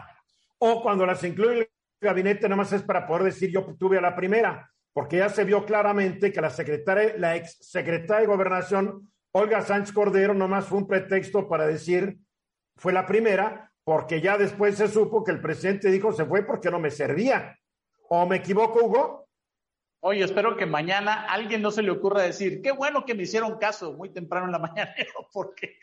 O 0.58 0.82
cuando 0.82 1.06
las 1.06 1.22
incluye 1.22 1.58
el 1.60 1.68
gabinete 2.00 2.42
nada 2.42 2.56
más 2.56 2.72
es 2.72 2.82
para 2.82 3.06
poder 3.06 3.24
decir 3.24 3.50
yo 3.52 3.64
tuve 3.78 3.98
a 3.98 4.00
la 4.00 4.16
primera, 4.16 4.70
porque 4.92 5.18
ya 5.18 5.28
se 5.28 5.44
vio 5.44 5.64
claramente 5.64 6.32
que 6.32 6.40
la 6.40 6.50
secretaria, 6.50 7.14
la 7.18 7.36
ex 7.36 7.58
secretaria 7.60 8.22
de 8.22 8.34
Gobernación, 8.34 9.12
Olga 9.32 9.62
Sánchez 9.62 9.92
Cordero, 9.92 10.34
nomás 10.34 10.64
fue 10.64 10.78
un 10.78 10.86
pretexto 10.86 11.48
para 11.48 11.66
decir 11.66 12.18
fue 12.76 12.92
la 12.92 13.06
primera, 13.06 13.72
porque 13.84 14.20
ya 14.20 14.38
después 14.38 14.76
se 14.76 14.88
supo 14.88 15.22
que 15.22 15.32
el 15.32 15.40
presidente 15.40 15.90
dijo 15.90 16.12
se 16.12 16.24
fue 16.24 16.42
porque 16.42 16.70
no 16.70 16.78
me 16.78 16.90
servía. 16.90 17.58
¿O 18.08 18.26
me 18.26 18.36
equivoco, 18.36 18.84
Hugo? 18.84 19.24
Oye, 20.06 20.22
espero 20.22 20.54
que 20.54 20.66
mañana 20.66 21.24
alguien 21.30 21.62
no 21.62 21.70
se 21.70 21.82
le 21.82 21.90
ocurra 21.90 22.20
decir, 22.20 22.60
qué 22.60 22.72
bueno 22.72 23.06
que 23.06 23.14
me 23.14 23.22
hicieron 23.22 23.56
caso 23.56 23.94
muy 23.94 24.10
temprano 24.12 24.44
en 24.46 24.52
la 24.52 24.58
mañana, 24.58 24.94
porque 25.32 25.78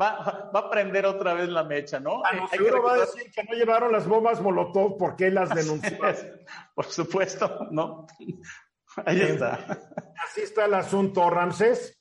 va, 0.00 0.50
va, 0.52 0.58
a 0.58 0.70
prender 0.70 1.06
otra 1.06 1.34
vez 1.34 1.48
la 1.48 1.62
mecha, 1.62 2.00
¿no? 2.00 2.20
Ah, 2.24 2.48
seguro 2.50 2.82
va 2.82 2.94
a 2.94 3.00
decir 3.00 3.30
que 3.30 3.44
no 3.44 3.54
llevaron 3.54 3.92
las 3.92 4.08
bombas 4.08 4.40
Molotov 4.40 4.96
porque 4.98 5.28
él 5.28 5.34
las 5.34 5.54
denunció. 5.54 5.96
Por 6.74 6.84
supuesto, 6.86 7.68
¿no? 7.70 8.08
Ahí 9.06 9.20
está. 9.20 9.80
Así 10.24 10.42
está 10.42 10.64
el 10.64 10.74
asunto, 10.74 11.30
Ramsés. 11.30 11.93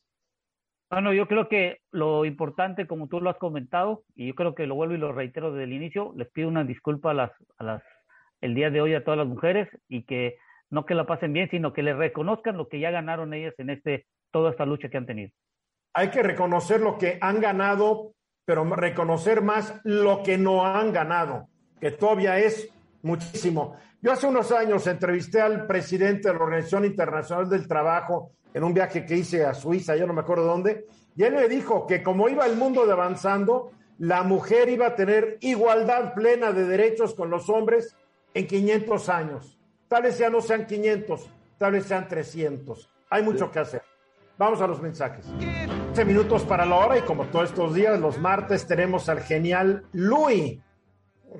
Bueno, 0.94 1.12
yo 1.12 1.28
creo 1.28 1.50
que 1.50 1.80
lo 1.90 2.24
importante, 2.24 2.86
como 2.86 3.08
tú 3.08 3.20
lo 3.20 3.32
has 3.32 3.38
comentado, 3.38 4.04
y 4.14 4.28
yo 4.28 4.36
creo 4.36 4.54
que 4.54 4.68
lo 4.68 4.76
vuelvo 4.76 4.94
y 4.94 5.00
lo 5.00 5.12
reitero 5.12 5.52
desde 5.52 5.64
el 5.64 5.74
inicio, 5.74 6.14
les 6.16 6.30
pido 6.30 6.48
una 6.48 6.64
disculpa 6.64 7.10
a 7.10 7.64
las 7.64 7.82
el 8.42 8.54
día 8.54 8.70
de 8.70 8.80
hoy 8.80 8.94
a 8.94 9.04
todas 9.04 9.18
las 9.18 9.26
mujeres 9.28 9.68
y 9.88 10.04
que 10.04 10.38
no 10.70 10.86
que 10.86 10.94
la 10.94 11.08
pasen 11.08 11.34
bien, 11.34 11.50
sino 11.50 11.74
que 11.74 11.82
les 11.82 11.98
reconozcan 11.98 12.58
lo 12.58 12.68
que 12.68 12.80
ya 12.80 12.92
ganaron 12.92 13.34
ellas 13.34 13.56
en 13.58 13.72
este 13.72 14.06
toda 14.30 14.52
esta 14.52 14.68
lucha 14.68 14.90
que 14.90 14.98
han 14.98 15.08
tenido. 15.08 15.32
Hay 15.96 16.12
que 16.12 16.22
reconocer 16.22 16.80
lo 16.80 17.00
que 17.00 17.18
han 17.22 17.42
ganado, 17.42 18.14
pero 18.46 18.64
reconocer 18.64 19.42
más 19.42 19.82
lo 19.84 20.22
que 20.22 20.38
no 20.38 20.64
han 20.64 20.94
ganado, 20.94 21.48
que 21.82 21.90
todavía 21.90 22.38
es 22.38 22.72
muchísimo. 23.02 23.78
Yo 24.04 24.12
hace 24.12 24.28
unos 24.28 24.52
años 24.52 24.86
entrevisté 24.86 25.40
al 25.40 25.66
presidente 25.66 26.28
de 26.28 26.34
la 26.34 26.44
Organización 26.44 26.84
Internacional 26.84 27.48
del 27.48 27.70
Trabajo 27.70 28.32
en 28.54 28.66
un 28.66 28.74
viaje 28.74 29.06
que 29.06 29.16
hice 29.16 29.46
a 29.46 29.54
Suiza, 29.54 29.96
yo 29.96 30.06
no 30.06 30.12
me 30.12 30.20
acuerdo 30.20 30.44
dónde, 30.44 30.88
y 31.16 31.24
él 31.24 31.34
me 31.34 31.48
dijo 31.48 31.88
que 31.88 32.04
como 32.04 32.28
iba 32.28 32.46
el 32.46 32.58
mundo 32.58 32.84
avanzando, 32.92 33.72
la 34.00 34.24
mujer 34.24 34.68
iba 34.68 34.88
a 34.88 34.96
tener 34.96 35.38
igualdad 35.40 36.14
plena 36.16 36.52
de 36.52 36.68
derechos 36.68 37.14
con 37.14 37.30
los 37.30 37.50
hombres 37.50 37.96
en 38.34 38.46
500 38.46 39.08
años. 39.08 39.58
Tal 39.88 40.04
vez 40.04 40.18
ya 40.18 40.30
no 40.30 40.42
sean 40.42 40.66
500, 40.68 41.30
tal 41.58 41.72
vez 41.72 41.86
sean 41.86 42.06
300. 42.06 42.90
Hay 43.10 43.24
mucho 43.24 43.50
que 43.52 43.60
hacer. 43.60 43.84
Vamos 44.38 44.60
a 44.60 44.68
los 44.68 44.82
mensajes. 44.82 45.26
15 45.40 46.04
minutos 46.04 46.44
para 46.44 46.66
la 46.66 46.76
hora 46.76 46.98
y 46.98 47.04
como 47.04 47.24
todos 47.28 47.52
estos 47.52 47.74
días, 47.74 47.98
los 48.02 48.20
martes 48.20 48.68
tenemos 48.68 49.08
al 49.08 49.22
genial 49.22 49.86
Luis. 49.94 50.60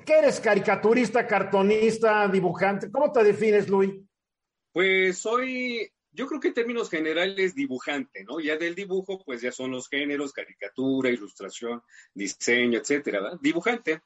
¿Qué 0.04 0.18
eres? 0.18 0.40
¿Caricaturista, 0.40 1.26
cartonista, 1.26 2.28
dibujante? 2.28 2.90
¿Cómo 2.90 3.12
te 3.12 3.22
defines, 3.22 3.68
Luis? 3.68 3.92
Pues 4.72 5.18
soy, 5.18 5.90
yo 6.10 6.26
creo 6.26 6.40
que 6.40 6.48
en 6.48 6.54
términos 6.54 6.90
generales, 6.90 7.54
dibujante, 7.54 8.24
¿no? 8.24 8.40
Ya 8.40 8.56
del 8.56 8.74
dibujo, 8.74 9.22
pues 9.24 9.40
ya 9.40 9.52
son 9.52 9.70
los 9.70 9.88
géneros, 9.88 10.32
caricatura, 10.32 11.10
ilustración, 11.10 11.82
diseño, 12.12 12.78
etcétera, 12.78 13.20
¿verdad? 13.20 13.38
Dibujante. 13.40 14.00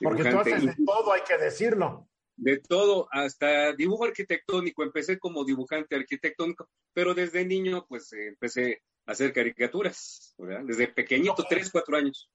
Porque 0.00 0.24
tú 0.24 0.38
haces 0.38 0.64
de 0.64 0.76
todo, 0.84 1.12
hay 1.12 1.22
que 1.22 1.36
decirlo 1.36 2.10
de 2.40 2.58
todo, 2.58 3.06
hasta 3.10 3.74
dibujo 3.74 4.04
arquitectónico. 4.04 4.82
Empecé 4.82 5.18
como 5.18 5.44
dibujante 5.44 5.94
arquitectónico, 5.94 6.68
pero 6.92 7.14
desde 7.14 7.44
niño 7.44 7.86
pues 7.86 8.12
eh, 8.14 8.28
empecé 8.28 8.82
a 9.06 9.12
hacer 9.12 9.32
caricaturas, 9.32 10.34
¿verdad? 10.38 10.62
Desde 10.64 10.88
pequeñito, 10.88 11.44
tres, 11.48 11.70
cuatro 11.70 11.96
años. 11.96 12.30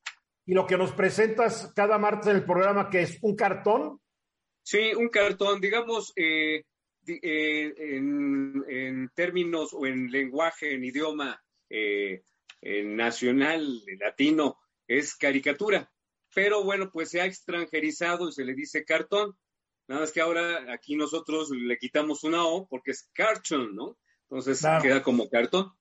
¿Y 0.46 0.54
lo 0.54 0.68
que 0.68 0.78
nos 0.78 0.92
presentas 0.92 1.72
cada 1.76 1.98
martes 1.98 2.28
en 2.28 2.38
el 2.38 2.46
programa, 2.46 2.90
que 2.90 3.02
es 3.02 3.18
un 3.22 3.36
cartón? 3.36 4.00
Sí, 4.62 4.94
un 4.96 5.10
cartón, 5.10 5.60
digamos, 5.60 6.14
eh, 6.16 6.64
eh, 7.08 7.74
en, 7.78 9.10
términos 9.16 9.74
o 9.74 9.86
en 9.86 10.12
lenguaje, 10.12 10.74
en 10.74 10.84
idioma 10.84 11.42
nacional, 12.62 13.82
latino, 14.00 14.58
es 14.88 15.16
caricatura. 15.16 15.92
Pero 16.34 16.64
bueno, 16.64 16.92
pues 16.92 17.10
se 17.10 17.22
ha 17.22 17.26
extranjerizado 17.26 18.28
y 18.28 18.34
se 18.34 18.44
le 18.44 18.54
dice 18.54 18.84
cartón. 18.84 19.38
Nada 19.88 20.02
más 20.02 20.12
que 20.12 20.22
ahora 20.22 20.74
aquí 20.74 20.96
nosotros 20.96 21.50
le 21.52 21.78
quitamos 21.78 22.24
una 22.24 22.46
O 22.46 22.68
porque 22.68 22.92
es 22.92 23.10
cartoon, 23.14 23.76
¿no? 23.76 23.98
Entonces 24.30 24.66
queda 24.82 25.02
como 25.02 25.30
cartón. 25.30 25.72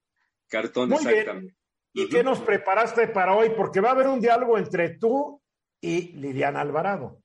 Cartón, 0.49 0.93
exactamente. 0.93 1.57
¿Y 1.95 2.09
qué 2.09 2.25
nos 2.25 2.41
preparaste 2.41 3.07
para 3.07 3.37
hoy? 3.37 3.51
Porque 3.57 3.81
va 3.81 3.91
a 3.91 3.93
haber 3.93 4.09
un 4.09 4.21
diálogo 4.21 4.59
entre 4.59 4.91
tú 4.91 5.41
y 5.81 6.13
Liliana 6.13 6.61
Alvarado. 6.61 7.23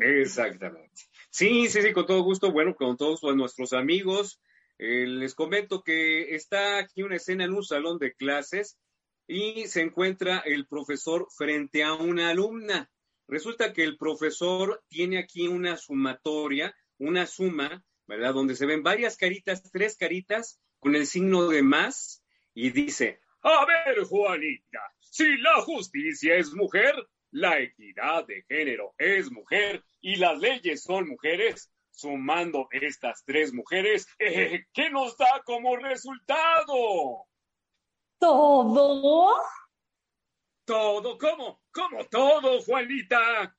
Exactamente. 0.00 1.02
Sí, 1.28 1.68
sí, 1.68 1.82
sí, 1.82 1.92
con 1.92 2.06
todo 2.06 2.22
gusto. 2.22 2.52
Bueno, 2.52 2.76
con 2.76 2.96
todos 2.96 3.20
nuestros 3.34 3.72
amigos. 3.72 4.40
Eh, 4.78 5.06
les 5.06 5.34
comento 5.34 5.82
que 5.82 6.36
está 6.36 6.78
aquí 6.78 7.02
una 7.02 7.16
escena 7.16 7.44
en 7.44 7.54
un 7.54 7.64
salón 7.64 7.98
de 7.98 8.14
clases 8.14 8.78
y 9.26 9.66
se 9.66 9.80
encuentra 9.80 10.38
el 10.38 10.68
profesor 10.68 11.26
frente 11.36 11.82
a 11.82 11.94
una 11.94 12.30
alumna. 12.30 12.88
Resulta 13.26 13.72
que 13.72 13.82
el 13.82 13.96
profesor 13.96 14.84
tiene 14.88 15.18
aquí 15.18 15.48
una 15.48 15.76
sumatoria, 15.76 16.76
una 16.98 17.26
suma, 17.26 17.84
¿verdad? 18.06 18.34
Donde 18.34 18.54
se 18.54 18.66
ven 18.66 18.84
varias 18.84 19.16
caritas, 19.16 19.62
tres 19.72 19.96
caritas 19.96 20.60
con 20.78 20.94
el 20.94 21.06
signo 21.06 21.48
de 21.48 21.62
más 21.62 22.22
y 22.54 22.70
dice, 22.70 23.20
a 23.46 23.64
ver, 23.64 24.02
Juanita, 24.04 24.92
si 24.98 25.36
la 25.38 25.62
justicia 25.62 26.34
es 26.34 26.52
mujer, 26.52 26.94
la 27.30 27.60
equidad 27.60 28.26
de 28.26 28.42
género 28.48 28.94
es 28.98 29.30
mujer 29.30 29.84
y 30.00 30.16
las 30.16 30.38
leyes 30.38 30.82
son 30.82 31.08
mujeres, 31.08 31.70
sumando 31.90 32.66
estas 32.72 33.22
tres 33.24 33.54
mujeres, 33.54 34.06
eh, 34.18 34.64
¿qué 34.72 34.90
nos 34.90 35.16
da 35.16 35.42
como 35.44 35.76
resultado? 35.76 37.26
Todo. 38.18 39.34
Todo, 40.64 41.16
¿cómo? 41.16 41.60
¿Cómo 41.72 42.04
todo, 42.06 42.60
Juanita? 42.62 43.56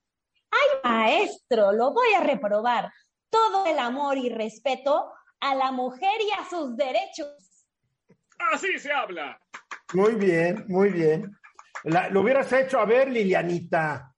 Ay, 0.51 0.79
maestro, 0.83 1.71
lo 1.71 1.93
voy 1.93 2.13
a 2.13 2.23
reprobar. 2.23 2.91
Todo 3.29 3.65
el 3.65 3.79
amor 3.79 4.17
y 4.17 4.29
respeto 4.29 5.13
a 5.39 5.55
la 5.55 5.71
mujer 5.71 6.19
y 6.21 6.31
a 6.31 6.49
sus 6.49 6.75
derechos. 6.75 7.65
Así 8.51 8.77
se 8.79 8.91
habla. 8.91 9.39
Muy 9.93 10.15
bien, 10.15 10.65
muy 10.67 10.89
bien. 10.89 11.37
lo 12.11 12.21
hubieras 12.21 12.51
hecho 12.53 12.79
a 12.79 12.85
ver, 12.85 13.09
Lilianita. 13.09 14.13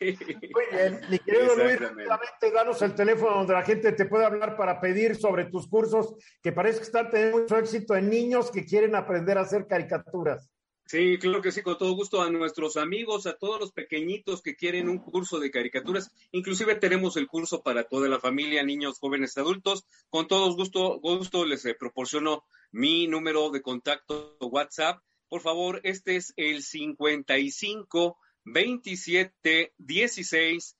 Muy 0.00 0.64
bien, 0.70 1.00
mi 1.10 1.18
querido 1.18 1.56
Luis, 1.56 1.80
rápidamente 1.80 2.50
danos 2.52 2.80
el 2.82 2.94
teléfono 2.94 3.38
donde 3.38 3.52
la 3.52 3.62
gente 3.62 3.92
te 3.92 4.06
puede 4.06 4.24
hablar 4.24 4.56
para 4.56 4.80
pedir 4.80 5.16
sobre 5.16 5.46
tus 5.46 5.68
cursos, 5.68 6.14
que 6.42 6.52
parece 6.52 6.78
que 6.78 6.84
están 6.84 7.10
teniendo 7.10 7.38
mucho 7.38 7.58
éxito 7.58 7.96
en 7.96 8.08
niños 8.08 8.50
que 8.50 8.64
quieren 8.64 8.94
aprender 8.94 9.38
a 9.38 9.42
hacer 9.42 9.66
caricaturas. 9.66 10.48
Sí, 10.92 11.16
claro 11.16 11.40
que 11.40 11.52
sí, 11.52 11.62
con 11.62 11.78
todo 11.78 11.94
gusto 11.94 12.20
a 12.20 12.28
nuestros 12.28 12.76
amigos, 12.76 13.26
a 13.26 13.38
todos 13.38 13.58
los 13.58 13.72
pequeñitos 13.72 14.42
que 14.42 14.56
quieren 14.56 14.90
un 14.90 14.98
curso 14.98 15.40
de 15.40 15.50
caricaturas. 15.50 16.10
Inclusive 16.32 16.74
tenemos 16.74 17.16
el 17.16 17.28
curso 17.28 17.62
para 17.62 17.84
toda 17.84 18.10
la 18.10 18.20
familia, 18.20 18.62
niños, 18.62 18.98
jóvenes, 18.98 19.38
adultos. 19.38 19.86
Con 20.10 20.28
todo 20.28 20.54
gusto, 20.54 21.00
gusto 21.00 21.46
les 21.46 21.64
eh, 21.64 21.74
proporciono 21.74 22.44
mi 22.72 23.06
número 23.06 23.48
de 23.48 23.62
contacto 23.62 24.36
WhatsApp. 24.38 25.02
Por 25.30 25.40
favor, 25.40 25.80
este 25.82 26.16
es 26.16 26.34
el 26.36 26.62
55 26.62 28.18
27 28.44 29.72
16 29.78 30.76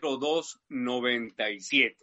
02 0.00 0.60
97. 0.68 1.96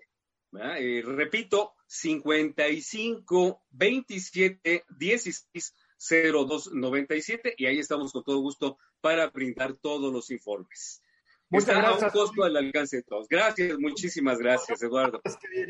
Eh, 0.80 1.02
repito, 1.06 1.76
55 1.88 3.62
27 3.72 4.84
16 4.90 5.74
0297 6.10 7.56
y 7.58 7.66
ahí 7.66 7.80
estamos 7.80 8.12
con 8.12 8.24
todo 8.24 8.40
gusto 8.40 8.78
para 9.02 9.28
brindar 9.30 9.74
todos 9.74 10.12
los 10.12 10.32
informes. 10.32 11.02
Muchas 11.50 11.76
gracias. 11.76 12.04
A 12.04 12.06
un 12.06 12.12
costo 12.12 12.44
al 12.44 12.58
alcance 12.58 12.98
de 12.98 13.04
todos. 13.04 13.28
Gracias, 13.28 13.78
muchísimas 13.78 14.40
gracias, 14.40 14.82
Eduardo. 14.82 15.22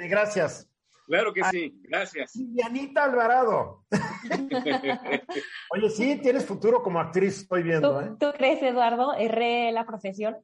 Gracias. 0.09 0.69
Claro 1.05 1.34
que 1.34 1.43
sí, 1.51 1.81
gracias. 1.84 2.31
Dianita 2.34 3.03
Alvarado. 3.03 3.84
Oye, 5.71 5.89
sí, 5.89 6.17
tienes 6.21 6.45
futuro 6.45 6.81
como 6.81 6.99
actriz, 6.99 7.39
estoy 7.39 7.63
viendo. 7.63 7.91
¿Tú, 7.91 7.99
¿eh? 7.99 8.15
¿Tú, 8.19 8.38
crees, 8.38 8.63
Eduardo? 8.63 9.13
¿Erré 9.13 9.71
la 9.73 9.86
profesión? 9.86 10.38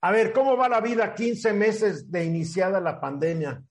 A 0.00 0.10
ver, 0.10 0.32
¿cómo 0.32 0.56
va 0.56 0.68
la 0.68 0.80
vida 0.80 1.14
15 1.14 1.52
meses 1.52 2.10
de 2.10 2.24
iniciada 2.24 2.80
la 2.80 3.00
pandemia? 3.00 3.62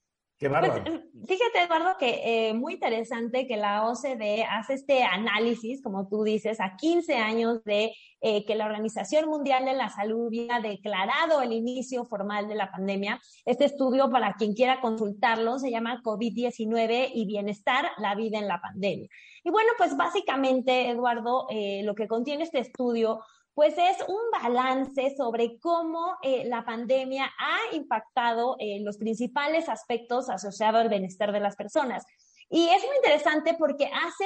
Qué 0.44 0.50
Pues, 0.50 0.62
bárbaro. 0.62 1.02
fíjate, 1.26 1.64
Eduardo, 1.64 1.96
que 1.98 2.50
eh, 2.50 2.54
muy 2.54 2.74
interesante 2.74 3.48
que 3.48 3.56
la 3.56 3.88
OCDE 3.88 4.44
hace 4.44 4.74
este 4.74 5.04
análisis, 5.04 5.82
como 5.82 6.10
tú 6.10 6.24
dices, 6.24 6.60
a 6.60 6.76
15 6.76 7.16
años 7.16 7.64
de 7.64 7.94
eh, 8.20 8.46
que 8.46 8.56
la 8.56 8.66
Organización 8.66 9.30
Mundial 9.30 9.64
de 9.64 9.74
la 9.74 9.89
Salud 9.89 10.28
había 10.28 10.60
declarado 10.60 11.41
el 11.41 11.54
inicio 11.54 12.04
formal 12.04 12.50
de 12.50 12.56
la 12.56 12.70
pandemia. 12.72 13.22
Este 13.46 13.64
estudio, 13.64 14.10
para 14.10 14.34
quien 14.34 14.54
quiera 14.54 14.82
consultarlo, 14.82 15.60
se 15.60 15.72
llama 15.72 16.02
COVID-19 16.04 17.12
y 17.14 17.26
bienestar, 17.26 17.91
la 18.00 18.16
vida 18.16 18.38
en 18.38 18.50
la 18.50 18.60
pandemia. 18.60 19.08
Y 19.46 19.50
bueno, 19.50 19.70
pues 19.78 19.96
básicamente, 19.96 20.89
Eduardo, 20.89 21.48
eh, 21.52 21.84
lo 21.86 21.96
que 21.96 22.10
contiene 22.10 22.44
este 22.44 22.60
estudio 22.60 23.22
pues 23.54 23.76
es 23.78 23.97
un 24.08 24.22
balance 24.32 25.16
sobre 25.16 25.60
cómo 25.60 26.18
eh, 26.22 26.43
la 26.45 26.66
pandemia 26.66 27.32
ha 27.38 27.76
impactado 27.76 28.56
eh, 28.60 28.80
los 28.82 28.97
principales 28.97 29.70
aspectos 29.70 30.30
asociados 30.30 30.82
al 30.82 30.89
bienestar 30.89 31.32
de 31.32 31.39
las 31.39 31.56
personas. 31.56 32.06
Y 32.49 32.68
es 32.70 32.84
muy 32.86 32.95
interesante 32.97 33.56
porque 33.58 33.86
hace 33.86 34.26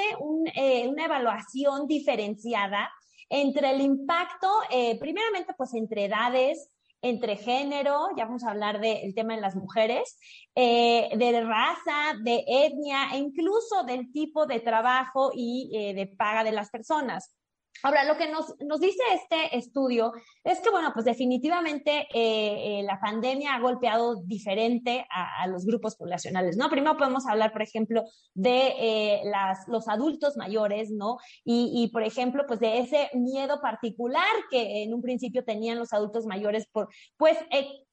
eh, 0.54 0.88
una 0.88 1.04
evaluación 1.04 1.86
diferenciada 1.86 2.90
entre 3.30 3.70
el 3.72 3.82
impacto, 3.82 4.48
primeramente, 4.98 5.52
pues 5.54 5.74
entre 5.74 6.06
edades, 6.06 6.70
entre 7.02 7.36
género, 7.36 8.08
ya 8.16 8.24
vamos 8.24 8.42
a 8.42 8.50
hablar 8.50 8.80
del 8.80 9.14
tema 9.14 9.34
de 9.34 9.40
las 9.40 9.54
mujeres, 9.54 10.18
eh, 10.54 11.08
de 11.16 11.40
raza, 11.42 12.14
de 12.22 12.44
etnia 12.46 13.10
e 13.12 13.18
incluso 13.18 13.84
del 13.84 14.10
tipo 14.12 14.46
de 14.46 14.60
trabajo 14.60 15.30
y 15.32 15.70
eh, 15.72 15.94
de 15.94 16.06
paga 16.06 16.42
de 16.42 16.52
las 16.52 16.70
personas. 16.70 17.36
Ahora, 17.82 18.04
lo 18.04 18.16
que 18.16 18.28
nos, 18.28 18.54
nos, 18.60 18.80
dice 18.80 19.02
este 19.14 19.56
estudio 19.56 20.12
es 20.44 20.60
que, 20.60 20.70
bueno, 20.70 20.90
pues 20.92 21.04
definitivamente 21.04 22.06
eh, 22.12 22.80
eh, 22.80 22.82
la 22.84 22.98
pandemia 23.00 23.54
ha 23.54 23.60
golpeado 23.60 24.22
diferente 24.24 25.06
a, 25.10 25.42
a, 25.42 25.46
los 25.46 25.64
grupos 25.64 25.96
poblacionales, 25.96 26.56
¿no? 26.56 26.68
Primero 26.70 26.96
podemos 26.96 27.26
hablar, 27.26 27.52
por 27.52 27.62
ejemplo, 27.62 28.04
de 28.34 28.74
eh, 28.78 29.20
las, 29.24 29.66
los 29.68 29.88
adultos 29.88 30.36
mayores, 30.36 30.90
¿no? 30.90 31.18
Y, 31.44 31.72
y, 31.74 31.88
por 31.90 32.02
ejemplo, 32.02 32.44
pues 32.46 32.60
de 32.60 32.78
ese 32.78 33.10
miedo 33.14 33.60
particular 33.60 34.28
que 34.50 34.82
en 34.82 34.94
un 34.94 35.02
principio 35.02 35.44
tenían 35.44 35.78
los 35.78 35.92
adultos 35.92 36.26
mayores 36.26 36.66
por, 36.72 36.88
pues, 37.16 37.38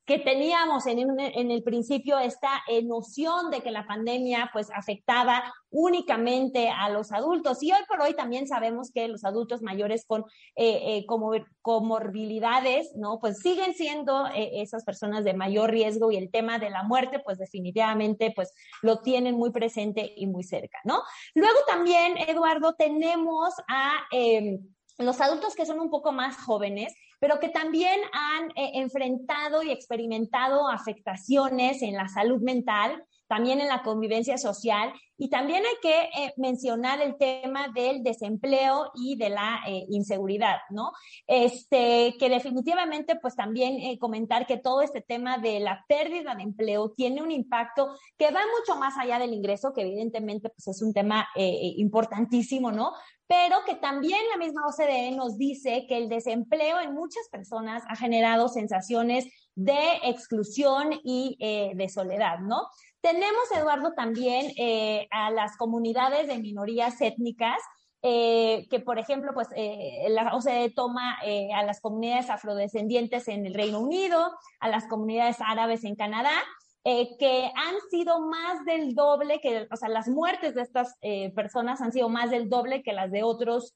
que 0.06 0.20
teníamos 0.20 0.86
en, 0.86 1.20
en, 1.20 1.51
el 1.51 1.64
principio 1.64 2.20
esta 2.20 2.62
eh, 2.68 2.84
noción 2.84 3.49
de 3.49 3.62
que 3.62 3.72
la 3.72 3.88
pandemia 3.88 4.49
pues 4.53 4.70
afectaba 4.72 5.43
únicamente 5.76 6.70
a 6.70 6.89
los 6.89 7.12
adultos 7.12 7.62
y 7.62 7.72
hoy 7.72 7.82
por 7.88 7.99
hoy 7.99 8.14
también 8.14 8.47
sabemos 8.47 8.91
que 8.93 9.10
los 9.10 9.26
adultos 9.26 9.62
mayores 9.62 10.06
con 10.08 10.22
eh, 10.56 10.97
eh, 10.97 11.06
como, 11.06 11.32
comorbilidades, 11.62 12.91
¿no? 12.95 13.20
Pues 13.20 13.39
siguen 13.39 13.74
siendo 13.74 14.28
eh, 14.28 14.62
esas 14.62 14.86
personas 14.86 15.26
de 15.26 15.34
mayor 15.34 15.72
riesgo 15.72 16.12
y 16.12 16.18
el 16.18 16.32
tema 16.32 16.60
de 16.60 16.70
la 16.70 16.84
muerte 16.84 17.20
pues 17.20 17.38
definitivamente 17.39 18.32
pues 18.34 18.53
lo 18.82 19.01
tienen 19.01 19.36
muy 19.36 19.51
presente 19.51 20.14
y 20.16 20.28
muy 20.28 20.43
cerca, 20.43 20.80
¿no? 20.86 21.01
Luego 21.34 21.60
también, 21.68 22.18
Eduardo, 22.18 22.74
tenemos 22.76 23.53
a 23.68 23.91
los 24.97 25.20
adultos 25.20 25.56
que 25.56 25.66
son 25.66 25.82
un 25.82 25.89
poco 25.89 26.14
más 26.14 26.38
jóvenes, 26.38 26.93
pero 27.20 27.39
que 27.39 27.49
también 27.49 27.99
han 28.11 28.49
eh, 28.51 28.72
enfrentado 28.76 29.63
y 29.63 29.72
experimentado 29.72 30.68
afectaciones 30.68 31.82
en 31.82 31.95
la 31.95 32.07
salud 32.07 32.41
mental, 32.41 33.03
también 33.28 33.59
en 33.59 33.67
la 33.67 33.84
convivencia 33.84 34.38
social 34.38 34.93
y 35.17 35.30
también 35.30 35.63
hay 35.65 35.76
que 35.82 36.23
eh, 36.23 36.34
mencionar 36.38 37.01
el 37.01 37.17
tema 37.17 37.69
del 37.69 38.03
desempleo 38.03 38.91
y 38.95 39.15
de 39.15 39.30
la 39.30 39.61
eh, 39.65 39.86
inseguridad, 39.89 40.57
¿no? 40.69 40.91
Este, 41.26 42.15
que 42.19 42.30
definitivamente, 42.30 43.15
pues 43.15 43.36
también 43.36 43.80
eh, 43.80 43.97
comentar 43.97 44.45
que 44.45 44.57
todo 44.57 44.82
este 44.82 45.01
tema 45.01 45.38
de 45.38 45.61
la 45.61 45.86
pérdida 45.88 46.36
de 46.36 46.43
empleo 46.43 46.91
tiene 46.91 47.21
un 47.21 47.32
impacto 47.32 47.95
que 48.17 48.32
va 48.32 48.41
mucho 48.59 48.78
más 48.78 48.97
allá 48.97 49.17
del 49.17 49.34
ingreso, 49.34 49.71
que 49.73 49.82
evidentemente, 49.82 50.49
pues 50.49 50.67
es 50.67 50.82
un 50.82 50.93
tema 50.93 51.28
importantísimo, 51.36 52.71
¿no? 52.71 52.93
Pero 53.28 53.57
que 53.65 53.76
también 53.76 54.19
la 54.32 54.38
misma 54.38 54.67
OCDE 54.67 55.11
nos 55.11 55.38
dice 55.38 55.86
que 55.88 55.97
el 55.97 56.09
desempleo 56.09 56.80
en 56.80 56.93
muchas 56.93 57.28
personas 57.32 57.84
ha 57.89 57.95
generado 57.95 58.47
sensaciones 58.49 59.26
de 59.55 59.99
exclusión 60.03 60.91
y 61.03 61.38
de 61.76 61.89
soledad, 61.89 62.39
¿no? 62.39 62.67
Tenemos, 63.06 63.51
Eduardo, 63.56 63.93
también 63.93 64.51
eh, 64.58 65.08
a 65.12 65.30
las 65.30 65.58
comunidades 65.58 66.26
de 66.26 66.39
minorías 66.39 66.99
étnicas, 67.01 67.62
eh, 68.01 68.66
que 68.72 68.80
por 68.80 68.97
ejemplo, 68.97 69.30
pues 69.32 69.47
eh, 69.56 70.08
la 70.10 70.36
toma 70.76 71.20
eh, 71.24 71.53
a 71.53 71.62
las 71.62 71.82
comunidades 71.82 72.32
afrodescendientes 72.32 73.28
en 73.28 73.45
el 73.45 73.53
Reino 73.53 73.80
Unido, 73.80 74.32
a 74.60 74.70
las 74.70 74.88
comunidades 74.88 75.38
árabes 75.39 75.84
en 75.84 75.95
Canadá, 75.95 76.34
que 76.84 77.51
han 77.56 77.76
sido 77.91 78.22
más 78.22 78.66
del 78.66 78.95
doble, 78.95 79.39
que, 79.39 79.68
o 79.72 79.76
sea, 79.76 79.89
las 79.89 80.08
muertes 80.08 80.56
de 80.56 80.62
estas 80.62 80.95
personas 81.36 81.82
han 81.82 81.91
sido 81.91 82.10
más 82.10 82.30
del 82.30 82.47
doble 82.47 82.84
que 82.84 82.93
las 82.93 83.12
de 83.12 83.24
otros 83.24 83.74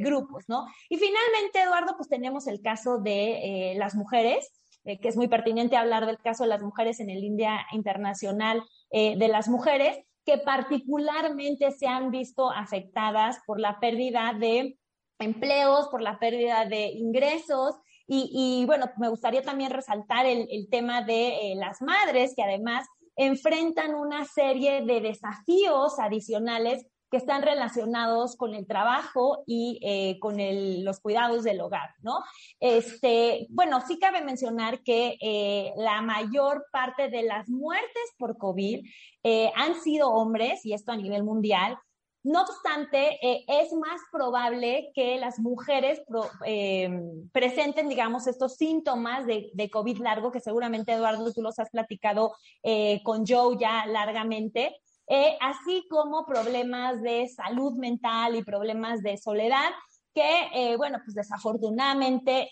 grupos, 0.00 0.44
¿no? 0.46 0.66
Y 0.90 0.98
finalmente, 0.98 1.62
Eduardo, 1.62 1.94
pues 1.96 2.10
tenemos 2.10 2.46
el 2.46 2.60
caso 2.60 2.98
de 2.98 3.74
las 3.78 3.94
mujeres 3.94 4.52
eh, 4.84 5.00
que 5.00 5.08
es 5.08 5.16
muy 5.16 5.28
pertinente 5.28 5.76
hablar 5.76 6.06
del 6.06 6.18
caso 6.18 6.44
de 6.44 6.50
las 6.50 6.62
mujeres 6.62 7.00
en 7.00 7.10
el 7.10 7.20
Día 7.36 7.66
Internacional 7.72 8.62
eh, 8.90 9.16
de 9.16 9.28
las 9.28 9.48
Mujeres, 9.48 9.98
que 10.24 10.38
particularmente 10.38 11.70
se 11.70 11.86
han 11.86 12.10
visto 12.10 12.50
afectadas 12.50 13.40
por 13.46 13.60
la 13.60 13.78
pérdida 13.80 14.34
de 14.38 14.78
empleos, 15.18 15.88
por 15.88 16.00
la 16.00 16.18
pérdida 16.18 16.64
de 16.66 16.86
ingresos. 16.86 17.76
Y, 18.06 18.30
y 18.32 18.66
bueno, 18.66 18.90
me 18.98 19.08
gustaría 19.08 19.42
también 19.42 19.70
resaltar 19.70 20.26
el, 20.26 20.46
el 20.50 20.68
tema 20.70 21.02
de 21.02 21.52
eh, 21.52 21.54
las 21.56 21.80
madres, 21.80 22.34
que 22.34 22.42
además 22.42 22.86
enfrentan 23.16 23.94
una 23.94 24.24
serie 24.24 24.82
de 24.82 25.00
desafíos 25.00 25.98
adicionales 25.98 26.86
que 27.14 27.18
están 27.18 27.42
relacionados 27.42 28.34
con 28.34 28.56
el 28.56 28.66
trabajo 28.66 29.44
y 29.46 29.78
eh, 29.84 30.18
con 30.18 30.40
el, 30.40 30.82
los 30.82 30.98
cuidados 30.98 31.44
del 31.44 31.60
hogar, 31.60 31.90
¿no? 32.02 32.18
Este, 32.58 33.46
bueno, 33.50 33.80
sí 33.86 34.00
cabe 34.00 34.20
mencionar 34.20 34.82
que 34.82 35.16
eh, 35.20 35.72
la 35.76 36.02
mayor 36.02 36.66
parte 36.72 37.10
de 37.10 37.22
las 37.22 37.48
muertes 37.48 38.02
por 38.18 38.36
COVID 38.36 38.84
eh, 39.22 39.52
han 39.54 39.80
sido 39.80 40.10
hombres, 40.10 40.66
y 40.66 40.72
esto 40.72 40.90
a 40.90 40.96
nivel 40.96 41.22
mundial, 41.22 41.78
no 42.24 42.40
obstante, 42.40 43.18
eh, 43.22 43.44
es 43.46 43.70
más 43.74 44.00
probable 44.10 44.90
que 44.94 45.18
las 45.18 45.38
mujeres 45.38 46.00
pro, 46.08 46.24
eh, 46.46 46.88
presenten, 47.32 47.90
digamos, 47.90 48.26
estos 48.26 48.56
síntomas 48.56 49.26
de, 49.26 49.50
de, 49.52 49.68
COVID 49.68 49.98
largo, 49.98 50.32
que 50.32 50.40
seguramente, 50.40 50.92
Eduardo, 50.92 51.30
tú 51.34 51.42
los 51.42 51.58
has 51.58 51.68
platicado 51.68 52.34
eh, 52.62 53.02
con 53.04 53.26
Joe 53.26 53.58
ya 53.60 53.84
largamente, 53.84 54.74
eh, 55.08 55.36
así 55.40 55.86
como 55.90 56.24
problemas 56.24 57.02
de 57.02 57.28
salud 57.28 57.74
mental 57.74 58.36
y 58.36 58.42
problemas 58.42 59.02
de 59.02 59.16
soledad 59.18 59.70
que, 60.14 60.48
eh, 60.54 60.76
bueno, 60.76 60.98
pues 61.04 61.14
desafortunadamente, 61.14 62.50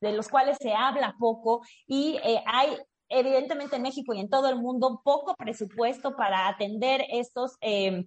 de 0.00 0.12
los 0.12 0.28
cuales 0.28 0.56
se 0.60 0.72
habla 0.72 1.16
poco 1.18 1.60
y 1.86 2.16
eh, 2.22 2.42
hay, 2.46 2.76
evidentemente 3.08 3.76
en 3.76 3.82
México 3.82 4.14
y 4.14 4.20
en 4.20 4.30
todo 4.30 4.48
el 4.48 4.56
mundo, 4.56 5.02
poco 5.04 5.34
presupuesto 5.34 6.14
para 6.16 6.48
atender 6.48 7.04
estos 7.10 7.56
eh, 7.60 8.04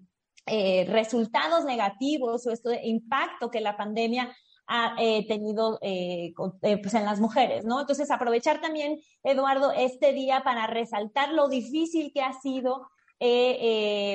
resultados 0.87 1.65
negativos 1.65 2.47
o 2.47 2.51
este 2.51 2.87
impacto 2.87 3.51
que 3.51 3.61
la 3.61 3.75
pandemia 3.75 4.33
ha 4.65 4.95
tenido 5.27 5.77
pues 5.81 6.93
en 6.93 7.03
las 7.03 7.19
mujeres, 7.19 7.65
¿no? 7.65 7.81
Entonces, 7.81 8.09
aprovechar 8.09 8.61
también, 8.61 8.97
Eduardo, 9.21 9.73
este 9.73 10.13
día 10.13 10.41
para 10.45 10.67
resaltar 10.67 11.33
lo 11.33 11.49
difícil 11.49 12.13
que 12.13 12.21
ha 12.21 12.31
sido 12.39 12.87
eh, 13.19 13.57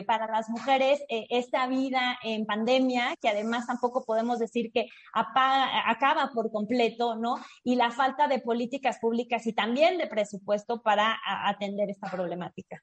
eh, 0.00 0.04
para 0.06 0.26
las 0.26 0.50
mujeres 0.50 1.00
eh, 1.08 1.26
esta 1.30 1.66
vida 1.66 2.18
en 2.22 2.44
pandemia, 2.44 3.14
que 3.20 3.28
además 3.28 3.66
tampoco 3.66 4.04
podemos 4.04 4.38
decir 4.38 4.70
que 4.72 4.88
apaga, 5.14 5.88
acaba 5.88 6.30
por 6.34 6.50
completo, 6.50 7.16
¿no? 7.16 7.36
Y 7.64 7.76
la 7.76 7.90
falta 7.90 8.28
de 8.28 8.40
políticas 8.40 8.98
públicas 8.98 9.46
y 9.46 9.54
también 9.54 9.96
de 9.98 10.08
presupuesto 10.08 10.82
para 10.82 11.12
a, 11.24 11.48
atender 11.48 11.88
esta 11.88 12.10
problemática. 12.10 12.82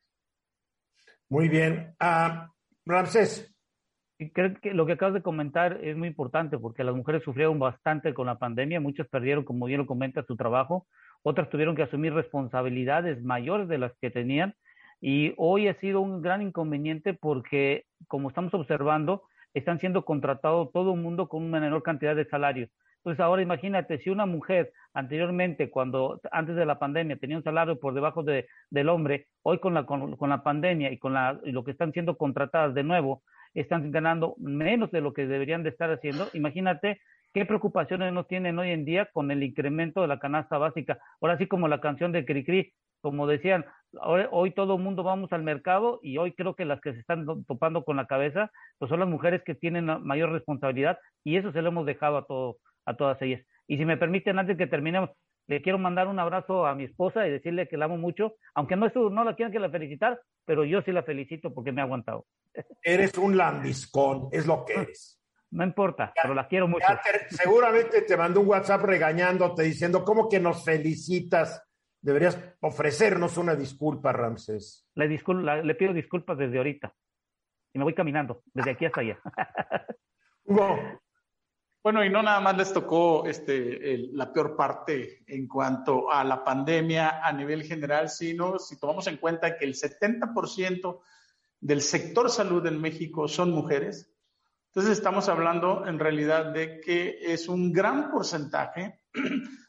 Muy 1.30 1.49
bien. 1.49 1.95
Uh, 2.01 2.49
Ramsés. 2.86 3.51
Creo 4.34 4.53
que 4.61 4.74
lo 4.74 4.86
que 4.86 4.93
acabas 4.93 5.16
de 5.16 5.22
comentar 5.22 5.84
es 5.84 5.97
muy 5.97 6.07
importante 6.07 6.57
porque 6.57 6.86
las 6.86 6.95
mujeres 6.95 7.22
sufrieron 7.24 7.59
bastante 7.59 8.13
con 8.13 8.28
la 8.28 8.39
pandemia, 8.39 8.80
muchas 8.80 9.07
perdieron, 9.09 9.43
como 9.43 9.66
bien 9.66 9.82
lo 9.82 9.86
comenta, 9.86 10.24
su 10.24 10.38
trabajo, 10.38 10.88
otras 11.22 11.49
tuvieron 11.49 11.76
que 11.76 11.84
asumir 11.84 12.13
responsabilidades 12.13 13.22
mayores 13.22 13.68
de 13.68 13.78
las 13.78 13.91
que 13.99 14.09
tenían 14.09 14.55
y 15.01 15.33
hoy 15.37 15.67
ha 15.67 15.79
sido 15.79 16.01
un 16.01 16.21
gran 16.21 16.41
inconveniente 16.41 17.13
porque, 17.13 17.85
como 18.07 18.29
estamos 18.29 18.53
observando, 18.53 19.23
están 19.53 19.79
siendo 19.79 20.03
contratados 20.05 20.71
todo 20.71 20.93
el 20.93 21.01
mundo 21.01 21.27
con 21.27 21.43
una 21.43 21.59
menor 21.59 21.83
cantidad 21.83 22.15
de 22.15 22.25
salarios. 22.25 22.69
Entonces 22.97 23.19
ahora 23.19 23.43
imagínate, 23.43 23.99
si 23.99 24.09
una 24.09 24.25
mujer 24.25 24.73
anteriormente, 24.95 25.69
cuando 25.69 26.19
antes 26.31 26.55
de 26.55 26.65
la 26.65 26.79
pandemia 26.79 27.17
tenía 27.17 27.37
un 27.37 27.43
salario 27.43 27.79
por 27.79 27.93
debajo 27.93 28.23
de, 28.23 28.47
del 28.71 28.89
hombre, 28.89 29.27
hoy 29.43 29.59
con 29.59 29.75
la, 29.75 29.85
con, 29.85 30.17
la 30.19 30.41
pandemia 30.41 30.91
y 30.91 30.97
con 30.97 31.13
la, 31.13 31.39
y 31.43 31.51
lo 31.51 31.63
que 31.63 31.69
están 31.69 31.93
siendo 31.93 32.17
contratadas 32.17 32.73
de 32.73 32.83
nuevo, 32.83 33.21
están 33.53 33.91
ganando 33.91 34.33
menos 34.39 34.89
de 34.91 35.01
lo 35.01 35.13
que 35.13 35.27
deberían 35.27 35.61
de 35.61 35.69
estar 35.69 35.91
haciendo. 35.91 36.27
Imagínate 36.33 36.99
qué 37.31 37.45
preocupaciones 37.45 38.11
no 38.11 38.25
tienen 38.25 38.57
hoy 38.57 38.71
en 38.71 38.85
día 38.85 39.07
con 39.13 39.29
el 39.29 39.43
incremento 39.43 40.01
de 40.01 40.07
la 40.07 40.17
canasta 40.17 40.57
básica. 40.57 40.97
Ahora 41.21 41.37
sí 41.37 41.45
como 41.45 41.67
la 41.67 41.81
canción 41.81 42.11
de 42.11 42.25
Cricri, 42.25 42.73
como 43.01 43.27
decían, 43.27 43.65
hoy, 44.01 44.51
todo 44.51 44.75
el 44.75 44.81
mundo 44.81 45.03
vamos 45.03 45.31
al 45.31 45.43
mercado 45.43 45.99
y 46.01 46.17
hoy 46.17 46.33
creo 46.33 46.55
que 46.55 46.65
las 46.65 46.81
que 46.81 46.93
se 46.93 46.99
están 46.99 47.25
topando 47.45 47.83
con 47.83 47.97
la 47.97 48.07
cabeza, 48.07 48.51
pues 48.77 48.89
son 48.89 48.99
las 48.99 49.09
mujeres 49.09 49.41
que 49.43 49.55
tienen 49.55 49.85
mayor 50.03 50.31
responsabilidad 50.31 50.97
y 51.23 51.37
eso 51.37 51.51
se 51.51 51.61
lo 51.61 51.69
hemos 51.69 51.85
dejado 51.85 52.17
a, 52.17 52.25
todo, 52.25 52.57
a 52.85 52.95
todas 52.95 53.21
ellas. 53.21 53.45
Y 53.67 53.77
si 53.77 53.85
me 53.85 53.97
permiten, 53.97 54.37
antes 54.37 54.57
que 54.57 54.67
terminemos, 54.67 55.09
le 55.47 55.61
quiero 55.61 55.77
mandar 55.77 56.07
un 56.07 56.19
abrazo 56.19 56.65
a 56.65 56.75
mi 56.75 56.85
esposa 56.85 57.27
y 57.27 57.31
decirle 57.31 57.67
que 57.67 57.77
la 57.77 57.85
amo 57.85 57.97
mucho, 57.97 58.35
aunque 58.53 58.75
no, 58.75 58.87
no 59.09 59.23
la 59.23 59.35
quieran 59.35 59.51
que 59.51 59.59
la 59.59 59.69
felicitar, 59.69 60.19
pero 60.45 60.65
yo 60.65 60.81
sí 60.81 60.91
la 60.91 61.03
felicito 61.03 61.53
porque 61.53 61.71
me 61.71 61.81
ha 61.81 61.85
aguantado. 61.85 62.25
Eres 62.81 63.17
un 63.17 63.37
lambiscón, 63.37 64.29
es 64.31 64.47
lo 64.47 64.65
que 64.65 64.73
eres. 64.73 65.21
No 65.51 65.63
importa, 65.63 66.11
pero 66.21 66.33
la 66.33 66.47
quiero 66.47 66.67
mucho. 66.67 66.85
seguramente 67.29 68.01
te 68.01 68.17
mandó 68.17 68.41
un 68.41 68.47
WhatsApp 68.47 68.81
regañándote 68.81 69.63
diciendo, 69.63 70.03
¿cómo 70.03 70.27
que 70.27 70.39
nos 70.39 70.65
felicitas? 70.65 71.64
Deberías 72.06 72.39
ofrecernos 72.62 73.36
una 73.36 73.56
disculpa, 73.56 74.14
Ramses. 74.14 74.88
Le, 74.93 75.08
le 75.08 75.76
pido 75.76 75.91
disculpas 75.91 76.38
desde 76.38 76.58
ahorita. 76.58 76.93
Y 77.74 77.80
me 77.80 77.84
voy 77.84 77.95
caminando, 77.95 78.43
desde 78.53 78.72
aquí 78.72 78.86
hasta 78.86 79.01
allá. 79.01 79.20
Hugo. 80.43 80.78
Bueno, 81.82 82.06
y 82.06 82.12
no 82.12 82.22
nada 82.22 82.39
más 82.41 82.56
les 82.58 82.72
tocó 82.72 83.26
este, 83.26 83.97
la 84.12 84.32
peor 84.32 84.56
parte 84.56 85.24
en 85.26 85.47
cuanto 85.47 86.12
a 86.12 86.24
la 86.24 86.43
pandemia 86.43 87.26
a 87.26 87.34
nivel 87.34 87.64
general, 87.64 88.08
sino 88.10 88.60
si 88.60 88.80
tomamos 88.80 89.08
en 89.08 89.18
cuenta 89.18 89.58
que 89.58 89.66
el 89.66 89.74
70% 89.74 91.01
del 91.60 91.82
sector 91.82 92.30
salud 92.30 92.64
en 92.68 92.80
México 92.80 93.28
son 93.28 93.49
mujeres, 93.49 94.14
entonces 94.68 94.95
estamos 94.95 95.28
hablando 95.28 95.88
en 95.88 95.97
realidad 95.97 96.53
de 96.53 96.80
que 96.82 97.18
es 97.22 97.47
un 97.47 97.74
gran 97.74 98.12
porcentaje 98.12 99.01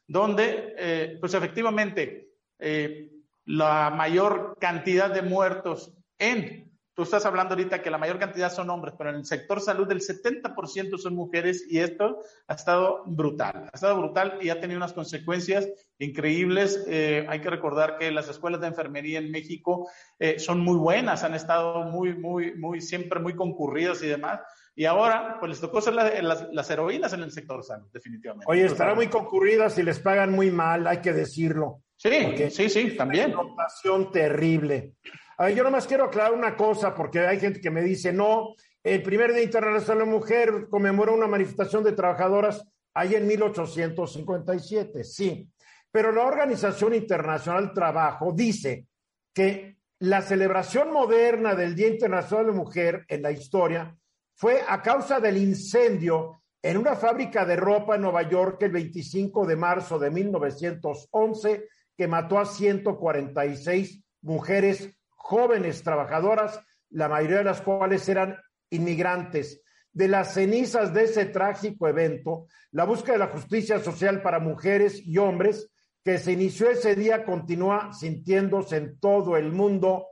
donde, 0.07 0.75
eh, 0.79 1.17
pues 1.21 1.35
efectivamente, 1.35 2.31
eh, 2.59 3.11
la 3.45 3.91
mayor 3.91 4.57
cantidad 4.61 5.11
de 5.11 5.23
muertos 5.23 5.93
en 6.19 6.67
Tú 6.97 7.03
estás 7.03 7.27
hablando 7.27 7.53
ahorita 7.53 7.83
que 7.83 7.91
la 7.91 7.99
mayor 7.99 8.19
cantidad 8.19 8.51
son 8.51 8.71
hombres, 8.71 8.95
pero 8.97 9.11
en 9.11 9.17
el 9.17 9.27
sector 9.27 9.61
salud 9.61 9.91
el 9.93 10.01
70% 10.01 10.97
son 10.97 11.15
mujeres 11.15 11.67
y 11.69 11.81
esto 11.81 12.21
ha 12.49 12.55
estado 12.55 13.03
brutal. 13.05 13.69
Ha 13.71 13.75
estado 13.75 13.99
brutal 13.99 14.39
y 14.41 14.49
ha 14.49 14.63
tenido 14.63 14.79
unas 14.79 14.95
consecuencias 14.95 15.69
increíbles. 15.99 16.83
Eh, 16.89 17.27
hay 17.29 17.43
que 17.43 17.51
recordar 17.51 17.99
que 17.99 18.11
las 18.11 18.31
escuelas 18.31 18.63
de 18.63 18.69
enfermería 18.69 19.19
en 19.19 19.31
México 19.31 19.91
eh, 20.19 20.39
son 20.39 20.61
muy 20.61 20.79
buenas, 20.79 21.23
han 21.23 21.35
estado 21.35 21.83
muy, 21.83 22.15
muy, 22.15 22.57
muy, 22.57 22.81
siempre 22.81 23.21
muy 23.21 23.37
concurridas 23.37 24.03
y 24.03 24.07
demás. 24.07 24.41
Y 24.79 24.85
ahora, 24.85 25.39
pues 25.41 25.49
les 25.49 25.61
tocó 25.61 25.81
ser 25.81 25.95
las, 25.95 26.71
heroínas 26.71 27.11
en 27.15 27.23
el 27.23 27.33
sector 27.33 27.65
salud, 27.65 27.89
definitivamente. 27.91 28.45
Oye, 28.47 28.67
estarán 28.67 28.95
muy 28.95 29.09
concurridas 29.09 29.79
y 29.79 29.83
les 29.83 29.99
pagan 29.99 30.33
muy 30.33 30.51
mal, 30.51 30.87
hay 30.87 30.99
que 30.99 31.15
decirlo. 31.15 31.81
Sí, 31.97 32.51
sí, 32.51 32.69
sí, 32.69 32.95
también. 32.95 33.35
Una 33.35 34.11
terrible. 34.13 34.93
A 35.39 35.47
ver, 35.47 35.55
yo 35.55 35.65
nomás 35.65 35.87
quiero 35.87 36.05
aclarar 36.05 36.35
una 36.35 36.55
cosa, 36.55 36.95
porque 36.95 37.21
hay 37.21 37.41
gente 37.41 37.59
que 37.59 37.71
me 37.71 37.81
dice, 37.81 38.13
no, 38.13 38.55
el 38.83 39.03
primer 39.03 39.33
Día 39.33 39.45
Internacional 39.45 40.01
de 40.01 40.05
la 40.05 40.19
Mujer 40.19 40.67
conmemoró 40.69 41.15
una 41.15 41.27
manifestación 41.27 41.83
de 41.83 41.93
trabajadoras 41.93 42.63
ahí 42.93 43.15
en 43.15 43.27
1857, 43.27 45.05
sí. 45.05 45.49
Pero 45.91 46.13
la 46.13 46.25
Organización 46.25 46.95
Internacional 46.95 47.65
del 47.65 47.75
Trabajo 47.75 48.31
dice 48.31 48.85
que 49.33 49.79
la 50.01 50.21
celebración 50.21 50.93
moderna 50.93 51.55
del 51.55 51.75
Día 51.75 51.89
Internacional 51.89 52.45
de 52.45 52.53
la 52.53 52.59
Mujer 52.59 53.07
en 53.09 53.23
la 53.23 53.31
historia 53.31 53.97
fue 54.37 54.63
a 54.69 54.83
causa 54.83 55.19
del 55.19 55.39
incendio 55.39 56.43
en 56.63 56.77
una 56.77 56.95
fábrica 56.95 57.47
de 57.47 57.57
ropa 57.57 57.97
en 57.97 58.03
Nueva 58.03 58.23
York 58.23 58.63
el 58.63 58.73
25 58.73 59.47
de 59.47 59.57
marzo 59.57 59.99
de 59.99 60.11
1911 60.11 61.69
que 61.97 62.07
mató 62.07 62.39
a 62.39 62.45
146 62.45 64.05
mujeres 64.21 64.91
jóvenes 65.09 65.83
trabajadoras, 65.83 66.61
la 66.91 67.09
mayoría 67.09 67.39
de 67.39 67.45
las 67.45 67.63
cuales 67.63 68.07
eran 68.09 68.37
inmigrantes. 68.69 69.63
De 69.93 70.09
las 70.09 70.35
cenizas 70.35 70.93
de 70.93 71.05
ese 71.05 71.25
trágico 71.25 71.89
evento, 71.89 72.47
la 72.73 72.85
búsqueda 72.85 73.15
de 73.15 73.21
la 73.21 73.29
justicia 73.29 73.79
social 73.79 74.21
para 74.21 74.39
mujeres 74.39 75.01
y 75.03 75.17
hombres 75.17 75.71
que 76.05 76.19
se 76.19 76.33
inició 76.33 76.69
ese 76.71 76.95
día 76.95 77.25
continúa 77.25 77.91
sintiéndose 77.95 78.77
en 78.77 79.01
todo 79.01 79.39
el 79.39 79.51
mundo 79.51 80.09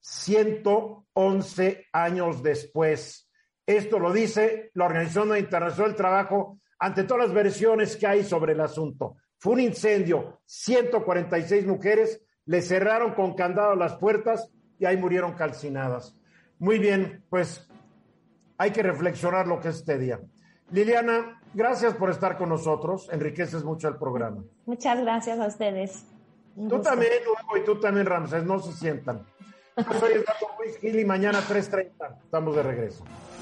111 0.00 1.86
años 1.92 2.42
después. 2.42 3.23
Esto 3.66 3.98
lo 3.98 4.12
dice 4.12 4.70
la 4.74 4.86
Organización 4.86 5.36
Internacional 5.36 5.92
del 5.92 5.96
Trabajo 5.96 6.58
ante 6.78 7.04
todas 7.04 7.26
las 7.26 7.34
versiones 7.34 7.96
que 7.96 8.06
hay 8.06 8.24
sobre 8.24 8.52
el 8.52 8.60
asunto. 8.60 9.16
Fue 9.38 9.54
un 9.54 9.60
incendio, 9.60 10.40
146 10.46 11.66
mujeres 11.66 12.22
le 12.46 12.60
cerraron 12.60 13.14
con 13.14 13.34
candado 13.34 13.74
las 13.74 13.96
puertas 13.96 14.50
y 14.78 14.84
ahí 14.84 14.96
murieron 14.96 15.32
calcinadas. 15.32 16.16
Muy 16.58 16.78
bien, 16.78 17.24
pues 17.30 17.66
hay 18.58 18.70
que 18.70 18.82
reflexionar 18.82 19.46
lo 19.46 19.60
que 19.60 19.68
es 19.68 19.76
este 19.76 19.98
día. 19.98 20.20
Liliana, 20.70 21.40
gracias 21.52 21.94
por 21.94 22.10
estar 22.10 22.36
con 22.36 22.48
nosotros. 22.48 23.08
Enriqueces 23.12 23.64
mucho 23.64 23.88
el 23.88 23.96
programa. 23.96 24.44
Muchas 24.66 25.00
gracias 25.00 25.38
a 25.38 25.46
ustedes. 25.46 26.04
tú 26.54 26.80
también, 26.80 27.12
Hugo, 27.26 27.56
y 27.56 27.64
tú 27.64 27.80
también, 27.80 28.06
Ramses, 28.06 28.44
no 28.44 28.58
se 28.58 28.72
sientan. 28.72 29.24
Yo 29.76 30.00
soy 30.00 30.12
Eduardo 30.12 30.48
Luis 30.58 30.78
Gil 30.78 31.00
y 31.00 31.04
mañana 31.04 31.40
3.30 31.40 32.22
estamos 32.24 32.56
de 32.56 32.62
regreso. 32.62 33.04